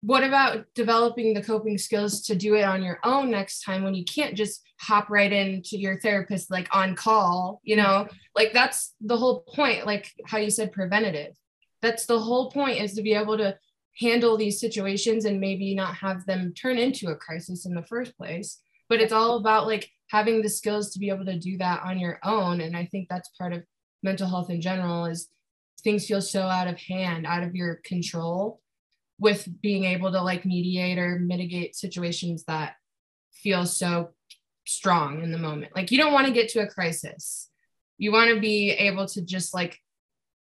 what 0.01 0.23
about 0.23 0.65
developing 0.75 1.33
the 1.33 1.41
coping 1.41 1.77
skills 1.77 2.23
to 2.23 2.35
do 2.35 2.55
it 2.55 2.63
on 2.63 2.83
your 2.83 2.99
own 3.05 3.31
next 3.31 3.63
time 3.63 3.83
when 3.83 3.93
you 3.93 4.03
can't 4.03 4.35
just 4.35 4.61
hop 4.81 5.09
right 5.09 5.31
into 5.31 5.77
your 5.77 5.97
therapist 5.99 6.51
like 6.51 6.67
on 6.75 6.95
call 6.95 7.61
you 7.63 7.75
know? 7.77 8.07
Like 8.35 8.51
that's 8.51 8.93
the 8.99 9.17
whole 9.17 9.41
point 9.41 9.85
like 9.85 10.11
how 10.25 10.39
you 10.39 10.49
said 10.49 10.71
preventative 10.71 11.35
that's 11.83 12.07
the 12.07 12.17
whole 12.17 12.49
point 12.49 12.81
is 12.81 12.93
to 12.93 13.03
be 13.03 13.13
able 13.13 13.37
to 13.37 13.55
handle 13.99 14.37
these 14.37 14.59
situations 14.59 15.25
and 15.25 15.39
maybe 15.39 15.75
not 15.75 15.93
have 15.95 16.25
them 16.25 16.53
turn 16.55 16.79
into 16.79 17.09
a 17.09 17.15
crisis 17.15 17.67
in 17.67 17.75
the 17.75 17.83
first 17.83 18.17
place. 18.17 18.59
But 18.89 19.01
it's 19.01 19.13
all 19.13 19.37
about 19.37 19.67
like 19.67 19.87
having 20.09 20.41
the 20.41 20.49
skills 20.49 20.91
to 20.91 20.99
be 20.99 21.09
able 21.09 21.25
to 21.25 21.37
do 21.37 21.57
that 21.59 21.83
on 21.83 21.99
your 21.99 22.19
own. 22.23 22.61
And 22.61 22.75
i 22.75 22.85
think 22.85 23.07
that's 23.09 23.29
part 23.37 23.53
of 23.53 23.63
mental 24.01 24.27
health 24.27 24.49
in 24.49 24.61
general 24.61 25.05
is 25.05 25.29
things 25.83 26.07
feel 26.07 26.21
so 26.21 26.43
out 26.43 26.67
of 26.67 26.79
hand 26.79 27.25
out 27.25 27.43
of 27.43 27.55
your 27.55 27.79
control 27.83 28.61
with 29.19 29.47
being 29.61 29.83
able 29.85 30.11
to 30.11 30.21
like 30.21 30.45
mediate 30.45 30.97
or 30.97 31.19
mitigate 31.19 31.75
situations 31.75 32.43
that 32.45 32.75
feel 33.31 33.65
so 33.65 34.09
strong 34.65 35.23
in 35.23 35.31
the 35.31 35.37
moment. 35.37 35.75
Like 35.75 35.91
you 35.91 35.97
don't 35.97 36.13
want 36.13 36.27
to 36.27 36.33
get 36.33 36.49
to 36.49 36.61
a 36.61 36.67
crisis. 36.67 37.49
You 37.97 38.11
want 38.11 38.33
to 38.33 38.39
be 38.39 38.71
able 38.71 39.07
to 39.07 39.21
just 39.21 39.53
like 39.53 39.79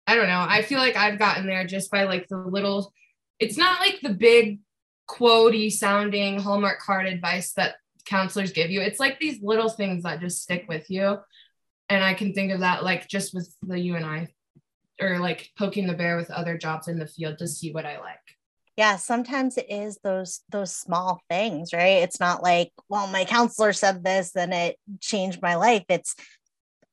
i 0.06 0.14
don't 0.14 0.28
know. 0.28 0.44
I 0.48 0.62
feel 0.62 0.78
like 0.78 0.96
i've 0.96 1.18
gotten 1.18 1.46
there 1.46 1.66
just 1.66 1.90
by 1.90 2.04
like 2.04 2.28
the 2.28 2.38
little 2.38 2.92
it's 3.38 3.56
not 3.56 3.80
like 3.80 4.00
the 4.00 4.14
big 4.14 4.60
quotey 5.08 5.70
sounding 5.70 6.40
hallmark 6.40 6.78
card 6.80 7.06
advice 7.06 7.52
that 7.54 7.76
counselors 8.04 8.52
give 8.52 8.70
you. 8.70 8.80
It's 8.80 9.00
like 9.00 9.18
these 9.18 9.42
little 9.42 9.68
things 9.68 10.02
that 10.02 10.20
just 10.20 10.42
stick 10.42 10.66
with 10.68 10.90
you. 10.90 11.18
And 11.90 12.02
i 12.02 12.14
can 12.14 12.32
think 12.32 12.50
of 12.52 12.60
that 12.60 12.82
like 12.82 13.08
just 13.08 13.34
with 13.34 13.54
the 13.62 13.78
you 13.78 13.96
and 13.96 14.06
i 14.06 14.28
or 15.00 15.18
like 15.18 15.50
poking 15.58 15.86
the 15.86 15.92
bear 15.94 16.16
with 16.16 16.30
other 16.30 16.56
jobs 16.56 16.88
in 16.88 16.98
the 16.98 17.06
field 17.06 17.38
to 17.38 17.48
see 17.48 17.72
what 17.72 17.84
i 17.84 17.98
like. 17.98 18.16
Yeah 18.76 18.96
sometimes 18.96 19.58
it 19.58 19.66
is 19.68 19.98
those 20.02 20.40
those 20.50 20.74
small 20.74 21.20
things 21.28 21.72
right? 21.72 22.02
It's 22.02 22.20
not 22.20 22.42
like 22.42 22.72
well 22.88 23.06
my 23.08 23.24
counselor 23.24 23.72
said 23.72 24.02
this 24.02 24.34
and 24.34 24.54
it 24.54 24.78
changed 25.00 25.42
my 25.42 25.56
life. 25.56 25.84
It's 25.88 26.16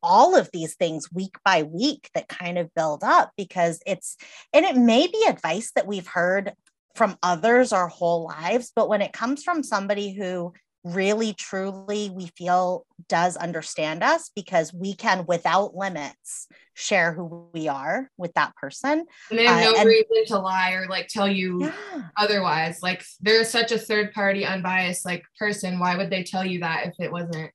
all 0.04 0.36
of 0.36 0.49
these 0.52 0.76
things 0.76 1.12
week 1.12 1.36
by 1.43 1.64
week 1.64 2.10
that 2.14 2.28
kind 2.28 2.58
of 2.58 2.74
build 2.74 3.04
up 3.04 3.32
because 3.38 3.82
it's 3.86 4.18
and 4.54 4.66
it 4.66 4.76
may 4.76 5.08
be 5.08 5.26
advice 5.28 5.72
that 5.76 5.88
we've 5.88 6.08
heard 6.08 6.54
from 6.95 7.18
others 7.24 7.72
our 7.72 7.88
whole 7.88 8.26
lives 8.26 8.72
but 8.76 8.89
when 8.89 9.02
it 9.02 9.14
comes 9.14 9.43
from 9.43 9.64
somebody 9.64 10.14
who 10.14 10.54
really 10.84 11.34
truly 11.34 12.10
we 12.10 12.28
feel 12.36 12.86
does 13.08 13.38
understand 13.38 14.04
us 14.04 14.32
because 14.36 14.74
we 14.74 14.95
can 14.95 15.26
without 15.28 15.76
limits 15.76 16.47
share 16.74 17.14
who 17.14 17.47
we 17.54 17.68
are 17.68 18.10
with 18.18 18.34
that 18.34 18.56
person 18.56 19.06
and 19.30 19.39
they 19.39 19.45
have 19.45 19.64
no 19.64 19.72
uh, 19.74 19.76
and, 19.78 19.88
reason 19.88 20.26
to 20.26 20.39
lie 20.39 20.72
or 20.72 20.88
like 20.88 21.08
tell 21.08 21.28
you 21.28 21.62
yeah. 21.62 22.02
otherwise 22.18 22.80
like 22.82 23.04
they're 23.22 23.43
such 23.43 23.72
a 23.72 23.78
third 23.78 24.12
party 24.12 24.43
unbiased 24.43 25.06
like 25.06 25.24
person 25.38 25.78
why 25.78 25.95
would 25.95 26.10
they 26.10 26.24
tell 26.24 26.43
you 26.43 26.62
that 26.62 26.88
if 26.88 26.95
it 26.99 27.12
wasn't 27.12 27.52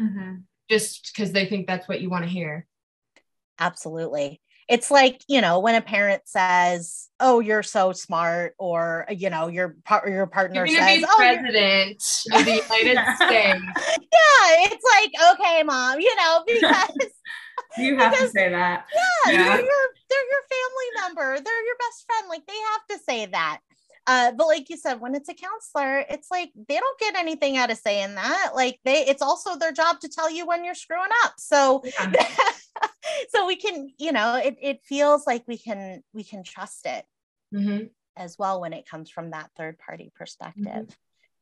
mm-hmm. 0.00 0.34
Just 0.68 1.12
because 1.14 1.32
they 1.32 1.46
think 1.46 1.66
that's 1.66 1.88
what 1.88 2.00
you 2.00 2.10
want 2.10 2.24
to 2.24 2.30
hear. 2.30 2.66
Absolutely. 3.58 4.40
It's 4.68 4.90
like 4.90 5.22
you 5.28 5.40
know 5.40 5.60
when 5.60 5.74
a 5.74 5.82
parent 5.82 6.22
says 6.24 7.08
oh 7.20 7.40
you're 7.40 7.62
so 7.62 7.92
smart 7.92 8.54
or 8.58 9.04
you 9.10 9.28
know 9.28 9.48
your 9.48 9.76
par- 9.84 10.08
your 10.08 10.26
partner 10.26 10.66
says 10.66 11.04
oh 11.06 11.16
president 11.16 12.02
of 12.32 12.44
the 12.44 12.50
united 12.50 12.98
states. 13.16 13.62
Yeah 13.86 14.44
it's 14.64 14.84
like 14.94 15.12
okay 15.34 15.62
mom 15.64 16.00
you 16.00 16.16
know 16.16 16.42
because 16.46 17.10
you 17.76 17.96
have 17.98 18.12
because, 18.12 18.32
to 18.32 18.38
say 18.38 18.48
that. 18.50 18.86
yeah, 18.94 19.32
yeah. 19.32 19.42
They're, 19.44 19.60
your, 19.60 19.84
they're 20.10 20.28
your 20.30 20.44
family 20.48 21.02
member 21.02 21.44
they're 21.44 21.64
your 21.64 21.76
best 21.78 22.06
friend 22.06 22.28
like 22.30 22.46
they 22.46 22.54
have 22.72 22.98
to 22.98 23.04
say 23.04 23.26
that 23.26 23.60
uh, 24.06 24.32
but 24.32 24.46
like 24.46 24.68
you 24.68 24.76
said, 24.76 25.00
when 25.00 25.14
it's 25.14 25.28
a 25.28 25.34
counselor, 25.34 26.04
it's 26.08 26.30
like 26.30 26.50
they 26.68 26.76
don't 26.76 26.98
get 26.98 27.16
anything 27.16 27.56
out 27.56 27.70
of 27.70 27.78
saying 27.78 28.14
that. 28.14 28.52
Like 28.54 28.78
they, 28.84 29.06
it's 29.06 29.22
also 29.22 29.56
their 29.56 29.72
job 29.72 30.00
to 30.00 30.08
tell 30.08 30.30
you 30.30 30.46
when 30.46 30.64
you're 30.64 30.74
screwing 30.74 31.10
up. 31.24 31.34
So, 31.38 31.82
yeah. 31.84 32.12
so 33.30 33.46
we 33.46 33.56
can, 33.56 33.88
you 33.98 34.12
know, 34.12 34.36
it 34.36 34.56
it 34.60 34.80
feels 34.84 35.26
like 35.26 35.44
we 35.46 35.56
can 35.56 36.02
we 36.12 36.22
can 36.22 36.42
trust 36.42 36.86
it 36.86 37.04
mm-hmm. 37.54 37.86
as 38.16 38.36
well 38.38 38.60
when 38.60 38.74
it 38.74 38.88
comes 38.88 39.10
from 39.10 39.30
that 39.30 39.50
third 39.56 39.78
party 39.78 40.12
perspective. 40.14 40.64
Mm-hmm. 40.64 40.90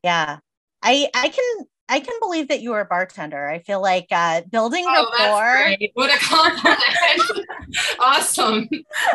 Yeah, 0.04 0.38
I 0.82 1.08
I 1.14 1.28
can 1.28 1.66
I 1.88 2.00
can 2.00 2.14
believe 2.20 2.48
that 2.48 2.62
you 2.62 2.72
are 2.74 2.80
a 2.80 2.86
bartender. 2.86 3.48
I 3.48 3.58
feel 3.58 3.82
like 3.82 4.06
uh, 4.12 4.42
building 4.50 4.84
oh, 4.88 5.10
rapport. 5.18 5.76
What 5.94 6.14
a 6.14 6.18
compliment! 6.18 7.48
awesome. 8.00 8.68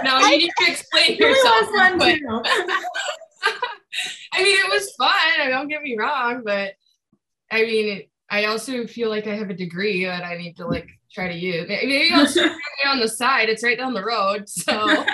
Now 0.03 0.19
you 0.27 0.37
need 0.37 0.51
to 0.59 0.71
explain 0.71 1.17
yourself. 1.17 1.69
I 4.33 4.43
mean, 4.43 4.57
it 4.57 4.69
was 4.69 4.93
fun. 4.95 5.49
Don't 5.49 5.67
get 5.67 5.81
me 5.81 5.97
wrong, 5.97 6.43
but 6.45 6.73
I 7.51 7.63
mean, 7.63 8.03
I 8.29 8.45
also 8.45 8.85
feel 8.87 9.09
like 9.09 9.27
I 9.27 9.35
have 9.35 9.49
a 9.49 9.55
degree 9.55 10.05
that 10.05 10.23
I 10.23 10.37
need 10.37 10.57
to 10.57 10.67
like 10.67 10.89
try 11.11 11.27
to 11.27 11.35
use. 11.35 11.67
Maybe 11.67 12.11
I'll 12.13 12.27
start 12.27 12.51
on 12.85 12.99
the 12.99 13.07
side. 13.07 13.49
It's 13.49 13.63
right 13.63 13.77
down 13.77 13.93
the 13.93 14.03
road. 14.03 14.49
So. 14.49 14.73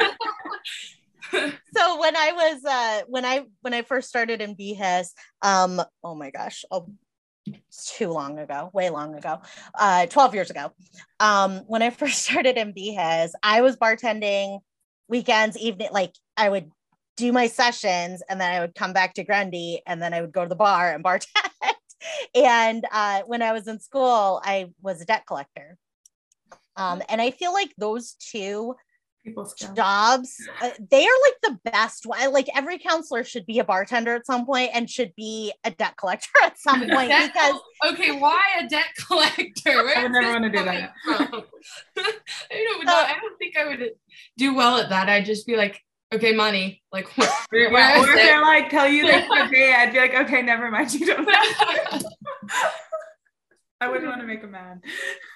so 1.32 2.00
when 2.00 2.16
I 2.16 2.32
was 2.32 2.66
uh 2.66 3.02
when 3.08 3.26
I 3.26 3.46
when 3.62 3.74
I 3.74 3.82
first 3.84 4.10
started 4.10 4.42
in 4.42 4.56
BHIS, 4.56 5.10
um, 5.42 5.82
oh 6.04 6.16
my 6.16 6.32
gosh, 6.32 6.66
oh 6.72 6.88
too 7.98 8.10
long 8.10 8.40
ago, 8.40 8.70
way 8.74 8.90
long 8.90 9.16
ago, 9.16 9.42
uh, 9.78 10.06
12 10.06 10.36
years 10.36 10.50
ago. 10.50 10.72
Um, 11.20 11.62
when 11.68 11.82
I 11.82 11.90
first 11.92 12.24
started 12.24 12.58
in 12.58 12.74
BHIS, 12.74 13.32
I 13.42 13.62
was 13.62 13.78
bartending 13.78 14.60
weekends, 15.08 15.58
evening, 15.58 15.90
like 15.92 16.14
I 16.38 16.50
would 16.50 16.72
do 17.16 17.32
my 17.32 17.48
sessions 17.48 18.24
and 18.30 18.40
then 18.40 18.52
I 18.52 18.60
would 18.60 18.76
come 18.76 18.94
back 18.94 19.14
to 19.16 19.24
Grundy 19.24 19.82
and 19.86 20.02
then 20.02 20.14
I 20.14 20.22
would 20.22 20.32
go 20.32 20.44
to 20.44 20.50
the 20.50 20.56
bar 20.56 20.94
and 20.94 21.04
bartend. 21.04 21.28
and 22.36 22.86
uh, 22.92 23.22
when 23.26 23.42
I 23.42 23.52
was 23.54 23.68
in 23.68 23.80
school, 23.80 24.42
I 24.44 24.72
was 24.82 25.02
a 25.02 25.06
debt 25.06 25.26
collector. 25.28 25.78
Um, 26.76 27.02
and 27.10 27.22
I 27.22 27.32
feel 27.32 27.54
like 27.54 27.72
those 27.78 28.14
two 28.14 28.76
jobs, 29.74 30.36
uh, 30.62 30.72
they 30.92 31.06
are 31.06 31.20
like 31.24 31.36
the 31.44 31.72
best 31.72 32.06
one. 32.06 32.34
Like 32.34 32.50
every 32.56 32.78
counselor 32.78 33.24
should 33.24 33.46
be 33.46 33.60
a 33.60 33.64
bartender 33.64 34.16
at 34.16 34.26
some 34.26 34.46
point 34.46 34.72
and 34.74 34.90
should 34.90 35.14
be 35.16 35.54
a 35.64 35.72
debt 35.72 35.96
collector 35.98 36.30
at 36.44 36.60
some 36.60 36.80
point 36.90 37.10
debt 37.10 37.32
because. 37.34 37.62
okay, 37.86 38.20
why 38.20 38.44
a 38.60 38.68
debt 38.68 38.88
collector? 39.08 39.84
Where 39.84 39.98
I 39.98 40.04
would 40.04 40.12
never 40.12 40.32
want 40.32 40.44
to 40.46 40.50
do 40.50 40.66
that. 40.66 40.94
I 41.08 41.26
don't 42.52 42.86
know. 42.86 42.94
I 42.94 43.16
don't 43.22 43.38
think 43.38 43.56
I 43.56 43.66
would 43.66 43.92
do 44.38 44.56
well 44.56 44.78
at 44.78 44.90
that. 44.90 45.10
I'd 45.10 45.26
just 45.26 45.46
be 45.46 45.56
like, 45.56 45.82
okay, 46.14 46.34
money. 46.34 46.82
Like, 46.92 47.08
where, 47.50 47.72
yeah, 47.72 48.02
or 48.02 48.10
if 48.10 48.16
they're 48.16 48.42
like, 48.42 48.70
tell 48.70 48.88
you 48.88 49.06
they 49.06 49.22
can't 49.22 49.52
pay, 49.54 49.74
I'd 49.74 49.94
be 49.94 50.00
like, 50.00 50.14
okay, 50.14 50.42
never 50.42 50.70
mind. 50.72 50.94
You 50.94 51.06
don't. 51.06 51.28
I 53.82 53.90
wouldn't 53.90 54.08
want 54.08 54.22
to 54.22 54.28
make 54.28 54.42
them 54.42 54.52
mad. 54.52 54.82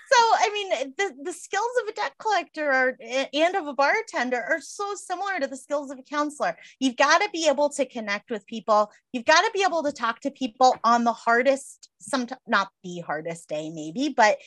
So, 0.10 0.18
I 0.18 0.50
mean, 0.54 0.94
the, 0.98 1.14
the 1.22 1.34
skills 1.34 1.68
of 1.82 1.90
a 1.90 1.92
debt 1.94 2.14
collector 2.18 2.72
are, 2.72 2.98
and 3.34 3.56
of 3.56 3.68
a 3.68 3.74
bartender 3.74 4.42
are 4.42 4.62
so 4.62 4.96
similar 4.96 5.38
to 5.42 5.48
the 5.48 5.58
skills 5.58 5.92
of 5.92 6.00
a 6.00 6.04
counselor. 6.04 6.56
You've 6.80 6.96
got 6.96 7.22
to 7.22 7.30
be 7.34 7.50
able 7.50 7.68
to 7.72 7.86
connect 7.86 8.32
with 8.32 8.48
people. 8.48 8.90
You've 9.12 9.26
got 9.26 9.42
to 9.42 9.52
be 9.54 9.66
able 9.68 9.84
to 9.84 9.92
talk 9.92 10.22
to 10.22 10.32
people 10.32 10.78
on 10.86 11.04
the 11.04 11.12
hardest, 11.12 11.90
some 12.00 12.28
not 12.48 12.70
the 12.84 13.00
hardest 13.00 13.50
day, 13.50 13.70
maybe, 13.70 14.14
but 14.16 14.38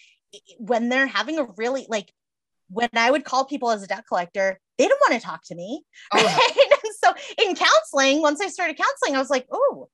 when 0.59 0.89
they're 0.89 1.07
having 1.07 1.39
a 1.39 1.47
really 1.59 1.85
like 1.91 2.11
when 2.71 2.89
I 2.95 3.11
would 3.11 3.25
call 3.25 3.45
people 3.45 3.71
as 3.71 3.83
a 3.83 3.87
debt 3.87 4.05
collector, 4.09 4.61
they 4.81 4.87
didn't 4.87 5.01
want 5.01 5.21
to 5.21 5.27
talk 5.27 5.45
to 5.45 5.55
me. 5.55 5.85
Oh. 6.15 6.17
Right? 6.25 6.79
so 7.03 7.13
in 7.45 7.55
counseling, 7.55 8.23
once 8.23 8.41
I 8.41 8.49
started 8.49 8.77
counseling, 8.79 9.15
I 9.15 9.19
was 9.19 9.31
like, 9.31 9.47
oh, 9.53 9.89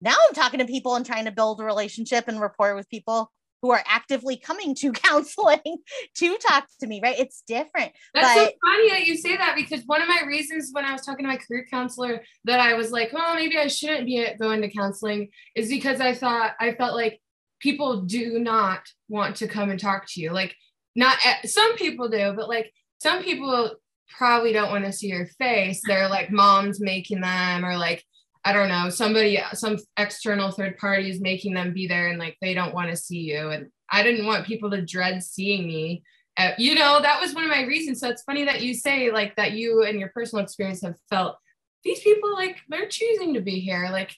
now 0.00 0.14
I'm 0.28 0.34
talking 0.34 0.60
to 0.60 0.66
people 0.66 0.94
and 0.94 1.04
trying 1.04 1.26
to 1.26 1.30
build 1.30 1.60
a 1.60 1.64
relationship 1.64 2.26
and 2.26 2.40
rapport 2.40 2.74
with 2.74 2.88
people 2.88 3.30
who 3.60 3.70
are 3.70 3.82
actively 3.86 4.38
coming 4.38 4.74
to 4.76 4.92
counseling 4.92 5.78
to 6.16 6.38
talk 6.38 6.66
to 6.80 6.86
me, 6.86 7.00
right? 7.02 7.18
It's 7.18 7.42
different. 7.46 7.92
That's 8.14 8.34
but- 8.34 8.46
so 8.46 8.52
funny 8.64 8.90
that 8.90 9.06
you 9.06 9.16
say 9.16 9.36
that 9.36 9.56
because 9.56 9.82
one 9.84 10.00
of 10.00 10.08
my 10.08 10.22
reasons 10.26 10.70
when 10.72 10.86
I 10.86 10.92
was 10.92 11.02
talking 11.02 11.24
to 11.24 11.28
my 11.28 11.36
career 11.36 11.66
counselor 11.70 12.22
that 12.44 12.60
I 12.60 12.72
was 12.74 12.90
like, 12.90 13.12
well, 13.12 13.34
maybe 13.34 13.58
I 13.58 13.66
shouldn't 13.66 14.06
be 14.06 14.26
going 14.40 14.62
to 14.62 14.70
counseling 14.70 15.28
is 15.54 15.68
because 15.68 16.00
I 16.00 16.14
thought 16.14 16.54
I 16.58 16.72
felt 16.74 16.94
like 16.94 17.20
people 17.60 18.02
do 18.02 18.38
not 18.38 18.80
want 19.10 19.36
to 19.36 19.48
come 19.48 19.68
and 19.68 19.78
talk 19.78 20.06
to 20.08 20.20
you. 20.20 20.32
Like, 20.32 20.54
not 20.96 21.18
eh, 21.26 21.46
some 21.46 21.76
people 21.76 22.08
do, 22.08 22.32
but 22.34 22.48
like 22.48 22.72
some 23.02 23.22
people 23.22 23.74
probably 24.16 24.52
don't 24.52 24.70
want 24.70 24.84
to 24.84 24.92
see 24.92 25.08
your 25.08 25.26
face. 25.26 25.80
They're 25.86 26.08
like 26.08 26.30
moms 26.30 26.80
making 26.80 27.20
them, 27.20 27.64
or 27.64 27.76
like 27.76 28.04
I 28.44 28.52
don't 28.52 28.68
know, 28.68 28.88
somebody, 28.88 29.38
some 29.52 29.76
external 29.98 30.50
third 30.50 30.78
party 30.78 31.10
is 31.10 31.20
making 31.20 31.54
them 31.54 31.74
be 31.74 31.86
there 31.86 32.08
and 32.08 32.18
like 32.18 32.38
they 32.40 32.54
don't 32.54 32.74
want 32.74 32.90
to 32.90 32.96
see 32.96 33.18
you. 33.18 33.50
And 33.50 33.68
I 33.90 34.02
didn't 34.02 34.26
want 34.26 34.46
people 34.46 34.70
to 34.70 34.80
dread 34.80 35.22
seeing 35.22 35.66
me. 35.66 36.02
Uh, 36.38 36.52
you 36.56 36.74
know, 36.74 37.00
that 37.02 37.20
was 37.20 37.34
one 37.34 37.44
of 37.44 37.50
my 37.50 37.64
reasons. 37.64 38.00
So 38.00 38.08
it's 38.08 38.22
funny 38.22 38.44
that 38.44 38.62
you 38.62 38.72
say 38.72 39.12
like 39.12 39.36
that 39.36 39.52
you 39.52 39.82
and 39.82 40.00
your 40.00 40.08
personal 40.08 40.42
experience 40.42 40.80
have 40.82 40.96
felt 41.10 41.36
these 41.84 42.00
people 42.00 42.32
like 42.32 42.56
they're 42.68 42.88
choosing 42.88 43.34
to 43.34 43.40
be 43.40 43.60
here. 43.60 43.88
Like 43.92 44.14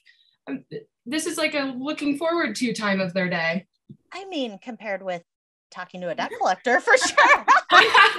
um, 0.47 0.63
this 1.05 1.25
is 1.25 1.37
like 1.37 1.53
a 1.53 1.73
looking 1.77 2.17
forward 2.17 2.55
to 2.57 2.73
time 2.73 3.01
of 3.01 3.13
their 3.13 3.29
day. 3.29 3.65
I 4.13 4.25
mean, 4.25 4.57
compared 4.61 5.03
with 5.03 5.23
talking 5.69 5.99
to 6.01 6.09
a 6.09 6.15
debt 6.15 6.31
collector 6.39 6.79
for 6.79 6.97
sure. 6.97 7.45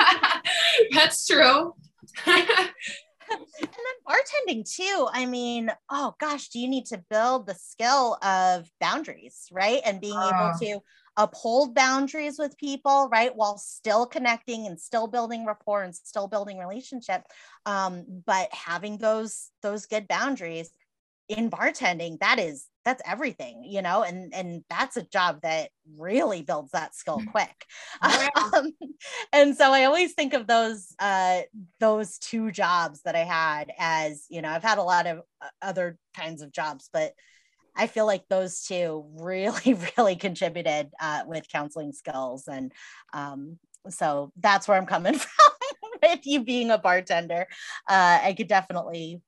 That's 0.95 1.27
true. 1.27 1.75
and 2.27 2.39
then 3.61 3.97
bartending 4.07 4.71
too. 4.71 5.09
I 5.11 5.27
mean, 5.27 5.71
oh 5.91 6.15
gosh, 6.21 6.49
do 6.49 6.59
you 6.59 6.69
need 6.69 6.87
to 6.87 7.03
build 7.11 7.47
the 7.47 7.55
skill 7.55 8.19
of 8.23 8.69
boundaries, 8.81 9.49
right? 9.53 9.81
And 9.85 10.01
being 10.01 10.17
uh. 10.17 10.31
able 10.35 10.59
to 10.61 10.85
uphold 11.17 11.75
boundaries 11.75 12.39
with 12.39 12.59
people, 12.59 13.09
right? 13.11 13.35
While 13.35 13.59
still 13.59 14.07
connecting 14.07 14.67
and 14.67 14.81
still 14.81 15.07
building 15.07 15.47
rapport 15.47 15.83
and 15.83 15.95
still 15.95 16.29
building 16.29 16.59
relationship. 16.59 17.23
Um, 17.67 18.05
but 18.27 18.49
having 18.53 18.99
those 18.99 19.51
those 19.63 19.87
good 19.87 20.09
boundaries 20.09 20.71
in 21.29 21.51
bartending, 21.51 22.19
that 22.21 22.39
is 22.39 22.67
that's 22.85 23.03
everything 23.07 23.65
you 23.65 23.83
know 23.83 24.03
and 24.03 24.35
and 24.35 24.65
that's 24.69 24.97
a 24.97 25.03
job 25.03 25.41
that 25.43 25.71
really 25.97 26.43
builds 26.43 26.71
that 26.73 26.95
skill 26.95 27.19
mm. 27.19 27.31
quick 27.31 27.65
yeah. 28.03 28.29
um, 28.55 28.73
and 29.33 29.57
so 29.57 29.73
i 29.73 29.85
always 29.85 30.13
think 30.13 30.35
of 30.35 30.47
those 30.47 30.95
uh 30.99 31.41
those 31.81 32.19
two 32.19 32.51
jobs 32.51 33.01
that 33.03 33.17
i 33.17 33.25
had 33.25 33.73
as 33.79 34.27
you 34.29 34.43
know 34.43 34.51
i've 34.51 34.63
had 34.63 34.79
a 34.79 34.83
lot 34.83 35.07
of 35.07 35.19
uh, 35.43 35.49
other 35.63 35.99
kinds 36.17 36.43
of 36.43 36.53
jobs 36.53 36.91
but 36.93 37.13
i 37.77 37.87
feel 37.87 38.07
like 38.07 38.25
those 38.29 38.63
two 38.63 39.05
really 39.19 39.77
really 39.97 40.17
contributed 40.17 40.91
uh, 41.01 41.23
with 41.27 41.49
counseling 41.49 41.93
skills 41.93 42.47
and 42.49 42.73
um 43.13 43.59
so 43.89 44.33
that's 44.41 44.69
where 44.69 44.77
i'm 44.77 44.87
coming 44.87 45.15
from 45.19 45.91
with 46.03 46.27
you 46.27 46.45
being 46.45 46.71
a 46.71 46.79
bartender 46.79 47.47
uh, 47.89 48.19
i 48.23 48.35
could 48.37 48.49
definitely 48.49 49.21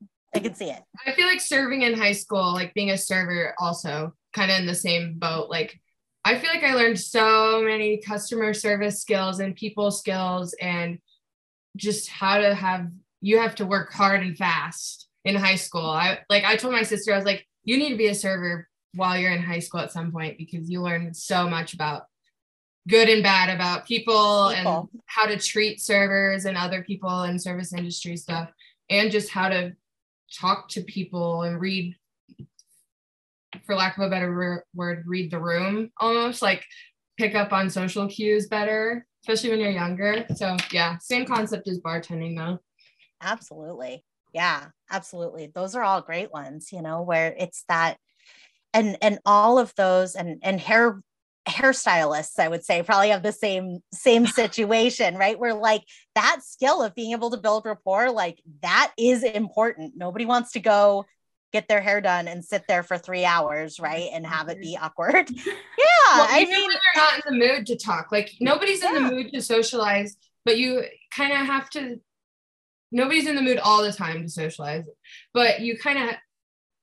can 0.48 0.56
see 0.56 0.70
it. 0.70 0.82
I 1.06 1.12
feel 1.12 1.26
like 1.26 1.40
serving 1.40 1.82
in 1.82 1.94
high 1.94 2.12
school, 2.12 2.52
like 2.52 2.74
being 2.74 2.90
a 2.90 2.98
server, 2.98 3.54
also 3.58 4.14
kind 4.32 4.50
of 4.50 4.58
in 4.58 4.66
the 4.66 4.74
same 4.74 5.14
boat. 5.18 5.48
Like, 5.50 5.78
I 6.24 6.38
feel 6.38 6.50
like 6.50 6.64
I 6.64 6.74
learned 6.74 6.98
so 6.98 7.62
many 7.62 7.98
customer 7.98 8.52
service 8.52 9.00
skills 9.00 9.40
and 9.40 9.54
people 9.54 9.90
skills 9.90 10.54
and 10.60 10.98
just 11.76 12.08
how 12.08 12.38
to 12.38 12.54
have 12.54 12.88
you 13.20 13.38
have 13.38 13.54
to 13.56 13.66
work 13.66 13.92
hard 13.92 14.22
and 14.22 14.36
fast 14.36 15.08
in 15.24 15.34
high 15.36 15.54
school. 15.54 15.88
I 15.88 16.18
like 16.28 16.44
I 16.44 16.56
told 16.56 16.72
my 16.72 16.82
sister, 16.82 17.12
I 17.12 17.16
was 17.16 17.24
like, 17.24 17.46
you 17.64 17.76
need 17.76 17.90
to 17.90 17.96
be 17.96 18.08
a 18.08 18.14
server 18.14 18.68
while 18.94 19.18
you're 19.18 19.32
in 19.32 19.42
high 19.42 19.58
school 19.58 19.80
at 19.80 19.92
some 19.92 20.10
point 20.10 20.38
because 20.38 20.70
you 20.70 20.80
learn 20.80 21.12
so 21.14 21.48
much 21.48 21.74
about 21.74 22.04
good 22.88 23.08
and 23.08 23.22
bad 23.22 23.54
about 23.54 23.86
people, 23.86 24.52
people. 24.54 24.90
and 24.92 25.00
how 25.06 25.26
to 25.26 25.36
treat 25.36 25.80
servers 25.80 26.44
and 26.44 26.56
other 26.56 26.82
people 26.82 27.24
in 27.24 27.38
service 27.38 27.72
industry 27.72 28.16
stuff 28.16 28.48
and 28.88 29.10
just 29.10 29.28
how 29.28 29.48
to 29.48 29.74
talk 30.32 30.68
to 30.68 30.82
people 30.82 31.42
and 31.42 31.60
read 31.60 31.94
for 33.64 33.74
lack 33.74 33.96
of 33.96 34.04
a 34.04 34.10
better 34.10 34.64
word 34.74 35.04
read 35.06 35.30
the 35.30 35.38
room 35.38 35.90
almost 35.98 36.42
like 36.42 36.64
pick 37.16 37.34
up 37.34 37.52
on 37.52 37.70
social 37.70 38.06
cues 38.08 38.46
better 38.48 39.06
especially 39.22 39.50
when 39.50 39.60
you're 39.60 39.70
younger. 39.70 40.24
So 40.36 40.56
yeah 40.70 40.98
same 40.98 41.24
concept 41.24 41.66
as 41.68 41.80
bartending 41.80 42.36
though. 42.36 42.58
Absolutely. 43.20 44.04
Yeah 44.32 44.66
absolutely. 44.90 45.50
Those 45.52 45.74
are 45.74 45.82
all 45.82 46.02
great 46.02 46.32
ones 46.32 46.70
you 46.72 46.82
know 46.82 47.02
where 47.02 47.34
it's 47.38 47.64
that 47.68 47.96
and 48.72 48.98
and 49.00 49.18
all 49.24 49.58
of 49.58 49.74
those 49.76 50.14
and 50.14 50.38
and 50.42 50.60
hair 50.60 51.00
hairstylists 51.48 52.38
i 52.38 52.48
would 52.48 52.64
say 52.64 52.82
probably 52.82 53.10
have 53.10 53.22
the 53.22 53.32
same 53.32 53.78
same 53.92 54.26
situation 54.26 55.16
right? 55.16 55.38
Where 55.38 55.54
like 55.54 55.84
that 56.14 56.40
skill 56.42 56.82
of 56.82 56.94
being 56.94 57.12
able 57.12 57.30
to 57.30 57.36
build 57.36 57.64
rapport 57.66 58.10
like 58.10 58.40
that 58.62 58.92
is 58.98 59.22
important. 59.22 59.94
Nobody 59.96 60.24
wants 60.24 60.52
to 60.52 60.60
go 60.60 61.04
get 61.52 61.68
their 61.68 61.80
hair 61.80 62.00
done 62.00 62.28
and 62.28 62.44
sit 62.44 62.64
there 62.68 62.82
for 62.82 62.98
three 62.98 63.24
hours 63.24 63.80
right 63.80 64.10
and 64.12 64.26
have 64.26 64.48
it 64.48 64.60
be 64.60 64.74
mm-hmm. 64.74 64.84
awkward. 64.84 65.30
Yeah 65.36 66.18
well, 66.18 66.26
i 66.30 66.44
mean 66.44 66.50
when 66.50 66.60
you're 66.60 66.80
not 66.96 67.14
in 67.14 67.22
the 67.26 67.46
mood 67.46 67.66
to 67.66 67.76
talk 67.76 68.12
like 68.12 68.30
nobody's 68.40 68.82
in 68.82 68.94
yeah. 68.94 69.00
the 69.00 69.14
mood 69.14 69.32
to 69.32 69.42
socialize 69.42 70.16
but 70.44 70.56
you 70.56 70.84
kind 71.10 71.32
of 71.32 71.38
have 71.38 71.68
to 71.70 72.00
nobody's 72.92 73.26
in 73.26 73.34
the 73.34 73.42
mood 73.42 73.58
all 73.58 73.82
the 73.82 73.92
time 73.92 74.22
to 74.22 74.28
socialize 74.28 74.84
but 75.34 75.60
you 75.60 75.76
kind 75.78 75.98
of 75.98 76.14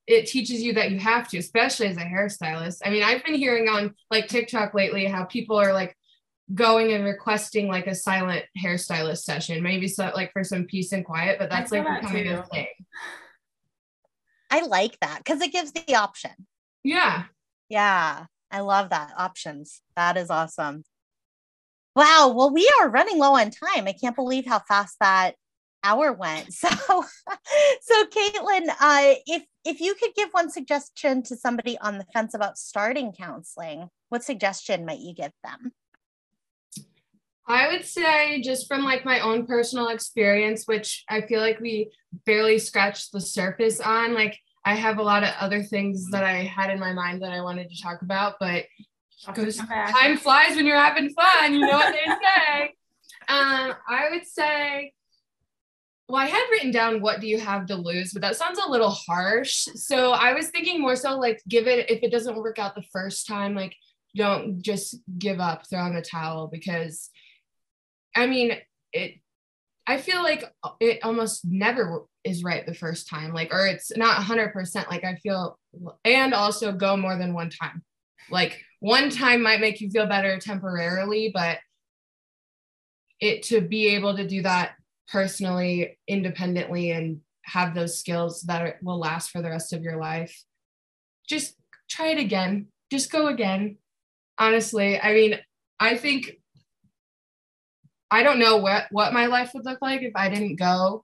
it 0.08 0.28
teaches 0.28 0.62
you 0.62 0.74
that 0.74 0.91
you 0.91 0.99
have 0.99 1.28
to, 1.30 1.38
especially 1.38 1.88
as 1.88 1.97
a 1.97 2.01
hairstylist. 2.01 2.82
I 2.86 2.89
mean, 2.89 3.04
I've 3.04 3.24
been 3.24 3.36
hearing 3.36 3.70
on 3.70 3.93
like 4.12 4.28
TikTok 4.28 4.74
lately 4.74 5.06
how 5.06 5.24
people 5.26 5.58
are 5.58 5.74
like 5.74 5.95
going 6.54 6.91
and 6.91 7.06
requesting 7.06 7.68
like 7.68 7.88
a 7.88 7.95
silent 7.95 8.43
hairstylist 8.62 9.20
session, 9.20 9.64
maybe 9.64 9.88
so 9.88 10.12
like 10.14 10.32
for 10.34 10.43
some 10.43 10.66
peace 10.66 10.91
and 10.91 11.06
quiet, 11.06 11.39
but 11.39 11.49
that's 11.49 11.72
like 11.72 12.01
becoming 12.01 12.28
a 12.28 12.43
thing. 12.45 12.68
I 14.51 14.66
like 14.66 14.99
that 14.99 15.20
because 15.20 15.41
it 15.41 15.51
gives 15.51 15.72
the 15.72 15.95
option. 15.95 16.32
Yeah. 16.84 17.24
Yeah. 17.70 18.26
I 18.51 18.60
love 18.60 18.89
that. 18.89 19.14
Options. 19.18 19.82
That 19.95 20.18
is 20.18 20.30
awesome. 20.30 20.84
Wow. 21.95 22.34
Well, 22.36 22.54
we 22.54 22.70
are 22.80 22.89
running 22.89 23.18
low 23.18 23.36
on 23.36 23.49
time. 23.49 23.88
I 23.88 23.93
can't 23.93 24.16
believe 24.16 24.45
how 24.45 24.60
fast 24.60 24.97
that 24.99 25.36
hour 25.84 26.12
went. 26.14 26.50
So, 26.64 27.06
so 27.82 28.06
Caitlin, 28.06 28.68
uh, 28.80 29.16
if 29.28 29.44
if 29.66 29.82
you 29.82 29.96
could 29.96 30.14
give 30.16 30.30
one 30.32 30.50
suggestion 30.50 31.24
to 31.24 31.36
somebody 31.36 31.78
on 31.80 31.98
the 31.98 32.06
fence 32.14 32.34
about 32.34 32.58
starting 32.58 33.12
counseling, 33.12 33.90
what 34.10 34.24
suggestion 34.24 34.86
might 34.86 35.00
you 35.00 35.14
give 35.14 35.32
them? 35.44 35.72
I 37.48 37.72
would 37.72 37.86
say 37.86 38.42
just 38.42 38.68
from 38.68 38.84
like 38.84 39.04
my 39.04 39.20
own 39.20 39.46
personal 39.46 39.90
experience, 39.90 40.66
which 40.66 41.04
I 41.10 41.22
feel 41.22 41.42
like 41.42 41.60
we 41.60 41.92
barely 42.26 42.60
scratched 42.60 43.12
the 43.12 43.22
surface 43.22 43.80
on. 43.82 44.14
Like 44.14 44.40
I 44.66 44.76
have 44.76 44.98
a 44.98 45.04
lot 45.04 45.24
of 45.24 45.30
other 45.40 45.64
things 45.64 46.10
that 46.12 46.24
I 46.24 46.44
had 46.44 46.70
in 46.70 46.80
my 46.80 46.94
mind 46.94 47.22
that 47.22 47.34
I 47.34 47.42
wanted 47.42 47.70
to 47.70 47.82
talk 47.82 48.02
about, 48.02 48.36
but 48.40 48.64
because 49.28 49.58
time 49.58 50.18
flies 50.18 50.56
when 50.56 50.66
you're 50.66 50.78
having 50.78 51.10
fun, 51.10 51.54
you 51.54 51.62
know 51.62 51.78
what 51.78 51.94
they 51.94 52.06
say. 52.06 52.74
Um, 53.30 53.74
I 53.88 54.10
would 54.12 54.28
say 54.28 54.92
well, 56.08 56.22
I 56.22 56.26
had 56.26 56.47
written 56.51 56.72
down 56.72 57.01
what 57.01 57.22
do 57.22 57.28
you 57.28 57.39
have 57.39 57.66
to 57.68 57.76
lose, 57.76 58.12
but 58.12 58.22
that 58.22 58.36
sounds 58.36 58.60
a 58.60 58.70
little 58.70 58.89
harsh. 58.89 59.68
So 59.76 60.12
I 60.12 60.34
was 60.34 60.49
thinking 60.49 60.82
more 60.82 60.95
so 60.95 61.18
like 61.18 61.41
give 61.47 61.68
it 61.68 61.89
if 61.89 62.04
it 62.04 62.12
doesn't 62.12 62.36
work 62.36 62.60
out 62.60 62.76
the 62.76 62.84
first 62.91 63.26
time, 63.26 63.56
like 63.56 63.76
don't 64.16 64.62
just 64.62 64.97
give 65.18 65.39
up, 65.39 65.68
throw 65.68 65.86
in 65.88 65.95
the 65.95 66.01
towel 66.01 66.47
because 66.51 67.10
I 68.16 68.28
mean 68.28 68.54
it 68.91 69.16
I 69.88 69.97
feel 69.97 70.24
like 70.24 70.43
uh, 70.64 70.72
it 70.80 71.04
almost 71.04 71.45
never 71.45 72.04
is 72.24 72.43
right 72.43 72.66
the 72.66 72.74
first 72.74 73.10
time, 73.10 73.34
like 73.34 73.54
or 73.54 73.66
it's 73.66 73.95
not 73.95 74.22
100% 74.22 74.89
like 74.89 75.06
I 75.06 75.16
feel 75.16 75.58
and 76.04 76.34
also 76.34 76.74
go 76.74 76.97
more 76.97 77.18
than 77.18 77.34
one 77.34 77.49
time. 77.49 77.82
Like 78.30 78.60
one 78.82 79.10
time 79.10 79.41
might 79.41 79.62
make 79.62 79.80
you 79.80 79.89
feel 79.89 80.06
better 80.06 80.38
temporarily, 80.38 81.32
but 81.34 81.60
it 83.22 83.43
to 83.43 83.62
be 83.62 83.95
able 83.95 84.18
to 84.18 84.28
do 84.28 84.41
that 84.41 84.74
personally, 85.12 85.97
independently, 86.08 86.91
and 86.91 87.22
have 87.43 87.76
those 87.76 87.97
skills 87.97 88.41
that 88.43 88.78
will 88.82 88.99
last 88.99 89.32
for 89.32 89.41
the 89.41 89.49
rest 89.49 89.74
of 89.74 89.84
your 89.84 89.97
life, 89.97 90.43
just 91.28 91.56
try 91.89 92.08
it 92.08 92.18
again. 92.18 92.68
Just 92.91 93.12
go 93.12 93.28
again. 93.28 93.78
Honestly, 94.38 94.99
I 94.99 95.14
mean, 95.14 95.39
I 95.80 95.97
think 95.97 96.32
I 98.10 98.24
don't 98.24 98.39
know 98.39 98.58
what 98.58 98.86
what 98.91 99.14
my 99.14 99.26
life 99.26 99.51
would 99.54 99.66
look 99.66 99.80
like 99.82 100.01
if 100.01 100.14
I 100.16 100.30
didn't 100.30 100.56
go 100.56 101.04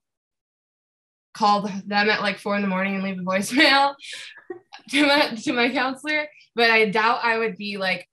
call 1.34 1.62
them 1.62 2.10
at 2.10 2.22
like 2.22 2.38
four 2.38 2.56
in 2.56 2.62
the 2.62 2.68
morning 2.68 2.96
and 2.96 3.04
leave 3.04 3.20
a 3.20 3.24
voicemail 3.24 3.96
to 4.92 5.08
my 5.08 5.28
to 5.28 5.54
my 5.54 5.70
counselor. 5.72 6.28
But 6.56 6.70
I 6.70 6.90
doubt 6.90 7.22
I 7.24 7.38
would 7.38 7.58
be 7.58 7.78
like 7.78 8.08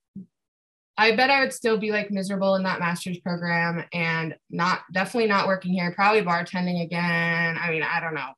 I 0.99 1.15
bet 1.15 1.31
I 1.31 1.41
would 1.41 1.53
still 1.53 1.77
be 1.77 1.91
like 1.91 2.11
miserable 2.11 2.55
in 2.55 2.63
that 2.63 2.81
master's 2.81 3.19
program 3.19 3.85
and 3.93 4.35
not 4.51 4.81
definitely 4.93 5.29
not 5.29 5.47
working 5.47 5.73
here, 5.73 5.93
probably 5.95 6.23
bartending 6.23 6.83
again. 6.83 7.59
I 7.59 7.71
mean, 7.71 7.83
I 7.83 8.01
don't 8.01 8.15
know. 8.15 8.31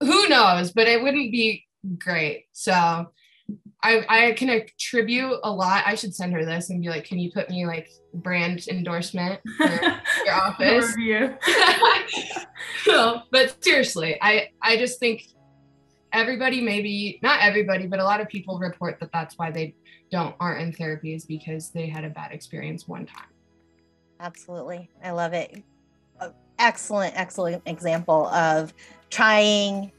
Who 0.00 0.28
knows, 0.28 0.72
but 0.72 0.86
it 0.86 1.02
wouldn't 1.02 1.32
be 1.32 1.64
great. 1.98 2.46
So 2.52 3.10
I, 3.82 4.04
I 4.08 4.32
can 4.32 4.48
attribute 4.48 5.40
a 5.42 5.50
lot. 5.50 5.82
I 5.84 5.96
should 5.96 6.14
send 6.14 6.32
her 6.34 6.44
this 6.44 6.70
and 6.70 6.80
be 6.80 6.88
like, 6.88 7.04
can 7.04 7.18
you 7.18 7.32
put 7.32 7.50
me 7.50 7.66
like 7.66 7.90
brand 8.14 8.66
endorsement 8.68 9.40
for 9.56 9.68
your 10.24 10.34
office? 10.34 10.94
no, 12.86 13.22
but 13.32 13.62
seriously, 13.62 14.18
I, 14.20 14.50
I 14.62 14.76
just 14.76 15.00
think 15.00 15.24
everybody 16.12 16.60
maybe 16.60 17.18
not 17.22 17.40
everybody 17.40 17.86
but 17.86 17.98
a 17.98 18.04
lot 18.04 18.20
of 18.20 18.28
people 18.28 18.58
report 18.58 19.00
that 19.00 19.10
that's 19.14 19.38
why 19.38 19.50
they 19.50 19.74
don't 20.12 20.36
aren't 20.38 20.60
in 20.60 20.72
therapy 20.72 21.14
is 21.14 21.24
because 21.24 21.70
they 21.70 21.88
had 21.88 22.04
a 22.04 22.10
bad 22.10 22.30
experience 22.30 22.86
one 22.86 23.06
time. 23.06 23.26
Absolutely. 24.20 24.88
I 25.02 25.10
love 25.10 25.32
it. 25.32 25.64
Uh, 26.20 26.28
excellent 26.58 27.14
excellent 27.16 27.62
example 27.66 28.26
of 28.28 28.72
trying 29.10 29.90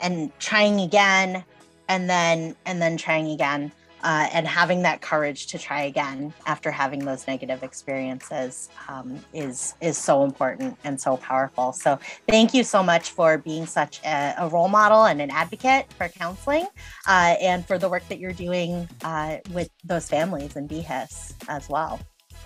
and 0.00 0.32
trying 0.38 0.80
again 0.80 1.44
and 1.88 2.08
then 2.08 2.56
and 2.64 2.80
then 2.80 2.96
trying 2.96 3.32
again 3.32 3.72
uh, 4.02 4.28
and 4.32 4.46
having 4.46 4.82
that 4.82 5.00
courage 5.00 5.46
to 5.48 5.58
try 5.58 5.82
again 5.82 6.32
after 6.46 6.70
having 6.70 7.04
those 7.04 7.26
negative 7.26 7.62
experiences 7.62 8.68
um, 8.88 9.18
is 9.32 9.74
is 9.80 9.98
so 9.98 10.24
important 10.24 10.76
and 10.84 11.00
so 11.00 11.16
powerful. 11.16 11.72
So 11.72 11.98
thank 12.28 12.54
you 12.54 12.64
so 12.64 12.82
much 12.82 13.10
for 13.10 13.38
being 13.38 13.66
such 13.66 14.00
a, 14.04 14.34
a 14.38 14.48
role 14.48 14.68
model 14.68 15.04
and 15.04 15.20
an 15.20 15.30
advocate 15.30 15.92
for 15.94 16.08
counseling, 16.08 16.66
uh, 17.06 17.36
and 17.40 17.66
for 17.66 17.78
the 17.78 17.88
work 17.88 18.06
that 18.08 18.18
you're 18.18 18.32
doing 18.32 18.88
uh, 19.04 19.38
with 19.52 19.70
those 19.84 20.08
families 20.08 20.56
in 20.56 20.68
BHIS 20.68 21.34
as 21.48 21.68
well. 21.68 22.00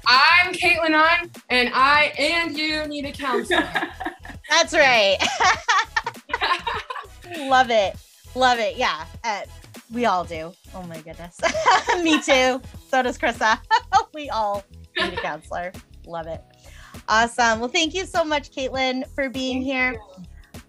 I'm 0.06 0.52
Caitlin 0.52 0.98
on, 0.98 1.30
and 1.48 1.70
I 1.72 2.12
and 2.18 2.56
you 2.56 2.86
need 2.86 3.06
a 3.06 3.12
counselor. 3.12 3.68
That's 4.50 4.74
right. 4.74 5.18
Love 7.38 7.70
it. 7.70 7.96
Love 8.34 8.58
it. 8.58 8.76
Yeah. 8.76 9.04
We 9.92 10.06
all 10.06 10.24
do. 10.24 10.52
Oh 10.74 10.82
my 10.84 10.98
goodness. 11.00 11.38
Me 12.02 12.20
too. 12.22 12.60
So 12.88 13.02
does 13.02 13.18
Krista. 13.18 13.58
we 14.14 14.30
all 14.30 14.64
need 14.96 15.12
a 15.12 15.16
counselor. 15.16 15.72
Love 16.06 16.26
it. 16.26 16.42
Awesome. 17.08 17.60
Well, 17.60 17.68
thank 17.68 17.94
you 17.94 18.06
so 18.06 18.24
much, 18.24 18.50
Caitlin, 18.50 19.06
for 19.14 19.28
being 19.28 19.62
thank 19.62 19.64
here. 19.64 20.00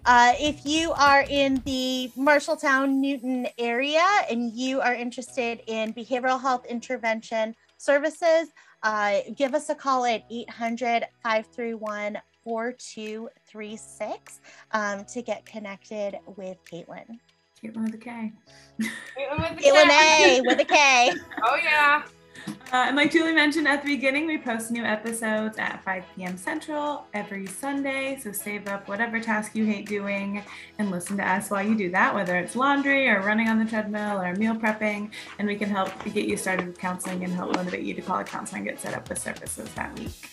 Uh, 0.06 0.34
if 0.38 0.66
you 0.66 0.92
are 0.92 1.24
in 1.30 1.62
the 1.64 2.10
Marshalltown, 2.16 2.96
Newton 2.96 3.48
area 3.56 4.06
and 4.30 4.52
you 4.52 4.80
are 4.82 4.94
interested 4.94 5.62
in 5.66 5.94
behavioral 5.94 6.38
health 6.38 6.66
intervention 6.66 7.54
services, 7.78 8.50
uh, 8.82 9.20
give 9.34 9.54
us 9.54 9.70
a 9.70 9.74
call 9.74 10.04
at 10.04 10.24
800 10.30 11.06
531 11.22 12.18
4236 12.44 14.40
um, 14.72 15.04
to 15.06 15.22
get 15.22 15.46
connected 15.46 16.18
with 16.36 16.58
Caitlin. 16.70 17.18
Caitlin 17.64 17.84
with 17.84 17.94
a 17.94 17.98
K. 17.98 18.32
Caitlin 18.80 19.60
A 19.60 19.72
with 19.72 19.80
a 19.80 19.86
K. 19.86 20.40
With 20.44 20.60
a 20.60 20.64
K. 20.64 21.12
Oh 21.42 21.56
yeah. 21.56 22.02
Uh, 22.46 22.86
and 22.88 22.96
like 22.96 23.10
Julie 23.10 23.32
mentioned 23.32 23.68
at 23.68 23.82
the 23.82 23.94
beginning, 23.94 24.26
we 24.26 24.36
post 24.36 24.70
new 24.70 24.84
episodes 24.84 25.58
at 25.58 25.82
5 25.84 26.04
p.m. 26.14 26.36
Central 26.36 27.06
every 27.14 27.46
Sunday. 27.46 28.18
So 28.20 28.32
save 28.32 28.68
up 28.68 28.88
whatever 28.88 29.20
task 29.20 29.54
you 29.54 29.64
hate 29.64 29.86
doing 29.86 30.42
and 30.78 30.90
listen 30.90 31.16
to 31.18 31.26
us 31.26 31.50
while 31.50 31.62
you 31.62 31.74
do 31.74 31.90
that, 31.92 32.14
whether 32.14 32.36
it's 32.36 32.56
laundry 32.56 33.08
or 33.08 33.20
running 33.20 33.48
on 33.48 33.58
the 33.58 33.64
treadmill 33.64 34.20
or 34.20 34.34
meal 34.34 34.54
prepping. 34.54 35.10
And 35.38 35.48
we 35.48 35.56
can 35.56 35.70
help 35.70 35.90
get 36.12 36.26
you 36.26 36.36
started 36.36 36.66
with 36.66 36.78
counseling 36.78 37.24
and 37.24 37.32
help 37.32 37.54
motivate 37.56 37.82
you 37.82 37.94
to 37.94 38.02
call 38.02 38.18
a 38.18 38.24
counselor 38.24 38.58
and 38.58 38.66
get 38.66 38.80
set 38.80 38.92
up 38.92 39.08
with 39.08 39.18
services 39.18 39.68
that 39.74 39.98
week. 39.98 40.30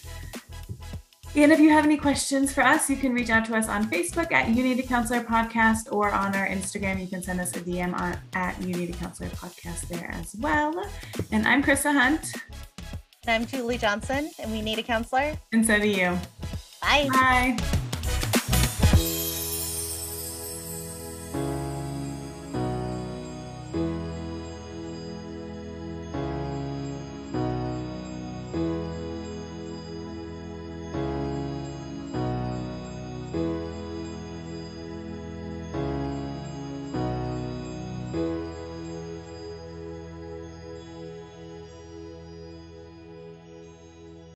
And 1.33 1.51
if 1.51 1.59
you 1.59 1.69
have 1.69 1.85
any 1.85 1.95
questions 1.95 2.53
for 2.53 2.61
us, 2.61 2.89
you 2.89 2.97
can 2.97 3.13
reach 3.13 3.29
out 3.29 3.45
to 3.45 3.55
us 3.55 3.69
on 3.69 3.89
Facebook 3.89 4.33
at 4.33 4.49
You 4.49 4.63
Need 4.63 4.79
a 4.79 4.83
Counselor 4.83 5.23
Podcast 5.23 5.91
or 5.91 6.11
on 6.11 6.35
our 6.35 6.45
Instagram. 6.45 6.99
You 6.99 7.07
can 7.07 7.23
send 7.23 7.39
us 7.39 7.55
a 7.55 7.61
DM 7.61 7.97
on, 7.97 8.17
at 8.33 8.61
You 8.61 8.75
Need 8.75 8.89
a 8.89 8.93
Counselor 8.97 9.29
Podcast 9.29 9.87
there 9.87 10.11
as 10.11 10.35
well. 10.39 10.73
And 11.31 11.47
I'm 11.47 11.63
Krista 11.63 11.93
Hunt. 11.93 12.33
And 13.25 13.43
I'm 13.43 13.45
Julie 13.45 13.77
Johnson, 13.77 14.29
and 14.39 14.51
we 14.51 14.61
need 14.61 14.79
a 14.79 14.83
counselor. 14.83 15.37
And 15.53 15.65
so 15.65 15.79
do 15.79 15.87
you. 15.87 16.17
Bye. 16.81 17.07
Bye. 17.13 17.90